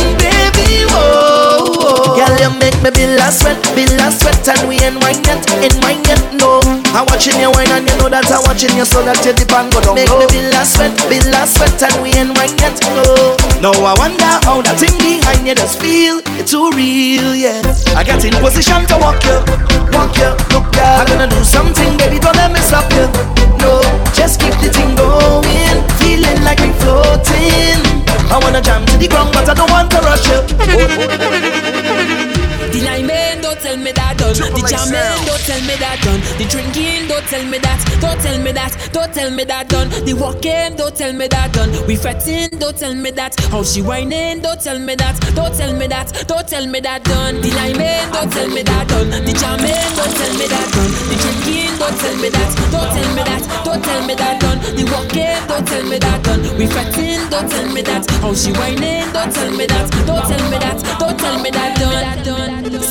you 2.46 2.58
make 2.58 2.78
me 2.82 2.90
be 2.94 3.06
last 3.18 3.42
sweat, 3.42 3.58
be 3.74 3.86
last 3.98 4.22
sweat, 4.22 4.38
and 4.46 4.68
we 4.68 4.78
ain't 4.78 5.02
wine 5.02 5.18
yet, 5.26 5.42
ain't 5.58 5.74
wine 5.82 6.02
yet, 6.06 6.22
no. 6.38 6.62
I'm 6.94 7.06
watching 7.10 7.38
you 7.40 7.50
wine 7.50 7.70
and 7.74 7.88
you 7.88 7.96
know 7.98 8.08
that 8.08 8.30
I'm 8.30 8.42
watching 8.46 8.74
you 8.78 8.86
so 8.86 9.02
that 9.02 9.18
you 9.26 9.34
dip 9.34 9.50
and 9.50 9.68
go 9.72 9.82
down. 9.82 9.98
Make 9.98 10.10
me 10.14 10.26
be 10.30 10.40
last 10.54 10.78
sweat, 10.78 10.94
be 11.10 11.18
last 11.34 11.58
sweat, 11.58 11.74
and 11.82 11.96
we 12.02 12.14
ain't 12.14 12.30
wine 12.38 12.54
yet, 12.62 12.78
no. 12.94 13.34
Now 13.58 13.74
I 13.74 13.94
wonder 13.98 14.30
how 14.46 14.62
that 14.62 14.78
thing 14.78 14.94
behind 15.02 15.42
you 15.42 15.54
just 15.58 15.82
feel. 15.82 16.22
It's 16.38 16.54
too 16.54 16.70
real, 16.78 17.34
yeah. 17.34 17.62
I 17.98 18.06
get 18.06 18.22
in 18.22 18.36
position 18.38 18.86
to 18.94 18.96
walk 19.02 19.18
you, 19.26 19.38
walk 19.90 20.14
you, 20.14 20.30
look 20.54 20.70
yeah. 20.78 21.02
I'm 21.02 21.06
gonna 21.10 21.26
do 21.26 21.42
something, 21.42 21.98
baby, 21.98 22.22
don't 22.22 22.36
let 22.38 22.54
me 22.54 22.62
stop 22.62 22.86
you. 22.94 23.10
No, 23.58 23.82
just 24.14 24.38
keep 24.38 24.54
the 24.62 24.70
thing 24.70 24.94
going, 24.94 25.65
me 35.76 35.84
that 35.84 36.00
done. 36.00 36.20
The 36.38 36.44
drinking, 36.48 37.08
don't 37.08 37.24
tell 37.26 37.44
me 37.44 37.58
that. 37.58 37.80
Don't 38.00 38.20
tell 38.20 38.38
me 38.40 38.52
that. 38.52 38.72
Don't 38.92 39.12
tell 39.12 39.30
me 39.30 39.44
that 39.44 39.68
done. 39.68 39.88
The 40.04 40.14
walking, 40.14 40.76
don't 40.76 40.94
tell 40.96 41.12
me 41.12 41.28
that 41.28 41.52
done. 41.52 41.70
We 41.86 41.96
fretting, 41.96 42.58
don't 42.58 42.76
tell 42.76 42.94
me 42.94 43.10
that. 43.12 43.38
How 43.52 43.62
she 43.62 43.82
whining, 43.82 44.40
don't 44.40 44.60
tell 44.60 44.78
me 44.78 44.94
that. 44.96 45.16
Don't 45.34 45.54
tell 45.54 45.72
me 45.76 45.86
that. 45.88 46.24
Don't 46.26 46.48
tell 46.48 46.66
me 46.66 46.80
that 46.80 47.04
done. 47.04 47.40
The 47.40 47.50
liming, 47.52 48.12
don't 48.12 48.32
tell 48.32 48.48
me 48.48 48.62
that 48.62 48.88
done. 48.88 49.10
The 49.10 49.32
jamming, 49.36 49.88
don't 49.96 50.14
tell 50.16 50.34
me 50.40 50.46
that 50.48 50.68
done. 50.72 50.92
The 51.12 51.16
drinking, 51.20 51.72
don't 51.78 51.96
tell 52.00 52.16
me 52.16 52.28
that. 52.30 52.50
Don't 52.72 52.90
tell 52.96 53.10
me 53.14 53.22
that. 53.28 53.42
Don't 53.64 53.82
tell 53.84 54.02
me 54.06 54.14
that 54.14 54.40
done. 54.40 54.58
The 54.76 54.84
walking, 54.92 55.36
don't 55.48 55.66
tell 55.66 55.84
me 55.84 55.98
that 55.98 56.20
done. 56.24 56.40
We 56.56 56.66
fretting, 56.66 57.28
don't 57.28 57.48
tell 57.50 57.68
me 57.72 57.82
that. 57.82 58.04
How 58.22 58.32
she 58.32 58.52
whining, 58.52 59.12
don't 59.12 59.32
tell 59.32 59.50
me 59.52 59.66
that. 59.66 59.86
Don't 60.06 60.24
tell 60.24 60.44
me 60.50 60.58
that. 60.58 60.78
Don't 60.98 61.18
tell 61.18 61.38
me 61.42 61.50
that 61.50 61.76
done. 61.76 62.16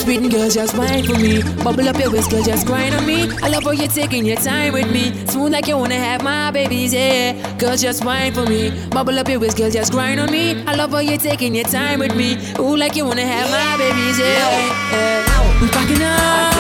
Sweet 0.06 0.30
girl, 0.30 0.50
just 0.50 0.78
wine 0.78 1.04
for 1.04 1.18
me. 1.18 1.42
Bubble 1.64 1.90
up 1.90 1.98
your 1.98 2.12
waist, 2.12 2.30
just 2.30 2.68
on 2.76 3.06
me. 3.06 3.30
I 3.42 3.48
love 3.48 3.64
how 3.64 3.72
you're 3.72 3.88
taking 3.88 4.26
your 4.26 4.38
time 4.38 4.74
with 4.74 4.92
me. 4.92 5.14
Smooth 5.28 5.52
like 5.52 5.68
you 5.68 5.78
wanna 5.78 5.96
have 5.96 6.24
my 6.24 6.52
babies, 6.52 6.94
yeah. 6.94 7.34
Girl, 7.58 7.76
just 7.78 8.04
wine 8.04 8.34
for 8.34 8.46
me. 8.46 8.72
Bubble 8.90 9.18
up 9.20 9.28
your 9.30 9.40
waist, 9.40 9.58
girl, 9.58 9.72
just 9.72 9.92
grind 9.92 10.20
on 10.20 10.32
me. 10.32 10.64
I 10.66 10.76
love 10.76 10.92
how 10.92 11.00
you're 11.00 11.18
taking 11.18 11.56
your 11.56 11.66
time 11.66 12.00
with 12.00 12.16
me. 12.16 12.38
Ooh, 12.60 12.76
like 12.76 12.96
you 12.96 13.06
wanna 13.06 13.26
have 13.26 13.50
my 13.50 13.78
babies, 13.78 14.20
yeah. 14.20 14.92
yeah. 14.92 15.62
We 15.62 15.68
packing 15.70 16.02
up 16.02 16.55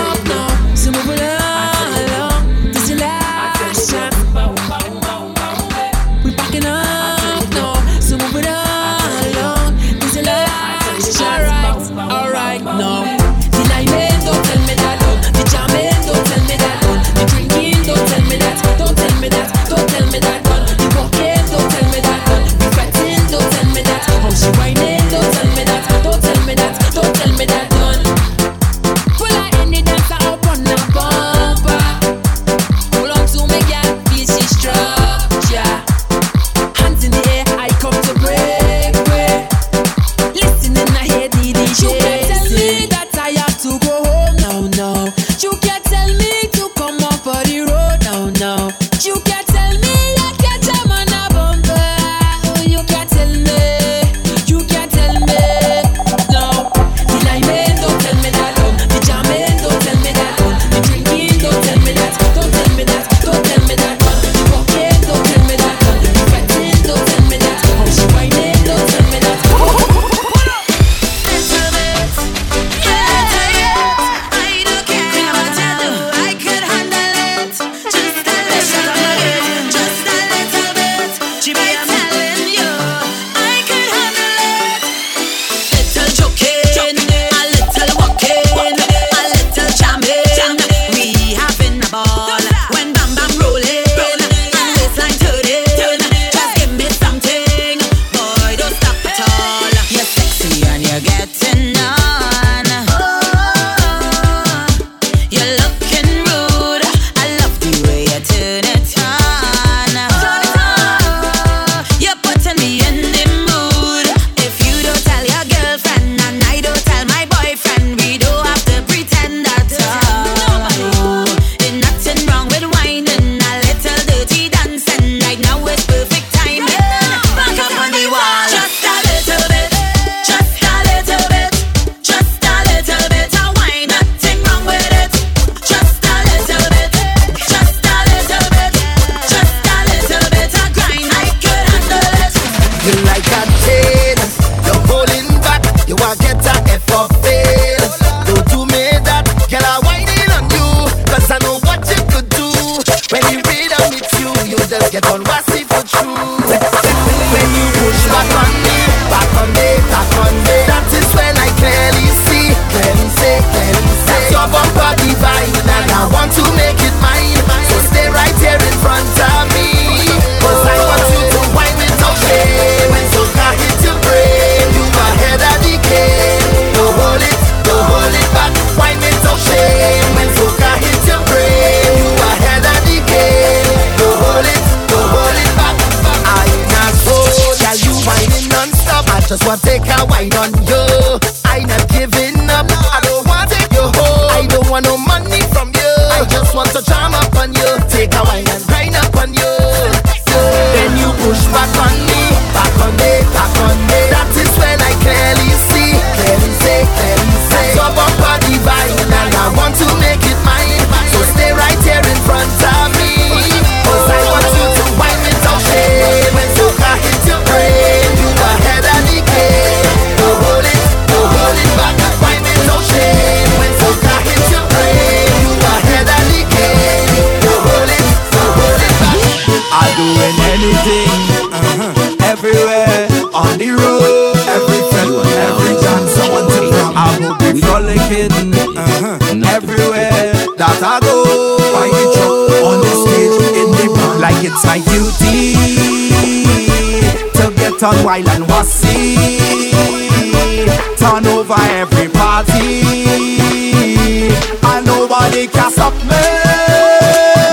liquor 255.45 255.69
suck 255.69 255.93
me. 256.05 256.23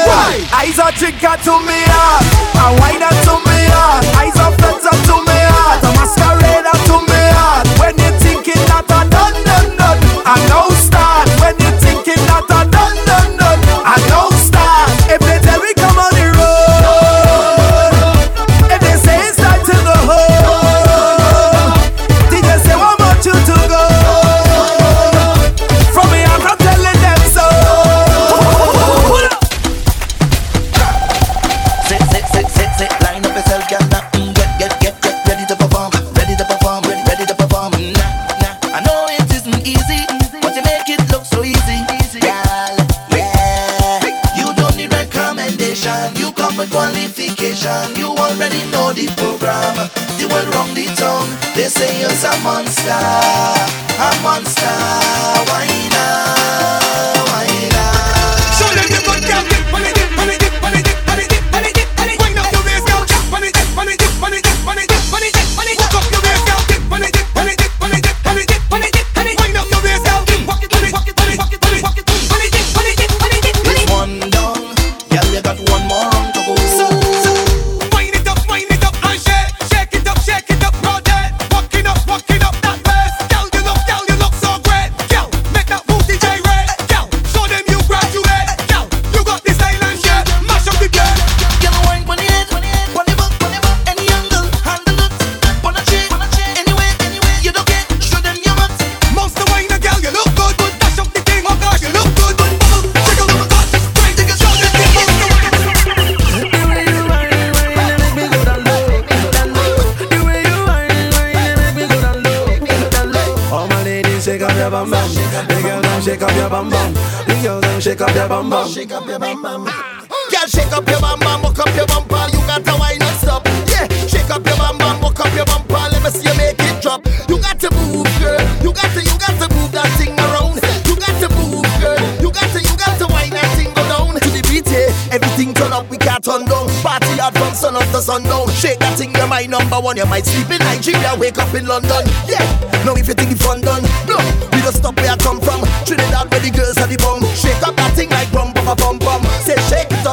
Why? 0.08 0.48
Eyes 0.54 0.78
are 0.78 0.92
drinker 0.92 1.36
to 1.44 1.54
me 1.66 1.78
ah. 1.88 2.20
heart, 2.54 2.72
and 2.72 2.80
wine 2.80 3.24
to 3.24 3.46
me. 3.46 3.51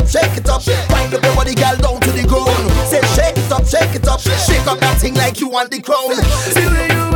shake 0.09 0.37
it 0.37 0.49
up. 0.49 0.65
Wind 0.89 1.13
up 1.13 1.23
your 1.23 1.35
body, 1.35 1.53
girl, 1.53 1.77
down 1.77 2.01
to 2.01 2.11
the 2.11 2.25
ground. 2.27 2.49
Say 2.89 3.01
shake 3.15 3.37
it 3.37 3.51
up, 3.51 3.65
shake 3.65 3.95
it 3.95 4.07
up, 4.07 4.19
shake 4.19 4.67
up 4.67 4.79
that 4.79 4.97
thing 4.99 5.13
like 5.13 5.39
you 5.39 5.49
want 5.49 5.71
the 5.71 5.81
crown. 5.81 6.15
See 6.53 6.63
you. 6.63 7.08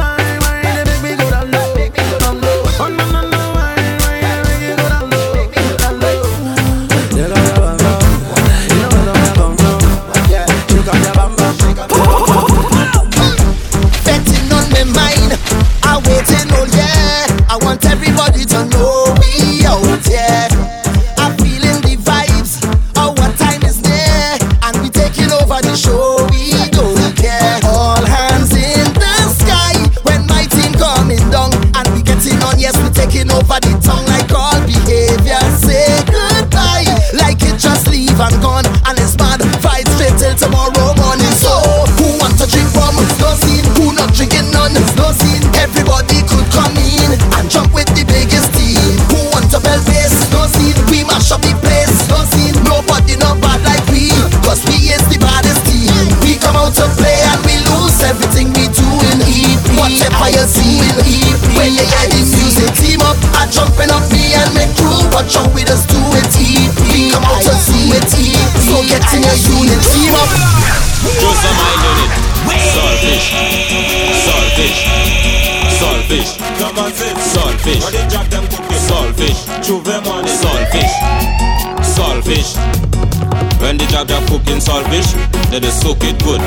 salvage, 84.63 85.11
then 85.51 85.63
it 85.63 85.75
soak 85.75 85.99
it 86.07 86.15
good. 86.23 86.39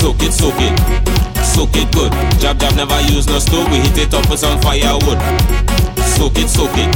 Soak 0.00 0.24
it, 0.24 0.32
soak 0.32 0.56
it, 0.56 0.72
soak 1.44 1.76
it 1.76 1.88
good. 1.92 2.12
Jab 2.40 2.56
jab 2.56 2.72
never 2.74 2.96
use 3.12 3.28
no 3.28 3.38
stove, 3.38 3.68
we 3.68 3.84
heat 3.84 3.98
it 4.00 4.14
up 4.14 4.24
with 4.30 4.40
some 4.40 4.56
firewood. 4.64 5.20
Soak 6.16 6.40
it, 6.40 6.48
soak 6.48 6.72
it, 6.80 6.88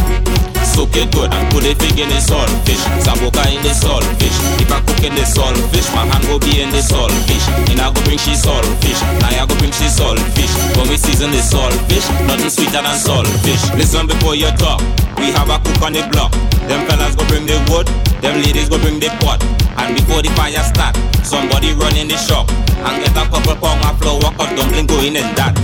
soak 0.64 0.96
it 0.96 1.12
good. 1.12 1.28
And 1.28 1.44
put 1.52 1.68
a 1.68 1.76
fig 1.76 2.00
in 2.00 2.08
the 2.08 2.16
saltfish, 2.16 2.80
zaboca 3.04 3.44
in 3.52 3.60
the 3.60 3.76
saltfish. 3.76 4.38
If 4.56 4.72
I 4.72 4.80
cook 4.80 5.04
in 5.04 5.12
the 5.12 5.26
saltfish, 5.28 5.92
my 5.92 6.08
hand 6.08 6.24
go 6.24 6.40
be 6.40 6.64
in 6.64 6.70
the 6.72 6.80
saltfish. 6.80 7.44
And 7.68 7.80
I 7.80 7.92
go 7.92 8.00
bring 8.08 8.18
she 8.18 8.32
saltfish, 8.32 9.00
now 9.20 9.36
I 9.36 9.44
go 9.44 9.52
bring 9.60 9.74
she 9.76 9.84
saltfish. 9.84 10.54
When 10.80 10.88
we 10.88 10.96
season 10.96 11.30
the 11.30 11.44
saltfish, 11.44 12.08
nothing 12.24 12.48
sweeter 12.48 12.80
than 12.80 12.96
salt 12.96 13.28
fish. 13.44 13.62
Listen 13.76 14.08
before 14.08 14.34
you 14.34 14.48
talk, 14.56 14.80
we 15.20 15.28
have 15.36 15.52
a 15.52 15.60
cook 15.60 15.82
on 15.84 15.92
the 15.92 16.08
block. 16.08 16.32
Them 16.70 16.88
fellas 16.88 17.14
go 17.16 17.26
bring 17.28 17.44
the 17.44 17.60
wood, 17.68 17.86
them 18.24 18.40
ladies 18.40 18.70
go 18.70 18.78
bring 18.78 18.98
the 18.98 19.12
pot. 19.20 19.42
And 19.82 19.96
before 19.96 20.22
the 20.22 20.30
fire 20.38 20.62
start, 20.62 20.94
somebody 21.26 21.72
run 21.74 21.96
in 21.96 22.06
the 22.06 22.16
shop 22.16 22.48
and 22.86 23.02
get 23.02 23.10
a 23.18 23.26
couple 23.26 23.56
pound 23.58 23.82
of 23.82 23.98
flour 23.98 24.30
or 24.38 24.46
dumpling 24.54 24.86
going 24.86 25.16
in 25.16 25.26
that. 25.34 25.58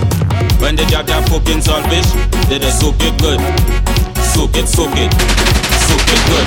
When 0.59 0.75
the 0.75 0.85
jab 0.87 1.07
jab 1.07 1.25
cooking 1.31 1.62
saltfish, 1.62 2.11
they 2.49 2.59
just 2.59 2.81
soak 2.81 2.97
it 2.99 3.14
good. 3.23 3.39
Soak 4.35 4.57
it, 4.59 4.66
soak 4.66 4.91
it, 4.99 5.12
soak 5.87 6.09
it 6.11 6.23
good. 6.27 6.47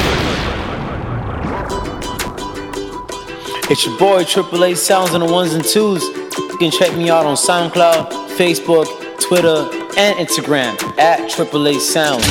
It's 3.72 3.86
your 3.86 3.98
boy 3.98 4.26
Triple 4.26 4.66
A 4.66 4.76
Sounds 4.76 5.14
on 5.14 5.22
the 5.22 5.32
ones 5.32 5.54
and 5.54 5.64
twos. 5.64 6.04
You 6.04 6.58
can 6.60 6.72
check 6.72 6.94
me 6.98 7.10
out 7.10 7.26
on 7.26 7.38
SoundCloud, 7.38 8.36
Facebook, 8.36 8.86
Twitter, 9.22 9.70
and 9.96 10.20
Instagram 10.20 10.76
at 10.98 11.30
Triple 11.30 11.66
A 11.70 11.80
Sounds. 11.80 12.28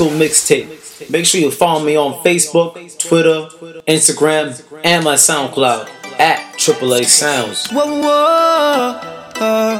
School 0.00 0.12
Mixtape. 0.12 1.10
Make 1.10 1.26
sure 1.26 1.42
you 1.42 1.50
follow 1.50 1.84
me 1.84 1.94
on 1.94 2.14
Facebook, 2.24 2.72
Twitter, 2.98 3.48
Instagram, 3.86 4.48
and 4.82 5.04
my 5.04 5.12
SoundCloud 5.12 5.90
at 6.18 6.38
AAA 6.56 7.04
Sounds. 7.04 7.68
Whoa, 7.68 8.00
whoa, 8.00 9.00
oh, 9.42 9.76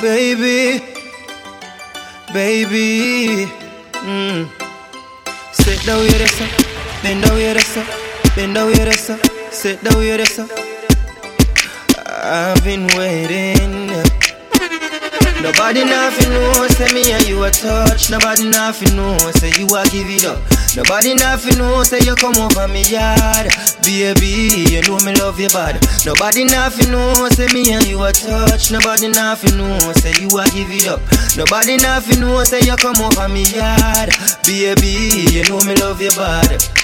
baby, 0.00 0.82
baby. 2.32 3.44
Mm. 3.92 4.48
Sit 5.52 5.84
down 5.84 6.00
here, 6.08 6.18
that's 6.20 6.40
up. 6.40 7.02
Bend 7.02 7.22
down 7.22 7.36
here, 7.36 7.52
that's 7.52 7.76
up. 7.76 8.34
Bend 8.34 8.54
down 8.54 8.72
here, 8.72 8.86
that's 8.86 9.10
up. 9.10 9.52
Sit 9.52 9.84
down 9.84 10.00
here, 10.00 10.16
that's 10.16 10.38
up. 10.38 10.50
I've 12.06 12.64
been 12.64 12.86
waiting. 12.96 13.37
A 17.48 17.50
touch. 17.50 18.10
Nobody 18.10 18.48
nothing 18.48 18.96
know, 18.96 19.16
say 19.32 19.50
you 19.58 19.66
a 19.66 19.84
give 19.88 20.08
it 20.08 20.24
up. 20.24 20.38
Nobody 20.76 21.14
nothing 21.14 21.58
know, 21.58 21.82
say 21.82 22.00
you 22.04 22.14
come 22.14 22.36
over 22.36 22.68
me 22.68 22.82
yard. 22.84 23.48
Baby, 23.82 24.68
you 24.68 24.82
know 24.82 24.98
me 25.00 25.14
love 25.16 25.40
you 25.40 25.48
bad. 25.48 25.80
Nobody 26.04 26.44
nothing 26.44 26.92
know, 26.92 27.28
say 27.30 27.46
me 27.52 27.72
and 27.72 27.86
you 27.86 28.02
a 28.02 28.12
touch. 28.12 28.70
Nobody 28.70 29.08
nothing 29.08 29.56
know, 29.56 29.78
say 29.96 30.12
you 30.20 30.28
a 30.38 30.44
give 30.52 30.70
it 30.70 30.88
up. 30.88 31.00
Nobody 31.36 31.76
nothing 31.76 32.20
know, 32.20 32.44
say 32.44 32.60
you 32.60 32.76
come 32.76 33.00
over 33.00 33.28
me 33.28 33.44
yard. 33.44 34.10
Baby, 34.44 35.32
you 35.32 35.44
know 35.48 35.60
me 35.64 35.74
love 35.76 36.00
you 36.00 36.10
bad. 36.10 36.77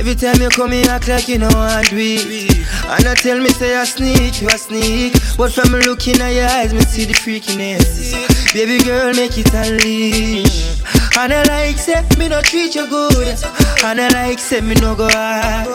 Every 0.00 0.14
time 0.14 0.40
you 0.40 0.48
come, 0.48 0.72
you 0.72 0.84
act 0.88 1.08
like 1.08 1.28
you 1.28 1.36
know 1.36 1.50
I 1.52 1.82
do 1.82 1.96
it. 1.98 2.66
And 2.88 3.06
I 3.06 3.14
tell 3.14 3.38
me, 3.38 3.50
say 3.50 3.76
I 3.76 3.84
sneak, 3.84 4.40
you 4.40 4.48
a 4.48 4.56
sneak. 4.56 5.12
But 5.36 5.52
from 5.52 5.72
looking 5.72 6.18
at 6.22 6.30
your 6.32 6.46
eyes, 6.46 6.72
me 6.72 6.80
see 6.80 7.04
the 7.04 7.12
freakiness. 7.12 8.16
Baby 8.54 8.82
girl, 8.82 9.12
make 9.12 9.36
it 9.36 9.52
unleash. 9.52 10.80
And 11.18 11.34
I 11.34 11.42
like, 11.44 11.76
say, 11.76 12.00
me 12.18 12.28
no 12.28 12.40
treat 12.40 12.74
you 12.74 12.88
good. 12.88 13.36
And 13.84 14.00
I 14.00 14.08
like, 14.08 14.38
say, 14.38 14.62
me 14.62 14.74
no 14.80 14.94
go 14.94 15.06
hard. 15.10 15.68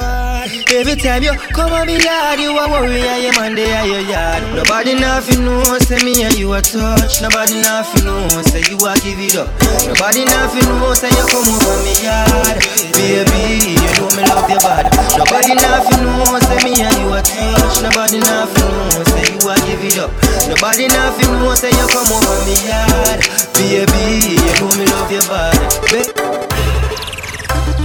Every 0.74 0.96
time 0.96 1.22
you 1.22 1.34
come 1.54 1.72
on 1.74 1.86
me 1.86 2.02
yard, 2.04 2.40
you 2.40 2.50
a 2.58 2.66
worry, 2.70 2.98
your 3.22 3.34
man 3.38 3.54
they 3.54 3.72
are 3.72 3.86
your 3.86 4.02
yard. 4.10 4.42
Nobody 4.56 4.96
nothing 4.96 5.46
know, 5.46 5.62
say 5.86 6.02
me 6.04 6.24
and 6.24 6.38
you 6.38 6.52
a 6.54 6.62
touch. 6.62 7.22
Nobody 7.22 7.62
nothing 7.62 8.06
know, 8.06 8.28
say 8.50 8.62
you 8.70 8.78
a 8.82 8.94
give 9.06 9.22
it 9.22 9.36
up. 9.38 9.50
Nobody 9.86 10.26
nothing 10.26 10.66
know, 10.70 10.94
say 10.94 11.10
you 11.14 11.26
come 11.30 11.46
over 11.46 11.78
me 11.86 11.94
yard. 12.02 12.58
Baby, 12.94 13.78
me 14.16 14.24
love 14.28 14.50
you 14.50 14.60
bad. 14.64 14.88
Nobody 15.18 15.54
nothing 15.56 16.04
know, 16.04 16.40
say 16.48 16.60
me 16.64 16.82
and 16.82 16.98
you 17.00 17.14
a 17.14 17.22
touch. 17.22 17.82
Nobody 17.84 18.20
nothing 18.20 18.70
know, 18.72 19.04
say 19.12 19.28
you 19.34 19.44
a 19.50 19.56
give 19.68 19.84
it 19.84 19.98
up. 20.00 20.12
Nobody 20.48 20.88
nothing 20.88 21.32
know, 21.40 21.54
say 21.56 21.72
you 21.72 21.88
come 21.92 22.08
over 22.10 22.38
me 22.48 22.56
yard. 22.68 23.20
Baby, 23.56 24.40
you 24.40 24.54
know 24.60 24.72
me 24.78 24.86
love 24.88 25.12
you 25.12 25.22
bad. 25.28 25.56
Ba- 25.92 26.14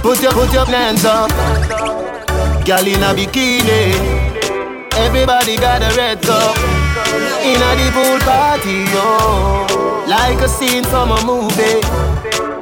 Put 0.01 0.21
your, 0.23 0.31
put 0.33 0.51
your 0.51 0.65
hands 0.65 1.05
up. 1.05 1.29
Girl 2.65 2.87
in 2.87 3.03
a 3.03 3.13
bikini. 3.13 3.93
Everybody 4.97 5.57
got 5.57 5.81
a 5.83 5.95
red 5.95 6.21
cup. 6.23 6.57
In 7.43 7.61
a 7.61 7.71
the 7.77 7.91
pool 7.93 8.19
party, 8.25 8.85
yo. 8.93 10.07
Like 10.07 10.39
a 10.41 10.47
scene 10.49 10.83
from 10.85 11.11
a 11.11 11.23
movie. 11.25 11.81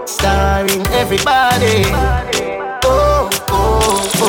Starring 0.05 0.85
everybody. 0.87 1.85
Oh, 4.21 4.25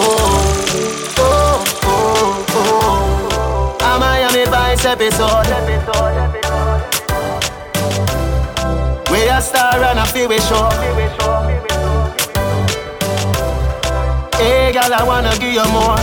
oh, 1.18 1.64
oh. 1.84 2.46
Oh. 2.52 3.78
A 3.82 3.98
Miami 3.98 4.44
Vice 4.46 4.84
episode. 4.84 5.46
We 9.10 9.28
a 9.28 9.40
star 9.40 9.82
and 9.82 9.98
a 9.98 10.06
feel 10.06 10.28
we 10.28 10.38
show. 10.38 10.68
Hey, 14.38 14.72
girl, 14.72 14.94
I 14.94 15.02
wanna 15.04 15.36
give 15.38 15.54
you 15.54 15.66
more. 15.74 15.98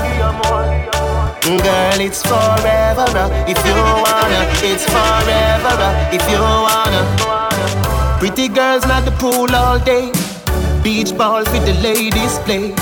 Girl, 1.47 2.01
it's 2.01 2.21
forever 2.23 3.07
uh, 3.15 3.45
if 3.47 3.57
you 3.65 3.73
wanna. 3.73 4.43
It's 4.67 4.83
forever 4.83 5.75
uh, 5.79 6.11
if 6.11 6.29
you 6.29 6.39
wanna. 6.39 8.17
Pretty 8.19 8.49
girls 8.49 8.85
not 8.85 9.05
the 9.05 9.11
pool 9.11 9.55
all 9.55 9.79
day. 9.79 10.11
Beach 10.83 11.17
ball 11.17 11.39
with 11.39 11.65
the 11.65 11.73
ladies 11.81 12.37
play. 12.39 12.73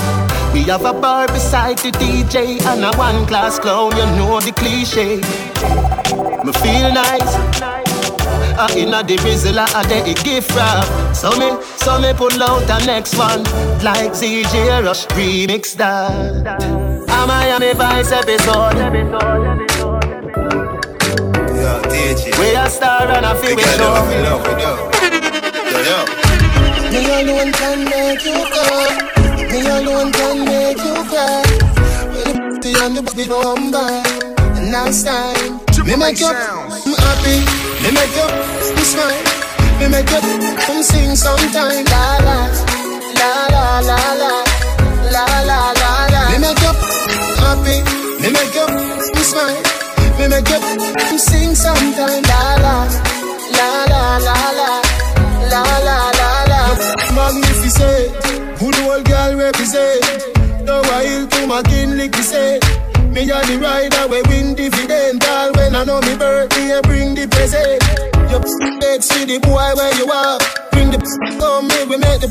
We 0.56 0.62
have 0.72 0.86
a 0.86 0.92
bar 0.94 1.26
beside 1.26 1.76
the 1.80 1.90
DJ 1.90 2.62
and 2.64 2.82
a 2.82 2.96
one 2.96 3.26
class 3.26 3.58
clown. 3.58 3.94
You 3.94 4.06
know 4.16 4.40
the 4.40 4.52
cliche. 4.52 5.16
Me 6.42 6.52
feel 6.64 6.90
nice. 6.94 7.34
Uh, 8.58 8.66
inna 8.74 9.02
the 9.04 9.16
Rizla, 9.18 9.68
I 9.74 9.86
de 9.86 9.98
it 10.10 10.24
gift 10.24 10.50
wrap. 10.56 10.86
So 11.14 11.30
me, 11.36 11.62
so 11.76 12.00
me 12.00 12.14
pull 12.14 12.42
out 12.42 12.66
the 12.66 12.78
next 12.86 13.18
one 13.18 13.44
like 13.84 14.12
ZJ 14.12 14.82
Rush 14.82 15.04
remix 15.08 15.76
that. 15.76 16.46
A 16.56 17.26
Miami 17.26 17.74
Vice 17.74 18.12
episode. 18.12 18.76
Yo, 21.52 21.82
DJ. 21.92 22.32
We 22.40 22.56
a 22.56 22.70
star 22.70 23.08
and 23.08 23.26
a 23.26 23.34
feel 23.34 23.50
We 23.50 23.56
we 23.56 23.62
got 23.62 23.76
show. 23.76 23.84
love, 23.84 24.08
we 24.08 24.16
love, 24.24 24.42
we 24.46 24.52
love. 24.64 24.80
Yo, 25.70 25.78
yo. 25.90 25.98
Me 26.90 27.00
alone 27.20 27.52
can 27.52 27.84
make 27.84 28.24
you 28.24 28.32
go. 28.50 29.15
Me 29.50 29.60
alone 29.66 30.12
can 30.12 30.44
make 30.44 30.78
you 30.78 30.94
cry. 31.10 31.42
When 32.12 32.60
the 32.60 32.70
on 32.82 32.94
the 32.94 33.02
body 33.02 33.26
come 33.26 33.70
by, 33.70 34.02
nice 34.70 35.02
time. 35.04 35.60
Me 35.86 35.94
make 35.96 36.18
you 36.20 36.26
I'm 36.26 36.94
happy. 37.04 37.38
Me 37.82 37.88
make 37.94 38.16
you 38.18 38.28
smile. 38.84 39.24
Me 39.78 39.86
make 39.88 40.10
you 40.10 40.20
come 40.66 40.82
sing 40.82 41.14
sometime. 41.14 41.84
La 41.92 42.04
la 42.26 42.38
la 43.20 43.30
la 43.50 43.80
la 43.88 44.00
la 44.20 44.34
la 45.14 45.24
la 45.48 45.58
la 45.80 45.90
la. 46.12 46.20
Me 46.32 46.38
make 46.44 46.60
you 46.64 46.72
happy. 47.42 47.78
Me 48.20 48.28
make 48.34 48.54
you 48.58 48.66
smile. 49.22 49.62
Me 50.18 50.24
make 50.28 50.48
you 50.48 50.60
come 50.98 51.18
sing 51.18 51.54
sometime. 51.54 52.22
La 52.30 52.42
la 52.64 52.76
la 53.56 53.68
la 53.92 54.18
la 54.26 54.35
my 61.46 61.62
kin 61.62 61.96
lick 61.96 62.14
say. 62.16 62.58
Me 63.10 63.22
a 63.30 63.40
the 63.46 63.58
rider 63.62 64.06
we 64.08 64.20
win 64.28 64.54
dividend. 64.54 65.24
All 65.24 65.52
when 65.54 65.74
I 65.74 65.84
know 65.84 66.00
me 66.00 66.16
birthday, 66.16 66.80
bring 66.82 67.14
the 67.14 67.26
present. 67.28 67.82
You 68.30 68.38
dead 68.80 69.02
see 69.02 69.24
the 69.24 69.38
boy 69.38 69.72
where 69.74 69.94
you 69.96 70.10
are. 70.10 70.38
Bring 70.72 70.90
the 70.90 70.98
come 71.38 71.68
me 71.68 71.84
we 71.88 71.96
make 71.96 72.20
the. 72.20 72.28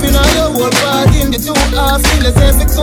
Feel 0.00 0.16
on 0.16 0.34
your 0.34 0.50
whole 0.50 0.70
part 0.82 1.14
in 1.14 1.30
the 1.30 1.38
two 1.38 1.54
half. 1.76 2.02
Feel 2.02 2.26
as 2.26 2.36
if 2.36 2.60
it's 2.62 2.76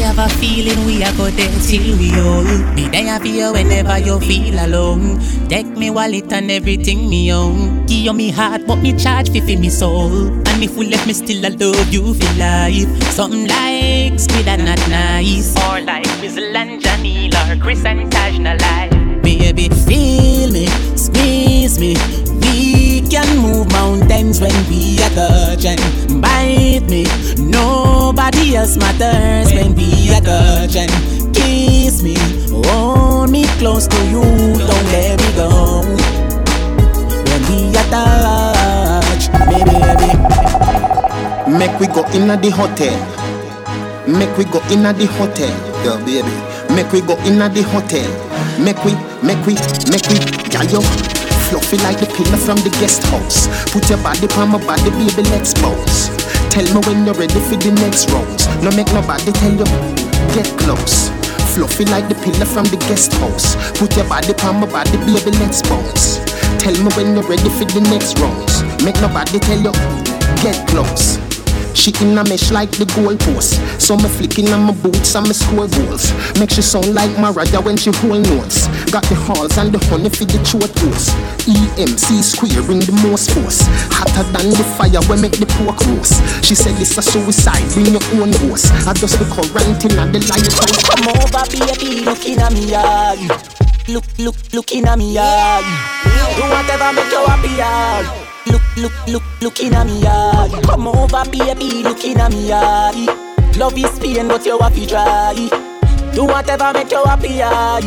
have 0.00 0.18
a 0.18 0.28
feeling 0.28 0.84
we 0.86 1.02
are 1.02 1.12
go 1.12 1.30
there 1.30 1.50
till 1.60 1.96
we 1.98 2.12
old. 2.20 2.76
Be 2.76 2.88
there 2.88 3.18
for 3.18 3.26
you 3.26 3.52
whenever 3.52 3.98
you 3.98 4.20
feel 4.20 4.54
alone. 4.64 5.18
Take 5.48 5.66
me 5.66 5.90
wallet 5.90 6.32
and 6.32 6.50
everything 6.50 7.08
me 7.08 7.32
own. 7.32 7.86
Give 7.86 8.04
you 8.06 8.12
me 8.12 8.30
heart, 8.30 8.62
but 8.66 8.76
me 8.76 8.96
charge 8.96 9.30
fi 9.30 9.40
fi 9.40 9.56
me 9.56 9.70
soul. 9.70 10.28
And 10.48 10.62
if 10.62 10.76
we 10.76 10.88
left 10.88 11.06
me 11.06 11.12
still 11.12 11.44
I 11.44 11.50
love 11.50 11.92
you 11.92 12.14
for 12.14 12.38
life. 12.38 13.02
Something 13.12 13.46
like 13.48 14.18
squid 14.20 14.48
and 14.48 14.64
not 14.64 14.82
nice. 14.88 15.56
Or 15.66 15.80
like 15.80 16.06
Bizzle 16.20 16.54
and 16.54 16.82
Janelle 16.82 17.34
or 17.40 17.62
Chris 17.62 17.84
and 17.84 18.10
Taj 18.10 18.38
no 18.38 18.54
life. 18.56 19.22
Baby, 19.22 19.68
feel 19.68 20.52
me, 20.52 20.66
squeeze 20.96 21.78
me. 21.78 21.96
We 22.40 22.77
can 23.08 23.38
move 23.38 23.70
mountains 23.72 24.40
when 24.40 24.54
we 24.68 24.98
are 25.02 25.10
touching. 25.10 25.78
bite 26.20 26.86
me. 26.88 27.04
Nobody 27.38 28.56
else 28.56 28.76
matters 28.76 29.52
when 29.52 29.74
we 29.74 30.10
are 30.14 30.20
touching. 30.20 30.88
kiss 31.32 32.02
me. 32.02 32.16
Hold 32.68 33.30
me 33.30 33.44
close 33.58 33.86
to 33.86 33.96
you, 34.06 34.22
don't 34.22 34.86
let 34.92 35.18
me 35.20 35.30
go. 35.36 35.82
When 37.28 37.42
we 37.48 37.76
are 37.76 37.88
touch, 37.90 39.28
me 39.48 39.58
baby. 39.64 40.10
Make 41.58 41.80
we 41.80 41.86
go 41.86 42.04
inna 42.12 42.36
the 42.36 42.50
hotel. 42.50 42.96
Make 44.06 44.36
we 44.36 44.44
go 44.44 44.60
inna 44.70 44.92
the 44.92 45.06
hotel, 45.06 45.52
girl, 45.82 45.98
baby. 46.04 46.28
Make 46.74 46.92
we 46.92 47.00
go 47.00 47.16
inna 47.24 47.48
the 47.48 47.62
hotel. 47.62 48.08
Make 48.58 48.82
we, 48.84 48.92
make 49.22 49.44
we, 49.46 49.54
make 49.90 50.06
we, 50.08 50.18
girl, 50.50 50.64
yo. 50.82 51.17
Fluffy 51.48 51.78
like 51.78 51.98
the 51.98 52.06
pillar 52.12 52.36
from 52.36 52.60
the 52.60 52.68
guest 52.76 53.02
house. 53.08 53.48
Put 53.72 53.88
your 53.88 53.96
body 54.04 54.28
on 54.36 54.52
my 54.52 54.60
body, 54.64 54.90
baby, 54.90 55.24
let's 55.32 55.54
bounce. 55.56 56.12
Tell 56.52 56.64
me 56.76 56.80
when 56.84 57.06
you're 57.06 57.16
ready 57.16 57.40
for 57.48 57.56
the 57.56 57.72
next 57.80 58.10
round. 58.12 58.36
No 58.62 58.68
make 58.76 58.92
nobody 58.92 59.32
tell 59.32 59.56
you, 59.56 59.68
get 60.36 60.48
close. 60.60 61.08
Fluffy 61.56 61.86
like 61.86 62.08
the 62.08 62.16
pillar 62.20 62.44
from 62.44 62.68
the 62.68 62.76
guest 62.88 63.12
house. 63.14 63.56
Put 63.78 63.96
your 63.96 64.08
body 64.08 64.36
on 64.44 64.60
my 64.60 64.68
body, 64.68 64.96
baby, 65.08 65.32
let's 65.40 65.62
bounce. 65.64 66.20
Tell 66.60 66.76
me 66.76 66.92
when 66.96 67.16
you're 67.16 67.24
ready 67.24 67.48
for 67.48 67.64
the 67.64 67.80
next 67.88 68.18
rounds. 68.20 68.60
Make 68.84 69.00
nobody 69.00 69.38
tell 69.40 69.58
you, 69.58 69.72
get 70.44 70.56
close. 70.68 71.27
She 71.88 72.04
in 72.04 72.18
a 72.18 72.24
mesh 72.24 72.50
like 72.50 72.70
the 72.72 72.84
goalpost. 72.84 73.56
So 73.80 73.96
me 73.96 74.08
flicking 74.12 74.52
on 74.52 74.60
my 74.68 74.74
boots 74.74 75.16
and 75.16 75.26
my 75.26 75.32
score 75.32 75.68
goals. 75.68 76.12
Make 76.38 76.50
she 76.50 76.60
sound 76.60 76.92
like 76.92 77.08
Mariah 77.16 77.64
when 77.64 77.78
she 77.78 77.88
hold 78.04 78.28
notes. 78.28 78.68
Got 78.92 79.08
the 79.08 79.16
halls 79.16 79.56
and 79.56 79.72
the 79.72 79.80
honey 79.88 80.10
for 80.10 80.28
the 80.28 80.36
throat 80.44 80.68
hose. 80.84 81.08
EMC 81.48 82.20
squaring 82.20 82.84
the 82.84 82.92
most 83.00 83.32
force. 83.32 83.64
Hotter 83.88 84.28
than 84.36 84.52
the 84.52 84.68
fire 84.76 85.00
when 85.08 85.22
make 85.24 85.40
the 85.40 85.48
pork 85.56 85.80
roast. 85.88 86.20
She 86.44 86.54
said 86.54 86.76
this 86.76 86.92
a 86.98 87.00
suicide, 87.00 87.64
bring 87.72 87.88
your 87.88 88.04
own 88.20 88.36
ghost. 88.36 88.68
I 88.84 88.92
just 88.92 89.16
the 89.16 89.24
current 89.32 89.80
in 89.88 89.96
and 89.96 90.12
the 90.12 90.20
light. 90.28 90.44
Come 90.92 91.08
over, 91.08 91.40
baby, 91.48 92.04
looking 92.04 92.36
at 92.36 92.52
me 92.52 92.76
eye. 92.76 93.16
look, 93.88 94.04
look, 94.18 94.36
looking 94.52 94.84
at 94.84 94.98
me 94.98 95.16
eye. 95.16 95.64
Do 96.36 96.44
whatever 96.52 96.92
make 96.92 97.08
you 97.08 97.24
happy 97.24 97.56
eye. 97.64 98.27
Look, 98.50 98.62
look, 98.76 98.92
look, 99.08 99.22
looking 99.42 99.74
at 99.74 99.86
me 99.86 100.02
eye. 100.06 100.60
Come 100.64 100.88
over, 100.88 101.24
baby, 101.30 101.82
looking 101.82 102.18
at 102.18 102.30
me 102.30 102.50
eye. 102.52 103.06
Love 103.56 103.76
is 103.76 103.98
pain, 103.98 104.28
but 104.28 104.46
you 104.46 104.58
happy 104.58 104.86
try. 104.86 105.34
Do 106.14 106.24
whatever 106.24 106.72
make 106.72 106.90
you 106.90 107.04
happy 107.04 107.42
eye. 107.42 107.80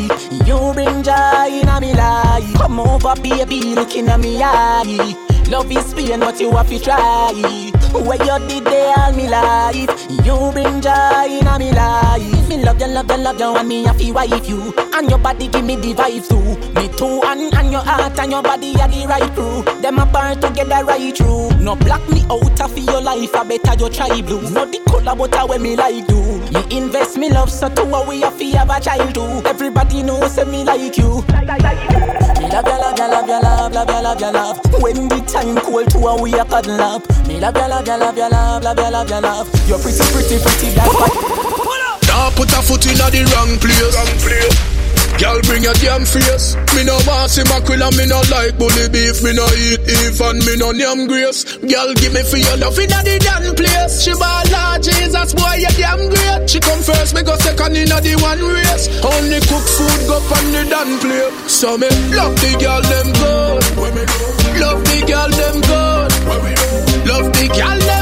You 0.45 0.73
bring 0.73 1.03
joy 1.03 1.49
in 1.49 1.81
me 1.81 1.93
life. 1.93 2.53
Come 2.55 2.79
over, 2.79 3.15
baby, 3.21 3.73
looking 3.75 4.07
at 4.07 4.19
me 4.19 4.41
eye. 4.41 5.15
Love 5.49 5.71
is 5.71 5.93
pain, 5.93 6.19
but 6.19 6.39
you 6.39 6.51
to 6.51 6.79
try. 6.79 7.71
Where 7.93 8.17
you 8.23 8.47
did 8.47 8.65
there 8.65 8.93
all 8.97 9.11
me 9.13 9.27
life. 9.27 9.75
You 10.09 10.51
bring 10.53 10.81
joy 10.81 11.27
in 11.27 11.47
a 11.47 11.59
me 11.59 11.71
life. 11.71 12.49
Me 12.49 12.63
love 12.63 12.79
you, 12.79 12.87
love 12.87 13.09
you, 13.09 13.17
love 13.17 13.39
you, 13.39 13.55
and 13.55 13.67
me 13.67 13.83
have 13.83 13.97
to 13.97 14.11
wife 14.11 14.49
you. 14.49 14.73
And 14.93 15.09
your 15.09 15.19
body 15.19 15.47
give 15.47 15.65
me 15.65 15.75
the 15.75 15.93
vibe 15.93 16.27
too. 16.27 16.73
Me 16.73 16.87
too, 16.97 17.21
and, 17.25 17.53
and 17.53 17.71
your 17.71 17.81
heart 17.81 18.17
and 18.19 18.31
your 18.31 18.41
body 18.41 18.73
are 18.79 18.87
the 18.87 19.05
right 19.07 19.31
crew. 19.33 19.63
Them 19.81 19.99
apart 19.99 20.41
together 20.41 20.83
right 20.85 21.15
through. 21.15 21.49
No 21.59 21.75
block 21.75 22.07
me 22.09 22.23
out 22.29 22.61
of 22.61 22.77
your 22.77 23.01
life, 23.01 23.35
I 23.35 23.43
better 23.43 23.83
you 23.83 23.89
try 23.89 24.21
blue. 24.21 24.49
No 24.49 24.65
the 24.65 24.79
color, 24.87 25.15
but 25.15 25.35
I 25.35 25.45
when 25.45 25.61
me 25.61 25.75
like 25.75 26.07
do. 26.07 26.21
Me 26.51 26.77
invest 26.77 27.17
me 27.17 27.29
love, 27.29 27.51
so 27.51 27.69
to 27.69 27.83
a 27.83 28.07
we 28.07 28.21
have 28.21 28.37
to 28.37 28.45
have 28.51 28.69
a 28.69 28.79
child 28.79 29.13
too. 29.13 29.47
Everybody 29.47 30.03
knows 30.03 30.37
me 30.45 30.63
like 30.63 30.97
you. 30.97 31.21
Me 31.21 32.30
love 32.53 32.67
you, 32.67 32.77
love 32.79 32.97
you, 32.97 33.07
love 33.07 33.27
you, 33.27 33.41
love, 33.41 33.73
love 33.73 33.89
you, 33.89 34.01
love 34.01 34.21
you, 34.21 34.31
love. 34.31 34.81
When 34.81 35.07
the 35.07 35.19
time 35.27 35.55
cold 35.57 35.89
to 35.91 35.99
a 35.99 36.21
we 36.21 36.33
a 36.33 36.45
cuddle 36.45 36.81
up. 36.81 37.07
Me 37.27 37.39
love 37.39 37.55
you, 37.55 37.67
love 37.67 37.87
you, 37.87 37.97
love 37.97 38.17
you, 38.17 38.29
love, 38.29 38.63
love 38.63 38.77
you, 38.77 38.91
love 38.91 39.09
you, 39.09 39.21
love. 39.21 39.67
You're 39.67 39.79
pretty, 39.79 40.03
pretty, 40.11 40.39
pretty, 40.39 40.69
that's 40.75 40.93
why. 40.93 41.07
Now 42.07 42.29
put 42.31 42.51
a 42.51 42.61
foot 42.61 42.85
in 42.87 42.97
the 42.97 43.31
wrong 43.35 43.57
place. 43.59 43.95
Wrong 43.95 44.19
place. 44.19 44.80
Girl, 45.21 45.37
bring 45.45 45.61
your 45.61 45.77
damn 45.77 46.01
face. 46.01 46.57
Me 46.73 46.81
no 46.81 46.97
want 47.05 47.29
see 47.29 47.45
mackerel 47.45 47.93
me 47.93 48.09
no 48.09 48.25
like 48.33 48.57
bully 48.57 48.89
beef. 48.89 49.21
Me 49.21 49.37
no 49.37 49.45
eat 49.53 49.77
even 49.85 50.41
me 50.41 50.57
no 50.57 50.73
name 50.73 51.05
grace. 51.05 51.45
Girl, 51.61 51.93
give 51.93 52.09
me 52.09 52.25
for 52.25 52.41
your 52.41 52.57
love 52.57 52.73
in 52.81 52.89
the 52.89 53.21
damn 53.21 53.53
place. 53.53 54.01
She 54.01 54.17
ball 54.17 54.41
Lord 54.49 54.81
Jesus, 54.81 55.37
boy, 55.37 55.61
you 55.61 55.69
damn 55.77 56.01
great. 56.09 56.49
She 56.49 56.57
come 56.59 56.81
first, 56.81 57.13
me 57.13 57.21
go 57.21 57.37
second 57.37 57.77
in 57.77 57.85
the 57.85 58.17
one 58.17 58.41
race. 58.41 58.89
Only 59.05 59.37
cook 59.45 59.61
food 59.61 60.01
go 60.09 60.17
on 60.17 60.45
the 60.57 60.65
damn 60.65 60.89
plate. 60.97 61.33
So 61.45 61.77
me 61.77 61.85
love 62.17 62.33
the 62.41 62.57
girl 62.57 62.81
them 62.81 63.13
good. 63.21 63.61
Love 64.57 64.81
the 64.89 65.05
girl 65.05 65.29
them 65.29 65.57
good. 65.61 66.09
Love 67.05 67.29
the 67.29 67.45
girl 67.53 67.77
them 67.77 68.00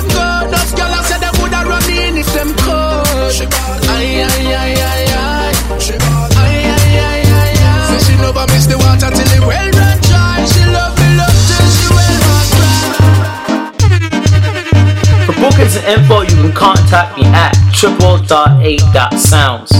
dry. 15.59 15.67
For 15.67 15.75
bookings 15.75 15.75
and 15.77 15.85
info, 15.99 16.21
you 16.21 16.35
can 16.41 16.53
contact 16.53 17.17
me 17.17 17.25
at 17.25 17.53
triple.8.sounds 17.73 19.71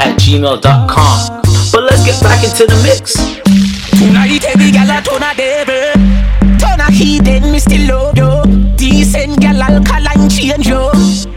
at 0.00 0.16
gmail.com. 0.18 1.42
But 1.72 1.82
let's 1.84 2.04
get 2.04 2.22
back 2.22 2.44
into 2.44 2.66
the 2.66 2.76
mix. 2.82 3.14
Tonight 3.98 4.44
every 4.44 4.70
gal 4.70 4.90
a 4.90 5.02
turn 5.02 5.22
a 5.22 5.34
devil 5.34 5.92
Turn 6.58 6.80
a 6.80 6.90
heathen, 6.92 7.50
me 7.50 7.58
still 7.58 7.88
love 7.88 8.16
you 8.16 8.42
Decent 8.76 9.40
gal 9.40 9.60
alkaline 9.60 10.28
change 10.28 10.68
you 10.68 10.90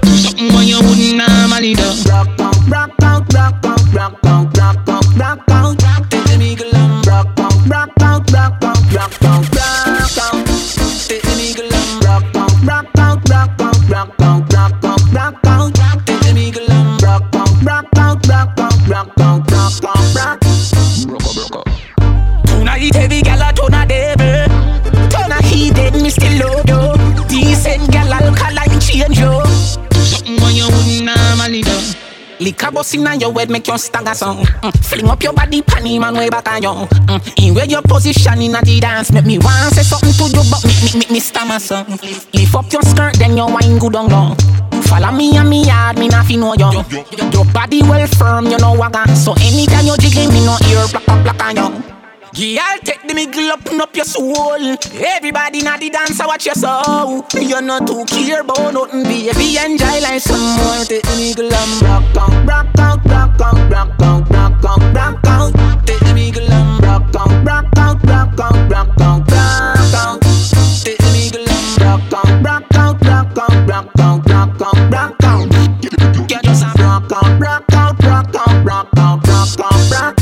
Something 0.06 0.54
when 0.54 0.68
you 0.68 0.78
wouldn't 0.78 1.18
normally 1.18 1.74
do 1.74 1.82
Rock, 2.08 2.28
rock, 2.70 2.94
rock, 3.02 3.26
rock, 3.34 3.66
rock, 3.66 3.82
rock, 3.96 4.24
rock, 4.24 4.56
rock, 4.58 4.88
rock, 4.88 5.50
rock, 5.50 5.76
rock 5.82 6.10
Take 6.12 6.38
me 6.38 6.56
glam 6.56 7.02
Rock, 7.02 7.28
rock, 7.40 7.56
rock, 7.66 7.90
rock, 8.00 8.32
rock, 8.32 8.62
rock, 8.62 8.94
rock, 8.94 9.22
rock, 9.22 9.22
rock, 9.22 9.51
rock, 19.18 19.50
rock, 19.52 19.84
rock, 19.84 20.16
rock 20.16 20.40
Tonight 22.46 22.96
heavy. 22.96 23.22
Gal 23.22 23.42
a 23.42 23.54
turn 23.54 23.74
a 23.74 23.86
devil 23.86 25.10
Turn 25.10 25.32
a 25.32 25.42
heathen, 25.44 26.02
me 26.02 26.10
still 26.10 26.40
love 26.40 26.68
you 26.68 27.26
Decent 27.28 27.92
gal 27.92 28.14
alkaline 28.14 28.80
change 28.80 29.20
you 29.20 29.42
Something 30.04 30.42
when 30.42 30.56
you 30.56 30.66
wouldn't 30.66 31.06
normally 31.06 31.62
do 31.62 31.80
Liquor 32.40 32.72
bust 32.72 32.96
inna 32.96 33.16
your 33.16 33.32
head 33.34 33.52
make 33.52 33.68
you 33.68 33.78
stagger 33.78 34.16
song. 34.16 34.44
Mm. 34.44 34.86
Fling 34.86 35.08
up 35.10 35.22
your 35.22 35.32
body 35.34 35.62
panty 35.62 36.00
man 36.00 36.16
way 36.16 36.28
back 36.28 36.48
on 36.50 36.64
you 36.64 36.70
mm. 36.70 37.48
In 37.48 37.54
where 37.54 37.66
your 37.66 37.84
position 37.84 38.42
inna 38.42 38.62
the 38.64 38.80
dance 38.80 39.12
Make 39.12 39.26
me 39.26 39.38
want 39.38 39.76
say 39.76 39.84
something 39.84 40.12
to 40.14 40.24
you 40.36 40.44
but 40.50 40.66
make 40.66 40.94
me, 40.94 41.00
make 41.00 41.12
me 41.12 41.20
stammer 41.20 41.60
song 41.60 41.86
Lift 42.34 42.56
up 42.56 42.72
your 42.74 42.82
skirt 42.82 43.16
then 43.20 43.38
your 43.38 43.48
wine 43.52 43.78
good 43.78 43.96
on 43.96 44.10
long 44.10 44.36
Follow 44.92 45.12
me 45.16 45.38
and 45.38 45.50
me 45.50 45.64
yard, 45.64 45.98
me 45.98 46.10
not 46.10 46.26
fi 46.26 46.36
know 46.36 46.54
you 46.54 46.68
Your 47.32 47.46
body 47.54 47.82
well 47.82 48.06
firm, 48.08 48.48
you 48.48 48.58
know 48.58 48.74
wagga 48.74 49.08
So 49.16 49.32
anytime 49.40 49.86
you 49.86 49.96
jiggle, 49.96 50.28
me 50.34 50.44
no 50.44 50.58
ear 50.68 50.86
black 50.92 51.08
up 51.08 51.24
black 51.24 51.42
on 51.42 51.56
you 51.56 51.92
Girl, 52.34 52.78
take 52.84 53.02
the 53.08 53.14
middle 53.14 53.52
up, 53.52 53.66
up 53.74 53.96
your 53.96 54.06
soul. 54.06 54.56
Everybody 55.04 55.64
na 55.64 55.76
the 55.76 55.90
dance, 55.90 56.20
I 56.20 56.26
watch 56.26 56.46
your 56.46 56.56
soul. 56.56 57.26
You're 57.34 57.62
not 57.62 57.86
too 57.88 58.06
care 58.06 58.40
about 58.40 58.74
nothing, 58.74 59.04
baby. 59.04 59.58
Enjoy 59.58 60.00
like 60.00 60.22
some 60.22 60.40
more. 60.40 60.86
Take 60.86 61.04
the 61.04 61.16
middle 61.20 61.54
and 61.54 61.82
rock 61.82 62.16
out, 62.16 62.48
rock 62.48 62.80
out, 62.80 63.06
rock 63.06 63.42
out, 63.42 63.72
rock 63.72 64.02
out, 64.02 64.30
rock 64.32 64.64
out, 64.64 64.96
rock 64.96 65.28
out. 65.28 65.86
Take 65.86 66.00
the 66.00 66.14
middle 66.14 66.52
and 66.52 66.84
rock 66.84 67.16
out, 67.20 67.46
rock 67.46 67.78
out, 67.78 68.04
rock 68.06 68.40
out, 68.40 68.72
rock 68.72 69.02
out, 69.02 69.30
rock 69.30 69.32
out. 69.34 69.81
Rock 73.82 74.00
out, 74.00 74.30
rock 74.30 74.62
out, 74.62 74.92
rock 74.92 75.24
out, 75.24 75.56
out. 75.56 76.28
Get 76.28 76.44
just 76.44 76.64
rock 76.80 77.12
out, 77.12 77.40
rock 77.40 77.66
out, 77.74 78.04
rock 78.04 78.36
out, 78.36 78.66
rock 78.66 78.90
out, 78.98 79.28
rock 79.28 79.60
out, 79.60 79.92
rock. 79.92 80.16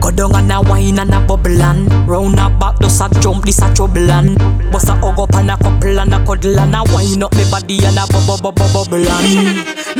Go 0.00 0.10
down 0.10 0.34
and 0.36 0.52
a 0.52 0.60
wine 0.62 0.98
and 0.98 1.14
a 1.14 1.20
bubble 1.20 1.62
and 1.62 2.08
Round 2.08 2.38
a 2.38 2.48
back 2.58 2.80
just 2.80 3.00
a 3.00 3.20
jump 3.20 3.44
this 3.44 3.60
a 3.60 3.72
trouble 3.74 4.10
and 4.10 4.38
Bust 4.72 4.88
a 4.88 4.94
hug 4.94 5.18
up 5.18 5.34
and 5.34 5.50
a 5.50 5.56
couple 5.56 5.98
and 5.98 6.14
a 6.14 6.24
cuddle 6.24 6.58
and 6.58 6.74
a 6.74 6.82
wine 6.92 7.22
up 7.22 7.34
me 7.34 7.44
body 7.50 7.84
and 7.84 7.98
a 7.98 8.06
bubble 8.10 8.38
bubble 8.40 8.68
bubble 8.72 9.06
and 9.06 9.99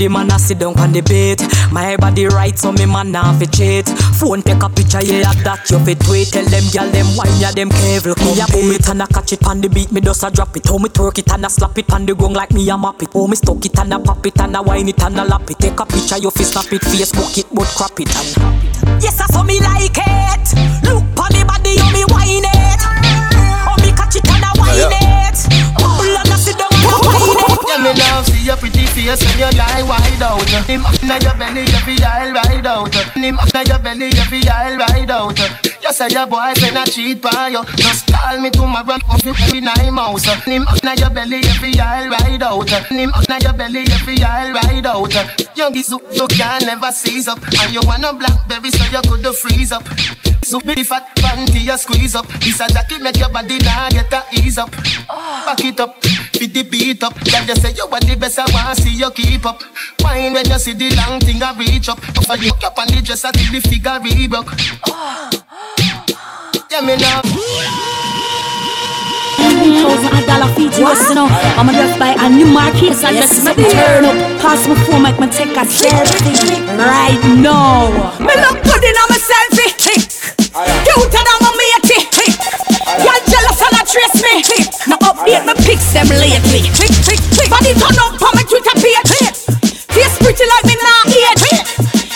the 0.00 0.08
rhythm 0.08 0.16
and 0.16 0.32
I 0.32 0.36
sit 0.38 0.58
down 0.58 0.78
on 0.80 0.92
the 0.92 1.02
beat 1.02 1.40
My 1.72 1.96
body 1.96 2.26
right 2.26 2.58
so 2.58 2.72
me 2.72 2.86
man 2.86 3.12
nah 3.12 3.36
fi 3.38 3.46
cheat 3.46 3.88
Phone 4.16 4.42
take 4.42 4.62
a 4.62 4.68
picture 4.68 5.02
yeah 5.02 5.32
that 5.44 5.68
you 5.70 5.78
fit 5.84 6.00
tweet 6.00 6.28
Tell 6.28 6.44
them 6.44 6.64
gyal 6.72 6.90
them 6.92 7.06
wine 7.16 7.36
ya 7.40 7.52
them 7.52 7.68
cable 7.70 8.16
Me 8.24 8.40
a 8.40 8.46
boom 8.48 8.72
it 8.72 8.88
and 8.88 9.02
I 9.02 9.06
catch 9.06 9.32
it 9.32 9.40
pan 9.40 9.60
the 9.60 9.68
beat 9.68 9.92
Me 9.92 10.00
just 10.00 10.24
a 10.24 10.30
drop 10.30 10.56
it. 10.56 10.66
How 10.66 10.78
me 10.78 10.88
twerk 10.88 11.18
it 11.18 11.30
and 11.32 11.44
I 11.44 11.48
slap 11.48 11.76
it 11.78 11.86
pan 11.86 12.06
the 12.06 12.14
gong 12.14 12.32
like 12.32 12.52
me 12.52 12.68
a 12.70 12.78
map 12.78 13.02
it. 13.02 13.12
How 13.12 13.26
me 13.26 13.36
stuck 13.36 13.64
it 13.64 13.78
and 13.78 13.94
I 13.94 14.00
pop 14.00 14.24
it 14.26 14.40
and 14.40 14.56
I 14.56 14.60
wine 14.60 14.88
it 14.88 15.02
and 15.02 15.20
I 15.20 15.24
lap 15.24 15.50
it. 15.50 15.58
Take 15.58 15.80
a 15.80 15.84
picture 15.84 16.18
you 16.18 16.30
fi 16.30 16.44
snap 16.44 16.72
it. 16.72 16.82
Facebook 16.82 17.36
it 17.36 17.46
but 17.52 17.68
crop 17.76 18.00
it 18.00 18.10
and 18.16 19.02
Yes 19.02 19.20
I 19.20 19.26
saw 19.28 19.42
me 19.42 19.60
like 19.60 20.00
it. 20.00 20.46
Look 20.88 21.04
pan 21.16 21.30
me 21.36 21.44
body 21.44 21.76
how 21.76 21.92
me 21.92 22.04
wine 22.08 22.48
it. 22.48 22.80
How 22.80 23.76
me 23.76 23.92
catch 23.92 24.16
it 24.16 24.28
and 24.28 24.44
I 24.44 24.52
wine 24.56 24.96
it. 24.96 25.36
Bubble 25.76 26.16
and 26.16 26.32
I 26.32 26.36
sit 26.40 26.56
down 26.56 26.72
and 26.72 27.04
wine 27.04 27.36
it. 27.36 27.60
Yeah, 27.68 27.78
me 27.84 27.92
now 27.94 28.22
see 28.22 28.29
your 28.50 28.58
pretty 28.58 28.84
face 28.86 29.22
and 29.22 29.38
your 29.38 29.52
lie 29.54 29.82
wide 29.86 30.22
out. 30.22 30.50
Him 30.66 30.82
now 31.06 31.22
your 31.22 31.34
belly, 31.38 31.64
feel 31.86 32.02
all 32.02 32.32
right 32.34 32.66
out. 32.66 32.94
Him 33.14 33.38
now 33.54 33.62
your 33.62 33.78
belly, 33.78 34.10
feel 34.10 34.50
all 34.50 34.76
right 34.76 35.10
out. 35.10 35.38
You 35.82 35.92
say 35.92 36.08
your 36.10 36.26
boyfriend 36.26 36.76
a 36.76 36.84
cheat 36.90 37.22
by 37.22 37.48
you. 37.54 37.62
Just 37.76 38.10
call 38.10 38.40
me 38.40 38.50
tomorrow, 38.50 38.98
if 39.14 39.24
you 39.24 39.34
be 39.52 39.60
nine 39.60 39.94
mouse. 39.94 40.26
Him 40.44 40.66
now 40.82 40.94
your 40.94 41.10
belly, 41.10 41.42
feel 41.62 41.80
all 41.80 42.08
right 42.10 42.42
out. 42.42 42.68
Him 42.90 43.12
now 43.28 43.38
your 43.38 43.52
belly, 43.52 43.86
feel 43.86 44.24
all 44.24 44.52
right 44.52 44.86
out. 44.86 45.14
You 45.56 45.70
be 45.70 45.82
soup, 45.82 46.02
you 46.12 46.26
can 46.26 46.66
never 46.66 46.90
seize 46.90 47.28
up. 47.28 47.38
And 47.62 47.72
you 47.72 47.80
want 47.84 48.04
a 48.04 48.12
blackberry, 48.12 48.70
so 48.70 48.84
you 48.90 49.02
could 49.06 49.34
freeze 49.36 49.70
up. 49.70 49.86
So 50.42 50.58
be 50.58 50.82
fat 50.82 51.14
panty, 51.16 51.60
you 51.60 51.78
squeeze 51.78 52.16
up. 52.16 52.26
This 52.40 52.58
a 52.58 52.66
jacket 52.66 53.00
make 53.00 53.16
your 53.16 53.28
body 53.28 53.58
now 53.58 53.88
get 53.90 54.12
a 54.12 54.24
ease 54.32 54.58
up. 54.58 54.72
Back 55.46 55.64
it 55.64 55.78
up, 55.78 56.02
fit 56.40 56.54
the 56.54 56.62
beat 56.62 57.02
up. 57.02 57.12
Girl, 57.20 57.44
you 57.44 57.56
say 57.56 57.72
you 57.76 57.86
want 57.92 58.06
the 58.08 58.16
best, 58.16 58.38
I 58.38 58.48
want 58.48 58.72
to 58.72 58.82
see 58.82 58.96
you 58.96 59.10
keep 59.10 59.44
up. 59.44 59.60
Wine 60.00 60.32
when 60.32 60.48
you 60.48 60.58
see 60.58 60.72
the 60.72 60.88
long 60.96 61.20
thing 61.20 61.42
I 61.42 61.52
reach 61.52 61.88
up. 61.90 62.00
For 62.00 62.36
you 62.40 62.52
up 62.64 62.78
on 62.78 62.88
the 62.88 63.02
dress 63.04 63.24
until 63.24 63.52
the 63.52 63.60
figure 63.60 64.00
rebroke. 64.00 64.48
Yeah, 66.72 66.80
me 66.80 66.96
now. 66.96 67.20
thousand 69.84 70.16
a 70.16 70.20
dollar 70.24 70.48
feet 70.56 70.72
US, 70.80 71.12
you 71.12 71.14
know. 71.14 71.28
I'ma 71.60 71.72
just 71.76 71.98
buy 72.00 72.16
a 72.16 72.28
new 72.32 72.46
Marquis 72.48 72.96
and 73.04 73.16
just 73.20 73.44
make 73.44 73.58
me 73.58 73.68
turn 73.68 74.08
up. 74.08 74.16
Pass 74.40 74.64
my 74.64 74.80
phone, 74.88 75.02
make 75.04 75.20
me 75.20 75.28
take 75.28 75.52
a 75.52 75.64
selfie 75.68 76.40
right 76.80 77.20
now. 77.36 78.16
Me 78.16 78.32
look 78.40 78.56
good 78.64 78.84
in 78.88 78.96
on 78.96 79.06
my 79.12 79.20
selfie. 79.20 79.76
Cuter 80.88 81.20
than 81.20 81.38
my 81.44 81.52
matey. 81.60 82.19
Trace 83.90 84.22
me. 84.22 84.38
Now 84.86 85.02
update 85.02 85.42
my 85.42 85.54
pics 85.66 85.90
them 85.90 86.06
lately. 86.14 86.62
Click, 86.78 86.94
click, 87.02 87.18
click. 87.34 87.50
Body 87.50 87.74
turn 87.74 87.98
up 87.98 88.22
on 88.22 88.32
my 88.38 88.46
Twitter 88.46 88.76
page. 88.78 89.10
Face 89.90 90.14
pretty 90.22 90.46
like 90.46 90.66
me 90.70 90.78
now 90.78 91.10
age. 91.10 91.42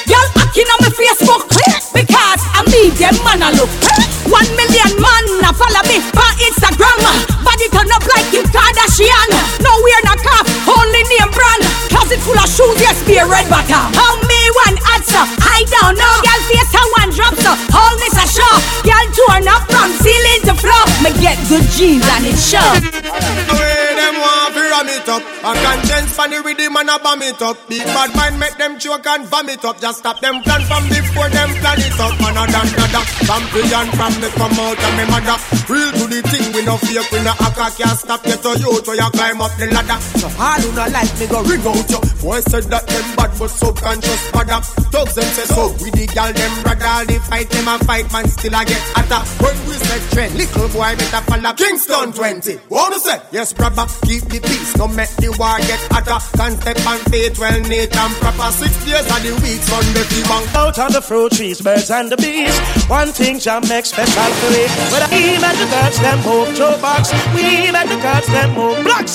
Y'all 0.06 0.30
hacking 0.38 0.70
on 0.70 0.78
my 0.86 0.90
Facebook 0.94 1.42
because 1.90 2.42
I 2.54 2.62
need 2.70 2.94
them 2.94 3.18
man 3.26 3.42
a 3.42 3.50
look. 3.58 3.74
One 4.30 4.46
million 4.54 4.92
man 5.02 5.26
a 5.42 5.50
follow 5.50 5.82
me 5.90 5.98
on 5.98 6.34
Instagram. 6.46 7.02
Body 7.42 7.66
turn 7.74 7.90
up 7.90 8.06
like 8.06 8.30
Kim 8.30 8.46
Kardashian. 8.54 9.30
No 9.58 9.74
we're 9.82 10.04
not 10.06 10.22
calf, 10.22 10.46
only 10.70 11.02
name 11.10 11.30
brand. 11.34 11.66
Closet 11.90 12.22
full 12.22 12.38
of 12.38 12.46
shoes, 12.46 12.78
yes, 12.78 13.02
be 13.02 13.18
a 13.18 13.26
red 13.26 13.50
bottom. 13.50 13.90
How 13.98 14.14
me 14.30 14.40
one 14.62 14.78
answer? 14.94 15.26
I 15.42 15.66
don't 15.66 15.98
know. 15.98 16.14
Girl 16.22 16.42
face 16.46 16.70
how 16.70 16.86
one 17.02 17.10
drop 17.10 17.34
so 17.42 17.50
all 17.74 17.98
a 17.98 18.13
show. 18.34 18.54
Girl 18.82 19.06
torn 19.14 19.46
up 19.46 19.62
from 19.70 19.90
ceiling 20.02 20.42
to 20.50 20.54
floor. 20.58 20.84
Me 21.06 21.10
get 21.22 21.38
good 21.46 21.66
jeans 21.78 22.02
and 22.18 22.26
it 22.26 22.38
show. 22.38 22.70
way 23.54 23.94
them 23.94 24.16
want 24.18 24.54
to 24.54 24.62
ram 24.74 24.88
it 24.90 25.08
up. 25.08 25.22
A 25.46 25.50
conscience 25.62 26.10
funny 26.12 26.40
with 26.42 26.58
them 26.58 26.74
and 26.76 26.90
a 26.90 26.98
bomb 26.98 27.22
it 27.22 27.40
up. 27.40 27.56
Big 27.68 27.86
bad 27.94 28.10
mind 28.18 28.38
make 28.38 28.56
them 28.58 28.78
choke 28.78 29.06
and 29.06 29.24
vomit 29.30 29.64
up. 29.64 29.78
Just 29.80 30.02
stop 30.02 30.18
them 30.20 30.42
plan 30.42 30.62
from 30.66 30.82
before 30.90 31.30
them 31.30 31.50
plan 31.62 31.78
it 31.78 31.98
up. 32.02 32.14
Man 32.18 32.34
a 32.34 32.44
dan 32.50 32.68
dada. 32.74 33.02
Champion 33.22 33.86
from 33.94 34.14
me 34.18 34.28
come 34.34 34.58
out 34.58 34.78
and 34.82 34.94
me 34.98 35.04
mother. 35.06 35.38
Real 35.70 35.90
to 35.94 36.04
the 36.10 36.20
thing 36.26 36.50
we 36.52 36.60
no 36.66 36.76
fake 36.76 37.06
we 37.14 37.22
no 37.22 37.32
hacker 37.38 37.70
can't 37.78 37.98
stop 37.98 38.26
you 38.26 38.36
to 38.36 38.50
you 38.58 38.72
to 38.82 38.92
you 38.98 39.10
climb 39.14 39.40
up 39.40 39.54
the 39.56 39.70
ladder. 39.70 39.98
So 40.18 40.26
all 40.42 40.58
who 40.58 40.68
no 40.74 40.84
like 40.90 41.12
me 41.22 41.26
go 41.30 41.40
ring 41.46 41.62
out 41.62 41.86
you. 41.86 42.02
Boy 42.18 42.40
said 42.40 42.66
that 42.74 42.86
them 42.88 43.06
bad 43.16 43.30
but 43.38 43.50
subconscious 43.50 44.22
bother. 44.32 44.60
Thugs 44.90 45.14
them 45.14 45.30
say 45.38 45.46
so. 45.46 45.70
We 45.82 45.90
the 45.94 46.06
gal 46.10 46.32
them 46.32 46.52
brother. 46.62 47.06
The 47.06 47.16
fight 47.30 47.48
them 47.50 47.68
a 47.68 47.78
fight 47.84 48.10
man 48.12 48.23
still 48.28 48.54
I 48.54 48.64
get 48.64 48.80
hotter. 48.94 49.22
When 49.42 49.56
we 49.68 49.74
say 49.74 50.00
trend, 50.12 50.34
little 50.34 50.68
boy 50.68 50.94
better 50.96 51.22
follow 51.28 51.52
Kingston 51.54 52.12
20. 52.12 52.60
Wanna 52.68 52.98
say? 52.98 53.20
Yes, 53.32 53.52
brother, 53.52 53.86
keep 54.04 54.22
the 54.28 54.40
peace. 54.40 54.76
No 54.76 54.88
make 54.88 55.10
the 55.16 55.30
war 55.38 55.58
get 55.66 55.80
hotter. 55.92 56.18
Can't 56.36 56.60
step 56.60 56.80
on 56.86 56.98
faith 57.10 57.38
well 57.38 57.60
neat 57.60 57.94
and 57.96 58.14
proper. 58.20 58.50
Six 58.52 58.72
days 58.84 59.06
of 59.06 59.20
the 59.22 59.32
week, 59.42 59.60
Sunday 59.62 60.04
the 60.04 60.20
bank. 60.28 60.54
Out 60.54 60.78
on 60.78 60.92
the 60.92 61.00
fruit 61.00 61.32
trees, 61.32 61.60
birds 61.60 61.90
and 61.90 62.10
the 62.10 62.16
bees. 62.16 62.56
One 62.88 63.08
thing 63.12 63.38
Jam 63.38 63.62
make 63.68 63.86
special 63.86 64.30
for 64.40 64.52
it. 64.52 64.70
We 65.14 65.38
make 65.38 65.58
the 65.58 65.68
girls 65.70 65.98
them 66.00 66.18
move, 66.24 66.54
Joe 66.56 66.78
box. 66.80 67.12
We 67.34 67.70
make 67.70 67.88
the 67.88 67.98
girls 68.00 68.26
them 68.26 68.54
move, 68.54 68.82
black. 68.84 69.06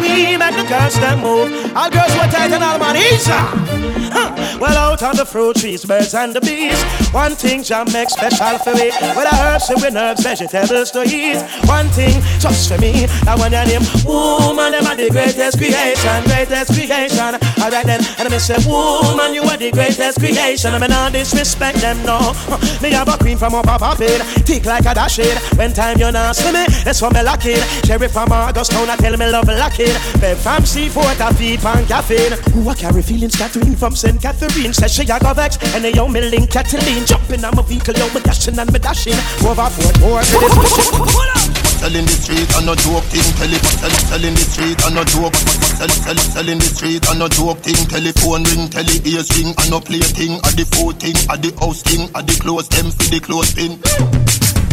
We 0.00 0.36
make 0.36 0.56
the 0.56 0.66
girls 0.68 0.94
them 0.98 1.20
move. 1.20 1.76
All 1.76 1.90
girls 1.90 2.12
were 2.16 2.28
tight 2.32 2.52
and 2.52 2.64
all 2.64 2.78
man 2.78 2.96
easy. 2.96 3.97
Huh. 4.10 4.58
Well, 4.60 4.76
out 4.76 5.02
on 5.02 5.16
the 5.16 5.24
fruit 5.24 5.56
trees, 5.56 5.84
birds 5.84 6.14
and 6.14 6.34
the 6.34 6.40
bees. 6.40 6.80
One 7.12 7.34
thing 7.34 7.62
Jam 7.62 7.86
make 7.92 8.10
special 8.10 8.58
for 8.58 8.74
it. 8.74 8.94
With 9.16 9.30
the 9.30 9.36
herbs 9.40 9.70
and 9.70 9.80
with 9.82 9.96
herbs, 9.96 10.22
vegetables 10.22 10.90
to 10.92 11.02
eat. 11.04 11.40
One 11.66 11.88
thing 11.90 12.20
just 12.40 12.68
for 12.68 12.78
me. 12.78 13.06
I 13.26 13.36
want 13.36 13.52
your 13.52 13.64
name, 13.66 13.84
woman. 14.04 14.72
Them 14.72 14.86
are 14.86 14.96
the 14.96 15.10
greatest 15.10 15.58
creation, 15.58 16.24
greatest 16.24 16.72
creation. 16.72 17.38
Alright 17.60 17.86
then, 17.86 18.00
and 18.18 18.28
I 18.28 18.38
say, 18.38 18.58
woman, 18.66 19.34
you 19.34 19.42
are 19.42 19.56
the 19.56 19.70
greatest 19.70 20.18
creation. 20.18 20.74
I 20.74 20.78
mean, 20.78 20.90
not 20.90 21.12
disrespect 21.12 21.78
them, 21.78 22.02
no. 22.04 22.34
Me 22.82 22.90
have 22.92 23.08
a 23.08 23.16
queen 23.18 23.38
from 23.38 23.54
up 23.54 23.66
a 23.66 23.78
poppin', 23.78 24.20
thick 24.44 24.64
like 24.64 24.86
a 24.86 24.94
dash 24.94 25.18
it. 25.18 25.38
When 25.56 25.72
time 25.72 25.98
you're 25.98 26.12
not 26.12 26.36
me, 26.52 26.66
that's 26.84 27.02
what 27.02 27.12
me 27.12 27.22
lock 27.22 27.44
it. 27.44 27.62
Sheriff 27.86 28.12
from 28.12 28.32
Augustown, 28.32 28.88
I 28.88 28.96
tell 28.96 29.16
me 29.16 29.30
love 29.30 29.48
lock 29.48 29.78
it. 29.78 29.96
From 30.38 30.64
Seaport, 30.64 31.20
I 31.20 31.32
feed 31.32 31.60
pan 31.60 31.86
caffeine. 31.86 32.32
Who 32.52 32.68
I 32.68 32.74
carry 32.74 33.02
feelings, 33.02 33.36
Catherine 33.36 33.76
from 33.76 33.94
St. 33.98 34.22
Catherine. 34.22 34.72
Says 34.72 34.94
she 34.94 35.02
a 35.02 35.18
go 35.18 35.34
vex, 35.34 35.58
and 35.74 35.82
they 35.82 35.90
yo 35.90 36.06
me 36.06 36.20
link 36.20 36.50
Cataline. 36.50 37.04
Jumping 37.04 37.44
on 37.44 37.50
my 37.56 37.62
vehicle, 37.62 37.94
yo 37.98 38.06
me 38.14 38.20
dashing 38.22 38.56
and 38.56 38.70
me 38.72 38.78
dashing. 38.78 39.18
Over 39.42 39.66
Fort 39.74 39.98
more 39.98 40.22
for 40.22 40.38
this 40.38 40.54
mission. 40.54 41.58
Selling 41.82 42.06
the 42.06 42.14
street 42.14 42.50
and 42.54 42.66
no 42.66 42.74
joke 42.74 43.06
thing, 43.10 43.26
tele 43.38 43.58
sell, 43.58 43.90
selling 44.10 44.34
the 44.34 44.44
street 44.46 44.78
and 44.86 44.94
no 44.94 45.02
joke. 45.02 45.34
Sell, 45.34 45.88
sell, 45.88 46.18
selling 46.30 46.58
the 46.58 46.70
street 46.70 47.02
and 47.10 47.18
no 47.18 47.26
joke 47.26 47.58
thing. 47.58 47.78
Telephone 47.90 48.42
ring, 48.54 48.70
tele 48.70 48.94
ears 49.02 49.30
ring 49.34 49.50
and 49.50 49.70
no 49.70 49.80
play 49.82 50.02
thing. 50.02 50.38
At 50.46 50.54
the 50.54 50.62
food 50.62 51.02
thing, 51.02 51.18
at 51.26 51.42
the 51.42 51.50
house 51.58 51.82
thing, 51.82 52.06
at 52.14 52.22
the 52.26 52.34
clothes 52.38 52.68
them 52.70 52.90
for 52.94 53.06
the 53.10 53.18
clothes 53.18 53.50
thing. 53.50 53.82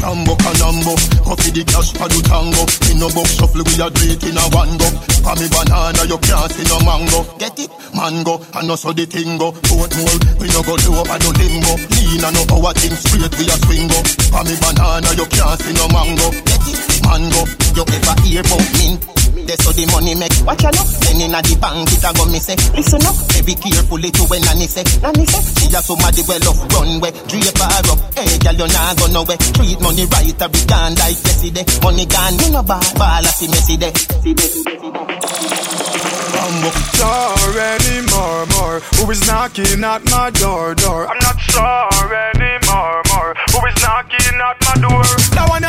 Rambo 0.06 0.36
canambo, 0.38 0.94
coffee 1.26 1.50
the 1.50 1.66
cash 1.66 1.90
for 1.98 2.06
the 2.06 2.22
tango. 2.22 2.62
In 2.94 3.02
no 3.02 3.10
box 3.10 3.34
shuffle 3.42 3.66
we 3.66 3.74
a 3.82 3.90
do 3.90 4.06
in 4.06 4.38
a 4.38 4.46
one 4.54 4.78
go. 4.78 4.86
For 5.26 5.34
me 5.34 5.50
banana 5.50 6.06
you 6.06 6.22
can't 6.22 6.46
see 6.54 6.62
no 6.70 6.78
mango. 6.86 7.26
Get 7.42 7.58
it, 7.58 7.74
mango, 7.90 8.38
and 8.54 8.68
no 8.70 8.78
so 8.78 8.94
the 8.94 9.10
thing 9.10 9.42
go. 9.42 9.50
Boat 9.66 9.90
mold, 9.98 10.22
we 10.38 10.46
no 10.54 10.62
go 10.62 10.78
low 10.86 11.02
over 11.02 11.18
no 11.18 11.30
limbo. 11.34 11.74
Lean 11.98 12.22
and 12.22 12.38
no 12.38 12.46
power 12.46 12.74
thing 12.78 12.94
straight 12.94 13.34
we 13.34 13.50
a 13.50 13.58
swing 13.66 13.90
go. 13.90 13.98
For 14.30 14.46
me 14.46 14.54
banana 14.62 15.10
you 15.18 15.26
can't 15.26 15.58
see 15.58 15.74
no 15.74 15.90
mango. 15.90 16.30
Get 16.46 16.66
it, 16.70 16.80
mango, 17.02 17.42
you 17.74 17.82
ever 17.82 18.16
hear 18.22 18.46
about 18.46 18.62
me? 18.78 19.02
That's 19.46 19.62
so 19.62 19.70
the 19.78 19.86
money 19.94 20.18
make 20.18 20.34
Watch 20.42 20.66
out 20.66 20.74
look 20.74 20.90
Then 21.06 21.22
inna 21.22 21.38
the 21.46 21.54
bank 21.62 21.86
it 21.94 22.02
a 22.02 22.10
go 22.18 22.26
me 22.26 22.42
say 22.42 22.58
Listen 22.74 23.06
up 23.06 23.14
Baby 23.30 23.54
carefully 23.54 24.10
to 24.10 24.26
when 24.26 24.42
nanny 24.42 24.66
say 24.66 24.82
Nanny 25.06 25.22
say 25.30 25.38
She 25.62 25.70
a 25.70 25.86
somebody 25.86 26.26
well 26.26 26.42
off 26.50 26.66
runway 26.74 27.14
Drape 27.30 27.54
her 27.54 27.86
up 27.94 28.00
Hey 28.18 28.42
girl 28.42 28.58
you 28.58 28.66
nah 28.74 28.98
go 28.98 29.06
nowhere 29.14 29.38
Treat 29.54 29.78
money 29.86 29.95
money 29.96 30.08
right 30.12 30.52
be 30.52 30.66
gone 30.68 30.96
like 30.96 31.16
yesterday. 31.24 31.64
Money 31.82 32.06
gone, 32.06 32.38
you 32.40 32.52
know 32.52 32.64
ball 32.64 32.82
messy 33.48 33.78
day. 33.78 33.94
I'm 36.36 36.72
sorry 37.00 37.60
anymore, 37.60 38.46
more. 38.58 38.80
Who 38.96 39.12
is 39.12 39.26
knocking 39.28 39.84
at 39.84 40.04
my 40.12 40.30
door, 40.32 40.76
door? 40.76 41.08
I'm 41.08 41.20
not 41.20 41.40
sure 41.40 42.14
anymore, 42.36 43.02
more. 43.14 43.34
Who 43.52 43.60
is 43.68 43.78
knocking 43.82 44.36
at 44.36 44.58
my 44.68 44.76
door? 44.84 45.06
Now 45.36 45.48
I 45.48 45.60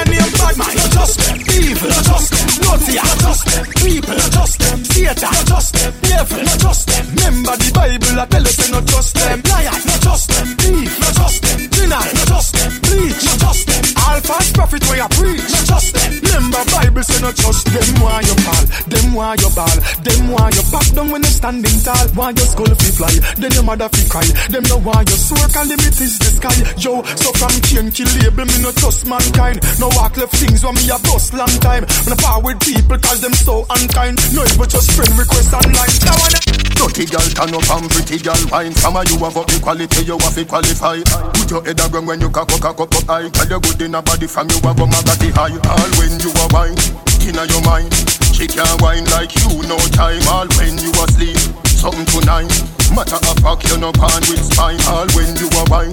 bad 0.47 0.59
man, 0.59 0.77
not 0.77 0.91
just 0.93 1.19
them. 1.19 1.39
Evil, 1.59 1.89
not 1.91 2.05
just 2.05 2.31
them. 2.31 2.47
Naughty, 2.63 2.95
not 2.97 3.19
just 3.19 3.45
them. 3.47 3.65
People, 3.83 4.17
not 4.17 4.31
just 4.31 4.59
them. 4.59 4.79
Satan, 4.85 5.31
not 5.35 5.47
just 5.47 5.73
them. 5.75 5.93
Devil, 6.03 6.43
not 6.47 6.59
just 6.61 6.83
them. 6.87 7.05
Remember 7.17 7.55
the 7.57 7.71
Bible, 7.75 8.21
I 8.21 8.27
tell 8.27 8.47
us, 8.47 8.71
not 8.71 8.85
just 8.87 9.15
them. 9.15 9.39
Liar, 9.43 9.79
not 9.87 10.01
just 10.07 10.27
them. 10.31 10.49
Thief, 10.57 10.93
not 11.01 11.15
just 11.15 11.39
them. 11.43 11.59
Sinner, 11.77 12.03
not 12.15 12.29
just 12.31 12.51
them. 12.55 12.71
Bleach, 12.87 13.23
not 13.27 13.39
just 13.43 13.63
them. 13.67 13.85
All 14.07 14.21
false 14.23 14.51
prophet 14.53 14.83
where 14.87 14.99
you 15.03 15.09
preach, 15.19 15.47
not 15.51 15.65
just 15.67 15.89
them. 15.95 16.11
Remember 16.23 16.63
Bible, 16.71 17.03
say 17.03 17.21
not 17.23 17.35
just 17.35 17.65
them. 17.67 17.89
Why 18.03 18.21
you 18.23 18.37
ball? 18.47 18.65
Them 18.87 19.07
why 19.15 19.35
you 19.39 19.51
ball? 19.51 19.77
Them 20.03 20.23
why 20.31 20.51
you 20.55 20.65
back 20.71 20.89
down 20.95 21.09
when 21.11 21.23
you 21.23 21.33
standing 21.33 21.79
tall? 21.83 22.07
Why 22.15 22.31
your 22.31 22.47
skull 22.47 22.71
fi 22.71 22.91
fly? 22.95 23.15
Then 23.39 23.53
your 23.53 23.67
mother 23.67 23.89
fi 23.91 24.03
cry. 24.09 24.27
Them 24.51 24.63
know 24.71 24.79
why 24.79 25.03
your 25.07 25.19
soul 25.19 25.47
can 25.51 25.67
limit 25.69 25.97
is 26.01 26.19
the 26.19 26.31
sky. 26.39 26.57
Yo, 26.79 27.03
so 27.19 27.29
from 27.35 27.55
Cain 27.67 27.91
kill 27.91 28.11
label, 28.23 28.47
me 28.47 28.59
no 28.63 28.71
trust 28.73 29.07
mankind. 29.07 29.59
No 29.81 29.89
walk 29.97 30.17
left 30.17 30.36
things 30.37 30.61
when 30.63 30.77
me 30.77 30.85
a 30.93 30.99
bust 31.01 31.33
long 31.33 31.51
time. 31.65 31.89
When 32.05 32.13
I 32.13 32.19
power 32.21 32.41
with 32.45 32.61
people 32.61 32.99
cause 33.01 33.21
them 33.21 33.33
so 33.33 33.65
unkind. 33.73 34.21
No, 34.37 34.45
it 34.45 34.57
just 34.69 34.93
friend 34.93 35.13
request 35.17 35.53
online. 35.57 35.93
Now 36.05 36.17
I 36.17 36.29
Dirty 36.77 37.09
girl 37.09 37.29
turn 37.33 37.53
up 37.57 37.69
and 37.73 37.91
pretty 37.91 38.21
girl 38.21 38.39
wine. 38.53 38.73
Some 38.73 38.97
of 38.97 39.09
you 39.11 39.17
have 39.25 39.37
up 39.37 39.49
equality, 39.49 40.05
you 40.05 40.17
have 40.17 40.35
to 40.37 40.45
qualify. 40.45 41.01
Put 41.35 41.51
your 41.51 41.65
head 41.65 41.81
around 41.81 42.07
when 42.07 42.21
you 42.21 42.31
cock 42.31 42.53
up, 42.53 42.61
cock 42.61 42.81
up, 42.81 42.95
up 42.95 43.05
high 43.05 43.29
Tell 43.29 43.61
good 43.61 43.83
in 43.83 43.95
a 43.95 44.03
body 44.03 44.27
from 44.27 44.49
you 44.49 44.61
have 44.61 44.81
a 44.81 44.87
magati 44.87 45.33
high. 45.33 45.57
All 45.57 45.91
when 46.01 46.21
you 46.21 46.31
are 46.37 46.51
wine, 46.53 46.77
inna 47.25 47.45
your 47.49 47.65
mind. 47.65 47.93
She 48.33 48.47
can't 48.47 48.81
wine 48.81 49.05
like 49.17 49.35
you, 49.37 49.65
no 49.65 49.77
time. 49.97 50.21
All 50.29 50.49
when 50.61 50.77
you 50.79 50.93
asleep, 51.05 51.37
something 51.65 52.05
tonight 52.07 52.53
Matter 52.97 53.21
of 53.29 53.37
fact, 53.45 53.69
you 53.69 53.77
no 53.77 53.93
pan 53.93 54.25
with 54.25 54.41
spine. 54.41 54.81
All 54.89 55.05
when 55.13 55.29
you 55.37 55.53
are 55.61 55.69
wine, 55.69 55.93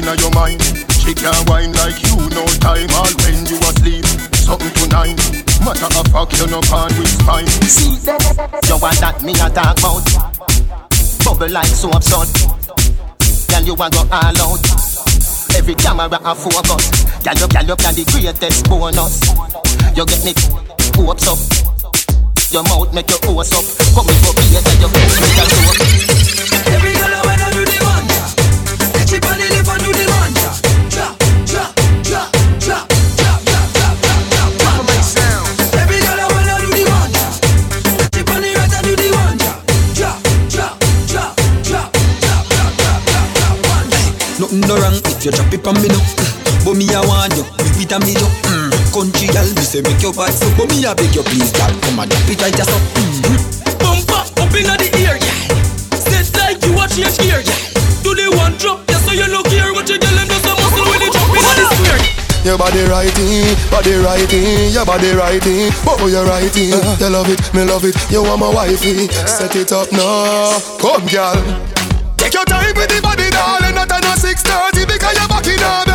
inna 0.00 0.16
your 0.16 0.32
mind. 0.32 0.64
She 0.96 1.12
can't 1.12 1.44
wine 1.44 1.76
like 1.76 2.00
you, 2.00 2.16
no 2.32 2.48
time. 2.64 2.88
All 2.96 3.12
when 3.20 3.44
you 3.44 3.60
asleep, 3.68 4.04
something 4.32 4.72
to 4.72 4.88
tonight 4.88 5.20
Matter 5.60 5.92
of 5.92 6.08
fact, 6.08 6.40
you 6.40 6.46
no 6.48 6.64
pan 6.64 6.88
with 6.96 7.12
spine. 7.20 7.46
See, 7.68 8.00
you 8.00 8.76
want 8.80 8.96
that 9.04 9.20
me 9.20 9.36
a 9.36 9.52
talk 9.52 9.76
about 9.76 10.08
Bubble 11.20 11.52
like 11.52 11.68
so 11.68 11.92
absurd 11.92 12.32
Girl, 13.52 13.64
you 13.68 13.74
a 13.76 13.90
go 13.92 14.08
all 14.08 14.40
out. 14.40 14.64
Every 15.54 15.74
camera 15.74 16.08
a 16.08 16.34
focus. 16.34 17.04
Girl, 17.24 17.36
you, 17.36 17.48
girl, 17.48 17.64
you 17.64 17.76
can 17.76 17.94
the 17.94 18.04
greatest 18.08 18.68
bonus. 18.68 19.20
You 19.96 20.06
get 20.06 20.24
me 20.24 20.32
hopes 20.96 21.28
up 21.28 21.77
Your 22.50 22.62
mouth 22.62 22.94
make 22.94 23.10
your 23.10 23.20
hose 23.28 23.52
up 23.52 23.60
Come 23.92 24.08
here 24.08 24.16
for 24.24 24.32
beer, 24.40 24.62
tell 24.64 24.80
your 24.80 24.88
food 24.88 25.04
make 25.20 25.36
your 25.36 25.48
soap 25.52 25.76
Every 26.72 26.96
girl 26.96 27.12
I 27.12 27.20
wanna 27.28 27.48
do 27.52 27.60
the 27.60 27.76
manja 27.84 28.24
Chip 29.04 29.20
on 29.28 29.36
the 29.36 29.52
lip 29.52 29.68
and 29.68 29.80
do 29.84 29.92
the 29.92 30.04
manja 30.08 30.48
Drop, 30.88 31.12
drop, 31.44 31.76
drop, 32.08 32.32
drop, 32.64 32.88
drop, 33.12 33.36
drop, 33.44 33.68
drop, 33.76 34.00
drop, 34.00 34.52
drop, 34.64 34.80
drop 34.80 35.44
Every 35.76 36.00
girl 36.00 36.16
I 36.16 36.26
wanna 36.32 36.56
do 36.64 36.72
the 36.72 36.84
manja 36.88 37.26
Chip 38.16 38.30
on 38.32 38.40
the 38.40 38.48
right 38.56 38.72
and 38.72 38.84
do 38.88 38.96
the 38.96 39.08
manja 39.12 39.52
Drop, 39.92 40.16
drop, 40.48 40.72
drop, 41.04 41.36
drop, 41.68 41.92
drop, 42.16 42.44
drop, 42.48 42.72
drop, 42.80 43.00
drop, 43.12 43.28
drop, 43.36 43.56
manja 43.60 44.00
Nothing 44.40 44.64
no 44.64 44.74
wrong 44.80 44.96
if 45.04 45.20
you 45.20 45.32
drop 45.36 45.52
it 45.52 45.66
on 45.68 45.76
me 45.84 45.92
now. 45.92 46.00
But 46.64 46.80
me 46.80 46.88
I 46.96 47.04
want 47.04 47.36
you, 47.36 47.44
and 47.44 48.04
me 48.08 48.16
you. 48.16 48.28
Mm. 48.48 48.67
Country 48.88 49.28
girl, 49.28 49.46
me 49.54 49.62
say 49.62 49.80
make 49.82 50.02
your 50.02 50.12
bad 50.12 50.32
so. 50.32 50.48
But 50.56 50.72
me 50.74 50.82
I 50.82 50.94
beg 50.94 51.14
you 51.14 51.22
please, 51.22 51.52
girl, 51.52 51.70
come 51.86 52.00
and 52.02 52.10
drop 52.10 52.28
it 52.28 52.40
right 52.42 52.54
just 52.56 52.72
up. 52.72 52.82
Mm. 52.98 53.78
Bumper 53.78 54.22
up 54.26 54.54
inna 54.56 54.74
the 54.74 54.88
ear, 54.98 55.14
yeah. 55.14 55.38
Set 55.94 56.26
like 56.34 56.58
you 56.66 56.74
watch 56.74 56.98
your 56.98 57.12
gear, 57.22 57.38
yeah. 57.38 57.60
Do 58.02 58.16
the 58.16 58.26
one 58.34 58.58
drop, 58.58 58.82
yeah, 58.90 58.98
so 59.04 59.12
you 59.12 59.28
look 59.30 59.46
here. 59.52 59.70
What 59.70 59.86
you 59.86 60.02
girl 60.02 60.16
them 60.18 60.26
just 60.26 60.50
a 60.50 60.52
muscle 60.56 60.82
when 60.88 60.98
they 60.98 61.10
drop 61.14 61.30
inna 61.30 61.52
the 61.54 61.64
square. 61.78 62.00
Your 62.42 62.58
body 62.58 62.82
righty, 62.90 63.54
body 63.70 63.94
righty, 64.02 64.72
your 64.74 64.86
body 64.88 65.12
righty. 65.14 65.70
Oh, 65.86 66.08
you 66.08 66.24
righty. 66.26 66.74
You 66.98 67.10
love 67.12 67.28
it, 67.30 67.38
me 67.54 67.62
love 67.62 67.84
it. 67.84 67.94
You 68.10 68.24
want 68.24 68.40
my 68.40 68.50
wifey. 68.50 69.06
Set 69.28 69.54
it 69.54 69.70
up 69.70 69.92
now. 69.92 70.58
Come, 70.80 71.06
girl. 71.06 71.38
Take 72.16 72.34
your 72.34 72.46
time 72.48 72.74
with 72.74 72.90
the 72.90 72.98
body, 73.04 73.30
darling. 73.30 73.76
Not 73.78 73.92
on 73.92 74.02
a 74.02 74.16
6:30 74.18 74.90
because 74.90 75.14
you're 75.14 75.28
back 75.28 75.46
in 75.46 75.60
a 75.60 75.86
bed. 75.86 75.87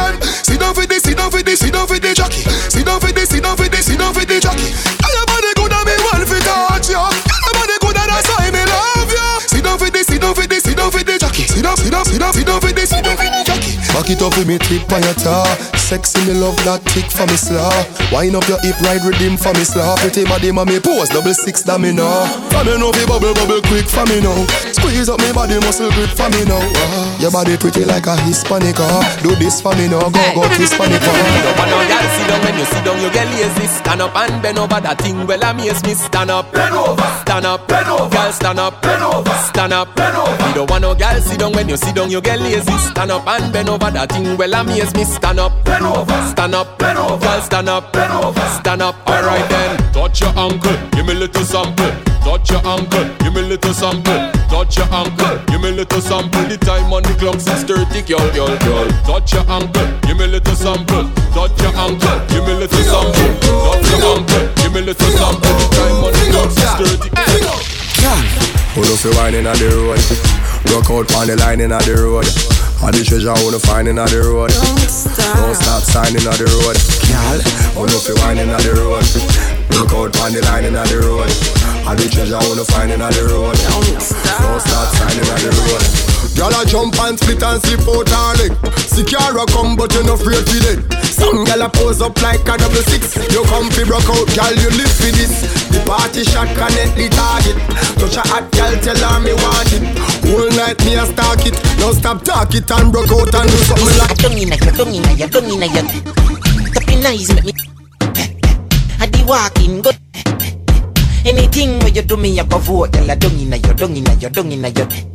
Sit 0.53 0.59
down 0.59 0.75
for 0.75 0.85
this, 0.85 1.01
sit 1.01 1.17
down 1.17 1.31
for 1.31 1.41
this, 1.41 1.59
sit 1.61 1.73
down 1.73 1.87
for 1.87 1.97
the 1.97 2.13
jockey. 2.13 2.45
Sit 2.69 2.85
down 2.85 3.01
for 3.01 3.11
this, 3.11 3.29
sit 3.29 3.41
down 3.41 3.57
for 3.57 3.67
this, 3.67 3.87
sit 3.87 3.97
down 3.97 4.13
for 4.13 4.23
the 4.23 4.39
jockey. 4.39 4.69
Girl, 5.01 5.09
your 5.17 5.25
body 5.25 5.49
good 5.57 5.73
and 5.73 5.81
me 5.81 5.97
want 6.05 6.21
to 6.21 6.37
touch 6.45 6.89
you. 6.89 7.01
Girl, 7.01 7.41
your 7.41 7.53
body 7.57 7.73
good 7.81 7.97
and 7.97 8.09
that's 8.13 8.29
why 8.29 8.51
me 8.53 8.61
love 8.61 9.09
you. 9.09 9.29
Sit 9.49 9.63
down 9.63 9.79
for 9.79 9.89
this, 9.89 10.05
sit 10.05 10.21
down 10.21 10.35
for 10.35 10.45
this, 10.45 10.61
sit 10.61 10.77
down 10.77 10.91
for 10.91 11.01
the 11.01 11.17
jockey. 11.17 11.49
Sit 11.49 11.63
down, 11.63 11.75
sit 11.75 11.89
down, 11.89 12.05
sit 12.05 12.19
down, 12.19 12.33
sit 12.33 12.45
down 12.45 12.61
for 12.61 12.69
this, 12.71 12.87
sit 12.87 13.03
down 13.03 13.17
for 13.17 13.23
jockey. 13.23 13.42
Back 13.93 14.09
it 14.09 14.21
up 14.25 14.33
with 14.37 14.47
me 14.49 14.57
tip 14.57 14.89
on 14.91 15.03
your 15.05 15.13
tar. 15.13 15.45
Sexy 15.77 16.17
me 16.25 16.33
love 16.33 16.57
that 16.65 16.81
tick 16.91 17.05
for 17.13 17.29
me 17.29 17.37
slaw. 17.37 17.69
Wind 18.09 18.33
up 18.35 18.41
your 18.49 18.57
hip 18.65 18.73
ride 18.81 19.05
rhythm 19.05 19.37
for 19.37 19.53
me 19.53 19.61
slaw. 19.63 19.93
Pretty 20.01 20.25
body 20.25 20.49
mommy 20.51 20.79
pose 20.81 21.09
double 21.13 21.33
six 21.33 21.61
that 21.69 21.77
me 21.79 21.93
know. 21.93 22.09
For 22.49 22.65
me 22.65 22.73
know 22.81 22.89
fi 22.91 23.05
bubble 23.05 23.37
bubble 23.37 23.61
quick 23.69 23.85
for 23.85 24.01
me 24.09 24.17
now. 24.17 24.33
Squeeze 24.73 25.07
up 25.13 25.21
me 25.21 25.29
body 25.31 25.61
muscle 25.61 25.93
grip 25.93 26.09
for 26.17 26.25
me 26.33 26.41
now. 26.49 26.57
Ah, 26.57 27.05
your 27.21 27.29
body 27.29 27.53
pretty 27.55 27.85
like 27.85 28.09
a 28.09 28.17
Hispanic. 28.25 28.81
ah. 28.81 29.05
Do 29.21 29.37
this 29.37 29.61
for 29.61 29.77
me 29.77 29.85
now. 29.85 30.09
Go 30.09 30.23
go 30.33 30.41
Hispanic. 30.57 30.99
ah. 31.05 31.13
No 31.45 31.51
man 31.53 31.67
no 31.69 31.77
girl 31.85 32.05
sit 32.17 32.25
down 32.27 32.41
when 32.41 32.55
you 32.57 32.65
sit 32.65 32.81
down 32.83 32.97
you 32.97 33.09
get 33.13 33.27
lazy 33.29 33.67
Stand 33.69 34.01
up 34.01 34.15
and 34.17 34.41
bend 34.41 34.57
over 34.57 34.79
that 34.81 34.97
thing 34.97 35.27
well 35.27 35.43
amaze 35.45 35.83
me 35.85 35.93
Stand 35.93 36.31
up, 36.31 36.51
bend 36.51 36.73
over, 36.73 37.03
stand 37.21 37.45
up, 37.45 37.67
bend 37.67 37.87
over 37.89 38.09
Girl 38.09 38.31
stand 38.31 38.59
up, 38.59 38.81
bend 38.81 39.03
over, 39.03 39.29
stand 39.53 39.73
up, 39.73 39.93
bend 39.95 40.17
over 40.17 40.47
Me 40.47 40.53
don't 40.53 40.69
want 40.69 40.81
no 40.81 40.95
girl 40.95 41.19
sit 41.21 41.37
down 41.39 41.51
when 41.53 41.69
you 41.69 41.77
sit 41.77 41.93
down 41.95 42.09
you 42.09 42.21
get 42.21 42.39
lazy 42.39 42.71
Stand 42.89 43.11
up 43.11 43.27
and 43.27 43.51
bend 43.53 43.69
over 43.69 43.82
that 43.91 44.11
thing 44.11 44.37
well 44.37 44.53
amaze 44.53 44.93
me 44.95 45.03
Stand 45.03 45.39
up, 45.39 45.63
bend 45.65 45.85
over, 45.85 46.31
stand 46.31 46.55
up, 46.55 46.79
bend 46.79 46.97
over 46.97 47.17
Girl 47.17 47.41
stand 47.41 47.69
up, 47.69 47.93
bend 47.93 48.13
over, 48.13 48.39
stand 48.59 48.81
up 48.81 48.95
Alright 49.07 49.47
then 49.49 49.77
Touch 49.93 50.21
your 50.21 50.33
ankle, 50.37 50.75
give 50.91 51.05
me 51.05 51.13
little 51.13 51.45
sample. 51.45 51.91
Touch 52.25 52.49
your 52.49 52.65
ankle, 52.65 53.05
give 53.19 53.33
me 53.33 53.41
little 53.41 53.73
sample. 53.73 54.31
Touch 54.49 54.75
your 54.75 54.91
ankle, 54.91 55.37
give 55.45 55.61
me 55.61 55.71
little 55.71 56.01
sample. 56.01 56.41
The 56.49 56.57
time 56.57 56.91
on 56.91 57.03
the 57.03 57.13
clock 57.13 57.37
6:30, 57.37 58.01
girl, 58.07 58.27
girl, 58.33 58.57
girl. 58.65 58.89
Touch 59.05 59.33
your 59.33 59.45
ankle, 59.47 59.87
give 60.01 60.17
me 60.17 60.25
little 60.27 60.55
sample. 60.55 61.07
Touch 61.31 61.61
your 61.61 61.75
ankle, 61.77 62.19
give 62.27 62.43
me 62.45 62.53
little 62.53 62.83
sample. 62.83 63.33
Touch 63.41 63.89
your 63.91 64.03
ankle, 64.17 64.47
give 64.57 64.73
me 64.73 64.81
little 64.81 65.11
sample. 65.13 65.53
The 65.61 65.67
time 65.77 66.03
on 66.03 66.11
the 66.11 66.25
clock 66.31 66.51
6:30. 66.51 67.09
Who 68.73 68.81
do 68.81 68.95
fi 68.97 69.09
wine 69.21 69.35
inna 69.35 69.53
the 69.53 69.69
road? 69.69 70.01
Rock 70.73 70.89
out 70.89 71.05
on 71.13 71.27
the 71.27 71.37
line 71.37 71.61
inna 71.61 71.77
the 71.85 71.93
road. 71.93 72.25
All 72.81 72.89
the 72.89 73.05
treasure 73.05 73.29
wanna 73.45 73.59
find 73.59 73.87
inna 73.87 74.05
the 74.09 74.17
road. 74.25 74.49
Don't 74.49 75.53
stop 75.53 75.83
signing 75.85 76.25
on 76.25 76.33
the 76.33 76.49
road. 76.49 76.77
Girl, 77.05 77.39
who 77.77 77.85
do 77.85 77.97
fi 78.01 78.13
wine 78.25 78.41
inna 78.41 78.57
the 78.57 78.73
road? 78.73 79.05
Rock 79.77 79.93
out 79.93 80.17
on 80.25 80.33
the 80.33 80.41
line 80.49 80.65
inna 80.65 80.81
the 80.89 80.97
road. 81.05 81.29
All 81.85 81.93
the 81.93 82.09
treasure 82.09 82.41
wanna 82.49 82.65
find 82.65 82.89
inna 82.89 83.13
the 83.13 83.29
road. 83.29 83.53
Don't 83.61 84.61
stop 84.65 84.89
signing 84.97 85.29
on 85.29 85.37
the 85.37 85.51
road. 85.53 86.12
Girl 86.35 86.53
a 86.53 86.65
jump 86.65 86.95
and 87.03 87.19
split 87.19 87.43
and 87.43 87.61
slip 87.63 87.87
out 87.87 88.09
her 88.09 88.33
leg. 88.39 88.53
Secure 88.87 89.45
come 89.49 89.75
but 89.75 89.93
you 89.93 90.03
no 90.03 90.13
afraid 90.13 90.43
for 90.45 90.59
dead 90.61 90.79
Some 91.03 91.43
girl 91.45 91.63
a 91.65 91.69
pose 91.69 92.01
up 92.01 92.15
like 92.21 92.47
a 92.47 92.57
double 92.57 92.83
six. 92.87 93.15
You 93.31 93.43
come 93.49 93.69
fi 93.71 93.83
broke 93.83 94.09
out, 94.09 94.27
girl 94.35 94.55
you 94.55 94.69
live 94.75 94.93
for 94.93 95.11
this. 95.13 95.45
The 95.71 95.79
party 95.85 96.23
shot 96.23 96.49
connect 96.55 96.93
the 96.95 97.09
target. 97.09 97.57
Touch 97.97 98.17
a 98.17 98.23
hot 98.27 98.45
girl 98.51 98.73
tell 98.81 98.99
her 98.99 99.19
me 99.19 99.33
want 99.33 99.71
it. 99.73 99.83
Whole 100.29 100.51
night 100.55 100.79
me 100.85 100.95
a 100.95 101.05
stalk 101.05 101.45
it. 101.45 101.55
Now 101.79 101.91
stop 101.91 102.23
talk 102.23 102.53
it 102.55 102.69
and 102.71 102.91
broke 102.91 103.11
out 103.11 103.33
and 103.33 103.49
do 103.49 103.57
something 103.67 103.97
like 103.97 104.13
inna 104.43 104.55
your, 104.55 104.73
tongue 104.73 104.93
inna 104.93 105.13
your, 105.13 105.29
tongue 105.29 105.49
inna 105.49 105.65
your 105.65 105.83
Tapping 106.73 107.05
eyes 107.05 107.33
make 107.33 107.45
me 107.45 107.53
I 108.99 109.07
di 109.07 109.23
walking 109.23 109.81
good 109.81 109.97
Anything 111.25 111.79
where 111.79 111.89
you 111.89 112.01
do 112.01 112.17
me, 112.17 112.39
I 112.39 112.43
go 112.43 112.57
vote. 112.57 112.91
Girl, 112.91 113.09
I 113.09 113.15
dung 113.15 113.39
inna 113.39 113.55
your, 113.57 113.73
dung 113.73 113.95
inna 113.95 114.13
your, 114.15 114.29
dung 114.29 114.51
inna 114.51 114.69
your. 114.69 115.12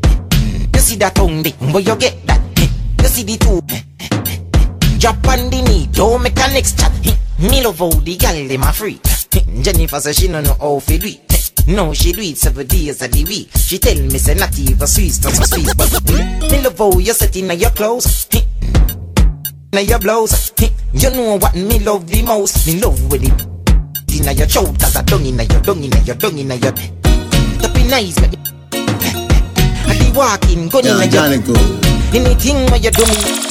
See 0.88 0.96
that 0.96 1.14
tongue, 1.14 1.42
dick, 1.42 1.54
where 1.60 1.82
you 1.82 1.94
get 1.96 2.26
that? 2.26 2.40
You 3.02 3.08
see 3.08 3.22
the 3.22 3.36
two. 3.36 3.60
Drop 4.98 5.28
on 5.28 5.50
the 5.50 5.60
knee, 5.60 5.86
don't 5.92 6.22
make 6.22 6.32
a 6.32 6.48
next 6.48 6.78
chat. 6.78 6.90
Me 7.38 7.62
love 7.62 7.78
how 7.78 7.90
the 7.90 8.16
girl 8.16 8.48
them 8.48 8.62
a 8.62 8.72
free. 8.72 8.98
Jennifer 9.60 10.00
says 10.00 10.16
she 10.16 10.28
no 10.28 10.40
know 10.40 10.56
how 10.58 10.80
to 10.80 10.98
do 10.98 11.06
it. 11.06 11.68
No, 11.68 11.92
she 11.92 12.12
do 12.12 12.22
it 12.22 12.38
seven 12.38 12.66
days 12.66 13.02
of 13.02 13.12
the 13.12 13.22
week. 13.24 13.50
She 13.54 13.78
tell 13.78 14.00
me 14.00 14.16
say 14.16 14.32
not 14.32 14.58
even 14.58 14.86
sweet, 14.86 15.12
not 15.22 15.34
so 15.34 15.44
sweet, 15.44 15.68
but 15.76 15.92
me 16.50 16.62
love 16.62 16.78
how 16.78 16.98
you 16.98 17.12
set 17.12 17.36
in 17.36 17.50
your 17.60 17.70
clothes. 17.70 18.26
Now 19.74 19.80
your 19.80 19.98
blouse, 19.98 20.54
you 20.94 21.10
know 21.10 21.36
what 21.36 21.54
me 21.54 21.80
love 21.80 22.08
the 22.08 22.22
most. 22.22 22.66
Me 22.66 22.80
love 22.80 23.12
with 23.12 23.24
it 23.24 23.58
inna 24.18 24.32
your 24.32 24.46
cause 24.48 24.96
I 24.96 25.02
dung 25.02 25.26
inna 25.26 25.44
your 25.44 25.60
dung 25.60 25.84
inna 25.84 26.00
your 26.00 26.16
dung 26.16 26.38
inna 26.38 26.54
your. 26.54 26.72
Tapping 26.72 27.88
nice, 27.90 28.16
me. 30.18 30.24
I 30.24 30.36
be 30.38 30.66
walking, 30.66 30.68
gun 30.68 30.86
inna. 30.86 31.78
Anything 32.10 32.66
where 32.70 32.80
you 32.80 32.90
do 32.90 33.04
me. 33.06 33.48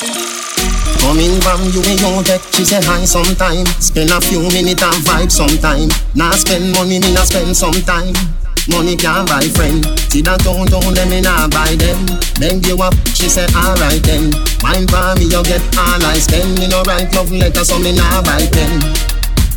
Coming 0.99 1.39
from 1.39 1.63
you, 1.71 1.79
me 1.87 1.95
know 2.03 2.19
that 2.27 2.41
she 2.51 2.65
say 2.65 2.83
hi 2.83 3.05
sometime. 3.05 3.63
Spend 3.79 4.11
a 4.11 4.19
few 4.19 4.43
minutes 4.51 4.83
and 4.83 4.99
vibe 5.07 5.31
sometime. 5.31 5.87
Nah 6.15 6.35
spend 6.35 6.73
money, 6.75 6.99
me 6.99 7.13
nah 7.13 7.23
spend 7.23 7.55
sometime. 7.55 8.11
Money 8.67 8.97
can't 8.97 9.23
buy 9.29 9.47
friend. 9.55 9.85
See 10.11 10.19
that 10.27 10.43
don't 10.43 10.67
don't 10.67 10.91
them 10.91 11.07
me 11.07 11.21
nah 11.21 11.47
buy 11.47 11.79
them. 11.79 12.03
Beg 12.35 12.65
you 12.67 12.75
up, 12.83 12.91
she 13.15 13.29
say 13.31 13.47
alright 13.55 14.03
then. 14.03 14.35
Wine 14.59 14.83
for 14.91 15.15
me, 15.15 15.31
you 15.31 15.43
get 15.47 15.63
all 15.79 16.03
I 16.03 16.19
spend. 16.19 16.59
Me 16.59 16.67
no 16.67 16.83
write 16.83 17.13
love 17.15 17.31
letter, 17.31 17.63
so 17.63 17.79
me 17.79 17.95
nah 17.95 18.19
buy 18.19 18.43
pen. 18.51 18.83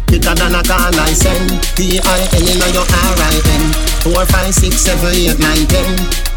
Bigger 0.06 0.34
than 0.34 0.54
a 0.54 0.62
call 0.62 0.94
I 0.94 1.10
send. 1.10 1.50
P-I-N 1.74 2.46
in 2.46 2.74
your 2.74 2.86
R-I-N. 2.86 3.64
Four, 4.02 4.26
five, 4.26 4.54
six, 4.54 4.82
seven, 4.82 5.14
eight, 5.14 5.38
nine, 5.38 5.66
ten. 5.66 6.29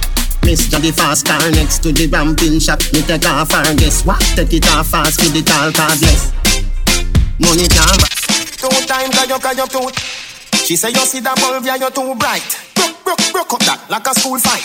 Mr. 0.44 0.80
the 0.82 0.92
fast 0.92 1.26
car 1.26 1.40
next 1.52 1.84
to 1.84 1.92
the 1.92 2.08
ramping 2.08 2.60
shop. 2.60 2.80
Me 2.94 3.02
take 3.02 3.26
off 3.26 3.52
her 3.52 3.76
guess 3.76 4.06
what? 4.06 4.20
Take 4.36 4.54
it 4.54 4.68
off 4.76 4.88
fast 4.88 5.20
with 5.24 5.34
the 5.34 5.42
tall 5.42 5.72
cardless. 5.72 6.32
Money 7.40 7.68
can't. 7.68 8.24
Two 8.64 8.70
time 8.88 9.12
cause 9.12 9.28
you 9.28 9.40
cause 9.40 9.58
you 9.58 9.68
too 9.68 9.90
She 10.64 10.76
say 10.78 10.90
you 10.90 11.04
see 11.04 11.20
that 11.20 11.36
bulb 11.36 11.66
yeah 11.66 11.76
you're 11.76 11.92
too 11.92 12.16
bright 12.16 12.48
Broke, 12.76 12.96
broke, 13.04 13.20
broke 13.34 13.54
up 13.56 13.60
that 13.68 13.80
like 13.90 14.08
a 14.08 14.16
school 14.16 14.40
fight 14.40 14.64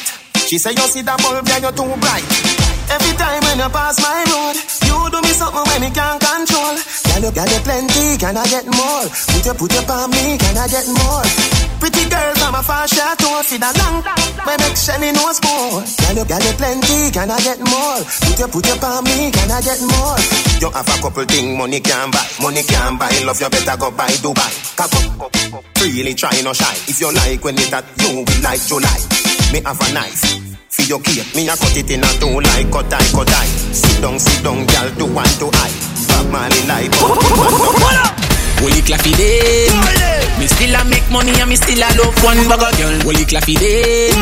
She 0.48 0.56
say 0.56 0.72
you 0.72 0.88
see 0.88 1.04
that 1.04 1.20
bulb 1.20 1.44
yeah 1.44 1.60
you 1.60 1.68
too 1.76 1.84
bright 2.00 2.24
Every 2.88 3.12
time 3.20 3.44
when 3.44 3.60
you 3.60 3.68
pass 3.68 4.00
my 4.00 4.24
road 4.32 4.56
You 4.88 4.96
do 5.12 5.20
me 5.20 5.36
something 5.36 5.60
when 5.60 5.84
me 5.84 5.92
can't 5.92 6.16
control 6.16 6.72
Can 7.12 7.20
you, 7.20 7.32
can 7.36 7.48
you 7.52 7.60
plenty, 7.60 8.16
can 8.16 8.32
I 8.32 8.48
get 8.48 8.64
more? 8.64 9.04
Put 9.12 9.44
your, 9.44 9.52
put 9.60 9.76
your 9.76 9.84
on 9.84 10.08
me, 10.08 10.40
can 10.40 10.56
I 10.56 10.64
get 10.72 10.88
more? 10.88 11.20
Pretty 11.84 12.00
girl 12.08 12.32
from 12.40 12.56
a 12.56 12.62
far 12.64 12.88
shot 12.88 13.20
to 13.20 13.28
see 13.44 13.60
that 13.60 13.76
long. 13.76 14.00
My 14.48 14.56
make 14.56 14.72
Shelly 14.72 15.12
knows 15.12 15.36
more 15.44 15.84
Can 15.84 16.16
you, 16.16 16.24
can 16.24 16.40
you 16.40 16.54
plenty, 16.56 17.12
can 17.12 17.28
I 17.28 17.36
get 17.44 17.60
more? 17.60 18.00
Put 18.08 18.40
your, 18.40 18.48
put 18.48 18.64
your 18.72 18.80
on 18.88 19.04
me, 19.04 19.28
can 19.28 19.52
I 19.52 19.60
get 19.60 19.84
more? 19.84 20.16
You 20.64 20.72
have 20.72 20.88
a 20.88 20.96
couple 21.04 21.28
thing 21.28 21.60
money 21.60 21.84
can 21.84 22.08
buy 22.08 22.24
Money 22.40 22.64
can 22.64 22.96
buy, 22.96 23.12
love 23.28 23.36
you 23.36 23.52
better 23.52 23.76
go 23.76 23.92
buy 23.92 24.08
Dubai 24.24 24.48
Cause 24.80 24.96
up, 24.96 25.28
freely 25.76 26.16
try 26.16 26.32
no 26.40 26.56
shy 26.56 26.72
If 26.88 27.04
you 27.04 27.12
like 27.12 27.44
when 27.44 27.60
it 27.60 27.68
that 27.68 27.84
you 28.00 28.24
will 28.24 28.40
like 28.40 28.64
July 28.64 29.37
Me 29.52 29.60
have 29.64 29.80
a 29.80 29.92
knife 29.92 30.48
for 30.68 30.82
your 30.84 31.00
cake, 31.00 31.24
me 31.34 31.48
a 31.48 31.56
cut 31.56 31.74
it 31.74 31.90
in 31.90 32.04
a 32.04 32.10
two 32.20 32.38
like 32.38 32.70
cut 32.70 32.92
I, 32.92 33.00
cut 33.10 33.32
I. 33.32 33.46
Sit 33.72 34.02
down, 34.02 34.18
sit 34.20 34.44
down, 34.44 34.66
girl, 34.68 34.88
do 35.00 35.06
one 35.08 35.32
to 35.40 35.48
I. 35.48 35.70
Bob 36.06 36.30
Marley 36.30 36.62
like. 36.68 36.92
Holy 38.60 38.82
claffy 38.84 39.16
day. 39.16 39.72
Me 40.38 40.46
still 40.46 40.74
a 40.76 40.84
make 40.86 41.08
money 41.10 41.32
and 41.40 41.48
me 41.48 41.56
still 41.56 41.80
a 41.80 41.88
love 41.98 42.14
one 42.22 42.38
bugger 42.46 42.70
girl. 42.78 42.94
Holy 43.08 43.24
claffy 43.24 43.56
day. 43.58 44.12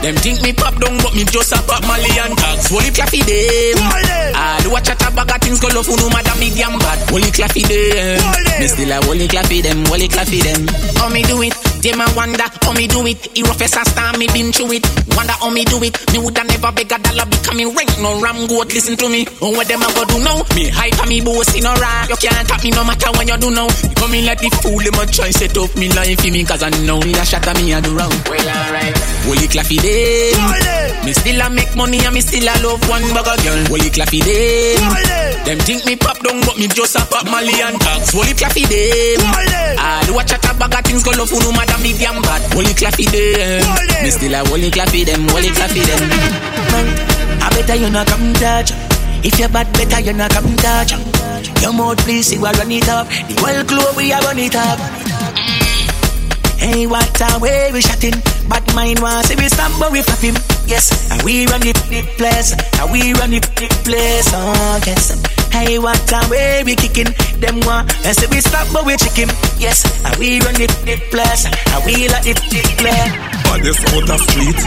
Them 0.00 0.16
think 0.16 0.40
me 0.40 0.52
pop 0.52 0.78
down 0.80 0.96
but 1.02 1.12
me 1.14 1.24
just 1.24 1.52
a 1.52 1.60
pop 1.66 1.82
Mali 1.84 2.08
and 2.16 2.38
tags. 2.38 2.70
Holy 2.70 2.88
claffy 2.94 3.20
day. 3.26 3.74
I 3.76 4.60
do 4.62 4.72
a 4.72 4.80
chat 4.80 5.02
a 5.02 5.10
bag 5.10 5.34
of 5.34 5.40
things 5.42 5.60
go 5.60 5.68
love 5.68 5.84
who 5.84 5.96
no 5.96 6.08
matter 6.08 6.38
me 6.40 6.48
damn 6.54 6.78
bad. 6.78 6.98
Holy 7.10 7.28
claffy 7.28 7.66
day. 7.66 8.16
Me 8.60 8.66
still 8.68 8.92
a 8.92 9.04
holy 9.04 9.26
claffy 9.28 9.60
them, 9.60 9.84
holy 9.86 10.08
claffy 10.08 10.40
them. 10.40 10.64
How 10.96 11.10
me 11.10 11.22
do 11.26 11.42
it? 11.42 11.59
Them 11.80 12.00
a 12.00 12.06
wonder 12.14 12.44
how 12.44 12.72
me 12.72 12.86
do 12.86 13.06
it. 13.06 13.16
He 13.32 13.42
rough 13.42 13.62
as 13.62 13.76
a 13.76 13.84
star, 13.88 14.12
me 14.18 14.26
been 14.28 14.52
through 14.52 14.76
it. 14.76 14.84
Wonder 15.16 15.32
how 15.40 15.48
me 15.48 15.64
do 15.64 15.80
it. 15.82 15.96
Me 16.12 16.18
woulda 16.20 16.44
never 16.44 16.72
beg 16.72 16.92
a 16.92 16.98
dollar 17.00 17.24
becoming 17.24 17.72
rank. 17.74 17.88
No 18.04 18.20
ram 18.20 18.46
goat, 18.46 18.68
listen 18.72 18.96
to 19.00 19.08
me. 19.08 19.24
Oh, 19.40 19.50
what 19.56 19.66
them 19.66 19.80
a 19.80 19.88
go 19.96 20.04
do 20.04 20.20
now? 20.20 20.44
Me 20.54 20.68
hype 20.68 21.00
and 21.00 21.08
me 21.08 21.20
boss 21.24 21.56
in 21.56 21.64
a 21.64 21.72
rap. 21.80 22.08
You 22.10 22.16
can't 22.20 22.48
tap 22.48 22.62
me 22.62 22.70
no 22.70 22.84
matter 22.84 23.08
when 23.16 23.28
you 23.28 23.38
do 23.40 23.50
now. 23.50 23.64
You 23.64 23.96
come 23.96 24.12
in 24.12 24.26
like 24.26 24.40
the 24.40 24.50
fool, 24.60 24.76
them 24.76 25.00
a 25.00 25.04
try 25.08 25.30
set 25.30 25.56
up 25.56 25.72
me 25.76 25.88
life 25.96 26.20
for 26.20 26.30
me 26.30 26.44
cause 26.44 26.62
I 26.62 26.68
know 26.84 27.00
me 27.00 27.16
a 27.16 27.24
shot 27.24 27.48
at 27.48 27.56
me 27.56 27.72
a 27.72 27.80
do 27.80 27.96
wrong. 27.96 28.12
Well 28.28 28.44
alright. 28.44 28.96
Holy 29.24 29.48
claffy 29.48 29.80
day. 29.80 30.36
Me 31.04 31.12
still 31.16 31.40
a 31.40 31.48
make 31.48 31.72
money 31.76 32.04
and 32.04 32.12
me 32.12 32.20
still 32.20 32.44
a 32.44 32.54
love 32.60 32.84
one 32.92 33.08
bugger 33.16 33.36
girl. 33.40 33.60
Holy 33.72 33.88
claffy 33.88 34.20
day. 34.20 34.76
Them 35.48 35.58
think 35.64 35.86
me 35.88 35.96
pop 35.96 36.20
down 36.20 36.44
but 36.44 36.58
me 36.60 36.68
just 36.68 36.92
a 36.96 37.00
pop 37.08 37.24
Mali 37.24 37.56
and 37.64 37.80
tax. 37.80 38.12
Holy 38.12 38.36
claffy 38.36 38.68
day. 38.68 39.16
I 39.80 40.04
do 40.04 40.12
a 40.18 40.22
chat 40.28 40.44
a 40.44 40.52
bag 40.60 40.76
of 40.76 40.84
things 40.84 41.02
go 41.04 41.12
love 41.16 41.30
who 41.30 41.40
no 41.40 41.52
matter 41.52 41.69
me 41.78 41.92
damn 41.94 42.20
bad. 42.22 42.42
Holy 42.52 42.74
claffy 42.74 43.06
day. 43.10 43.62
Me 44.02 44.10
still 44.10 44.34
a 44.34 44.42
holy 44.48 44.70
claffy 44.70 45.04
them, 45.04 45.28
holy 45.28 45.50
claffy 45.54 45.82
them. 45.86 46.02
Man, 46.72 46.86
I 47.42 47.48
better 47.54 47.76
you 47.76 47.90
not 47.90 48.06
come 48.06 48.32
touch. 48.34 48.72
If 49.22 49.38
you're 49.38 49.48
bad, 49.48 49.70
better 49.74 50.00
you 50.00 50.12
not 50.12 50.30
come 50.30 50.56
touch. 50.56 50.92
Your 51.62 51.72
mouth 51.72 51.98
please, 51.98 52.26
see 52.28 52.38
what 52.38 52.56
run 52.58 52.70
it 52.70 52.88
up. 52.88 53.06
The 53.08 53.34
whole 53.38 53.64
club 53.64 53.96
we 53.96 54.12
are 54.12 54.20
run 54.22 54.38
it 54.38 54.56
up. 54.56 54.78
Hey, 56.60 56.86
what 56.86 57.08
a 57.20 57.38
way 57.40 57.70
we 57.72 57.80
shot. 57.80 58.04
But 58.48 58.64
mine 58.74 59.00
was 59.00 59.26
see 59.26 59.36
we 59.36 59.48
stop, 59.48 59.72
but 59.80 59.90
we 59.92 60.02
flap 60.02 60.20
him. 60.20 60.36
Yes, 60.68 60.92
and 61.10 61.22
we 61.22 61.46
run 61.46 61.60
the, 61.60 61.72
the 61.88 62.02
place. 62.20 62.52
And 62.52 62.86
we 62.92 63.12
run 63.16 63.30
the, 63.32 63.40
the 63.40 63.68
place. 63.82 64.28
Oh, 64.34 64.76
yes. 64.86 65.16
Hey, 65.50 65.78
what 65.78 65.98
a 66.12 66.20
way 66.30 66.62
we 66.64 66.76
kicking. 66.76 67.08
Them 67.40 67.60
one. 67.64 67.88
And 68.04 68.12
say 68.14 68.26
we 68.30 68.40
stop, 68.40 68.68
but 68.72 68.84
we 68.84 68.96
chick 69.00 69.16
him. 69.16 69.30
Yes, 69.58 69.82
and 70.04 70.14
we 70.20 70.38
run 70.44 70.54
the, 70.54 70.68
the 70.84 70.96
place. 71.10 71.48
And 71.48 71.80
we 71.88 72.06
like 72.12 72.24
the, 72.28 72.34
the 72.36 72.60
play. 72.76 73.02
Baddest 73.48 73.80
out 73.96 74.04
the 74.06 74.16
street. 74.28 74.60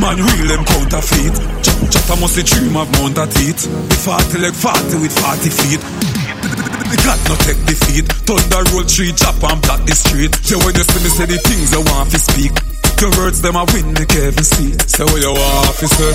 Man, 0.00 0.16
real 0.16 0.48
them 0.48 0.64
counterfeit. 0.64 1.34
Ch- 1.60 1.76
Chatter 1.92 2.16
must 2.16 2.34
the 2.36 2.42
dream 2.42 2.76
of 2.80 2.88
mount 2.96 3.18
a 3.20 3.26
teeth. 3.28 3.68
The 3.68 3.96
40 4.08 4.38
leg 4.40 4.54
40 4.54 4.96
with 5.04 5.12
40 5.12 5.50
feet. 5.52 6.69
The 6.90 6.96
God 7.06 7.20
no 7.30 7.34
take 7.46 7.62
defeat. 7.70 8.06
Thunder 8.26 8.62
roll 8.74 8.82
tree, 8.82 9.14
chop 9.14 9.38
and 9.46 9.62
block 9.62 9.86
the 9.86 9.94
street. 9.94 10.34
Yeah, 10.50 10.58
when 10.58 10.74
you 10.74 10.82
see 10.82 11.00
me 11.06 11.10
say 11.14 11.26
the 11.30 11.38
things 11.38 11.70
you 11.70 11.82
want 11.86 12.10
to 12.10 12.18
speak. 12.18 12.50
Your 12.98 13.14
words 13.16 13.40
them 13.40 13.56
a 13.56 13.64
win 13.70 13.94
me 13.94 14.04
Kevin 14.04 14.42
see. 14.42 14.74
Say 14.90 15.04
what 15.06 15.22
you 15.22 15.30
want 15.30 15.76
to 15.78 15.86
say. 15.86 16.12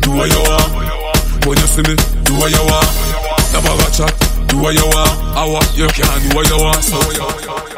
Do 0.00 0.10
what 0.14 0.30
you 0.30 0.40
want. 0.46 1.44
When 1.44 1.58
you 1.58 1.66
see 1.66 1.82
me, 1.82 1.94
do 2.22 2.32
what 2.38 2.54
you 2.54 2.62
want. 2.70 2.90
Never 3.50 3.74
got 3.82 3.90
chat. 3.90 4.14
Do 4.46 4.62
what 4.62 4.74
you 4.78 4.86
want. 4.86 5.14
I 5.34 5.44
want 5.50 5.68
you 5.76 5.88
can 5.88 6.18
do 6.22 6.36
what 6.36 6.46
you 6.48 6.58
want. 6.62 6.84
So 6.84 6.96
what 6.96 7.16
you 7.16 7.22
want. 7.26 7.69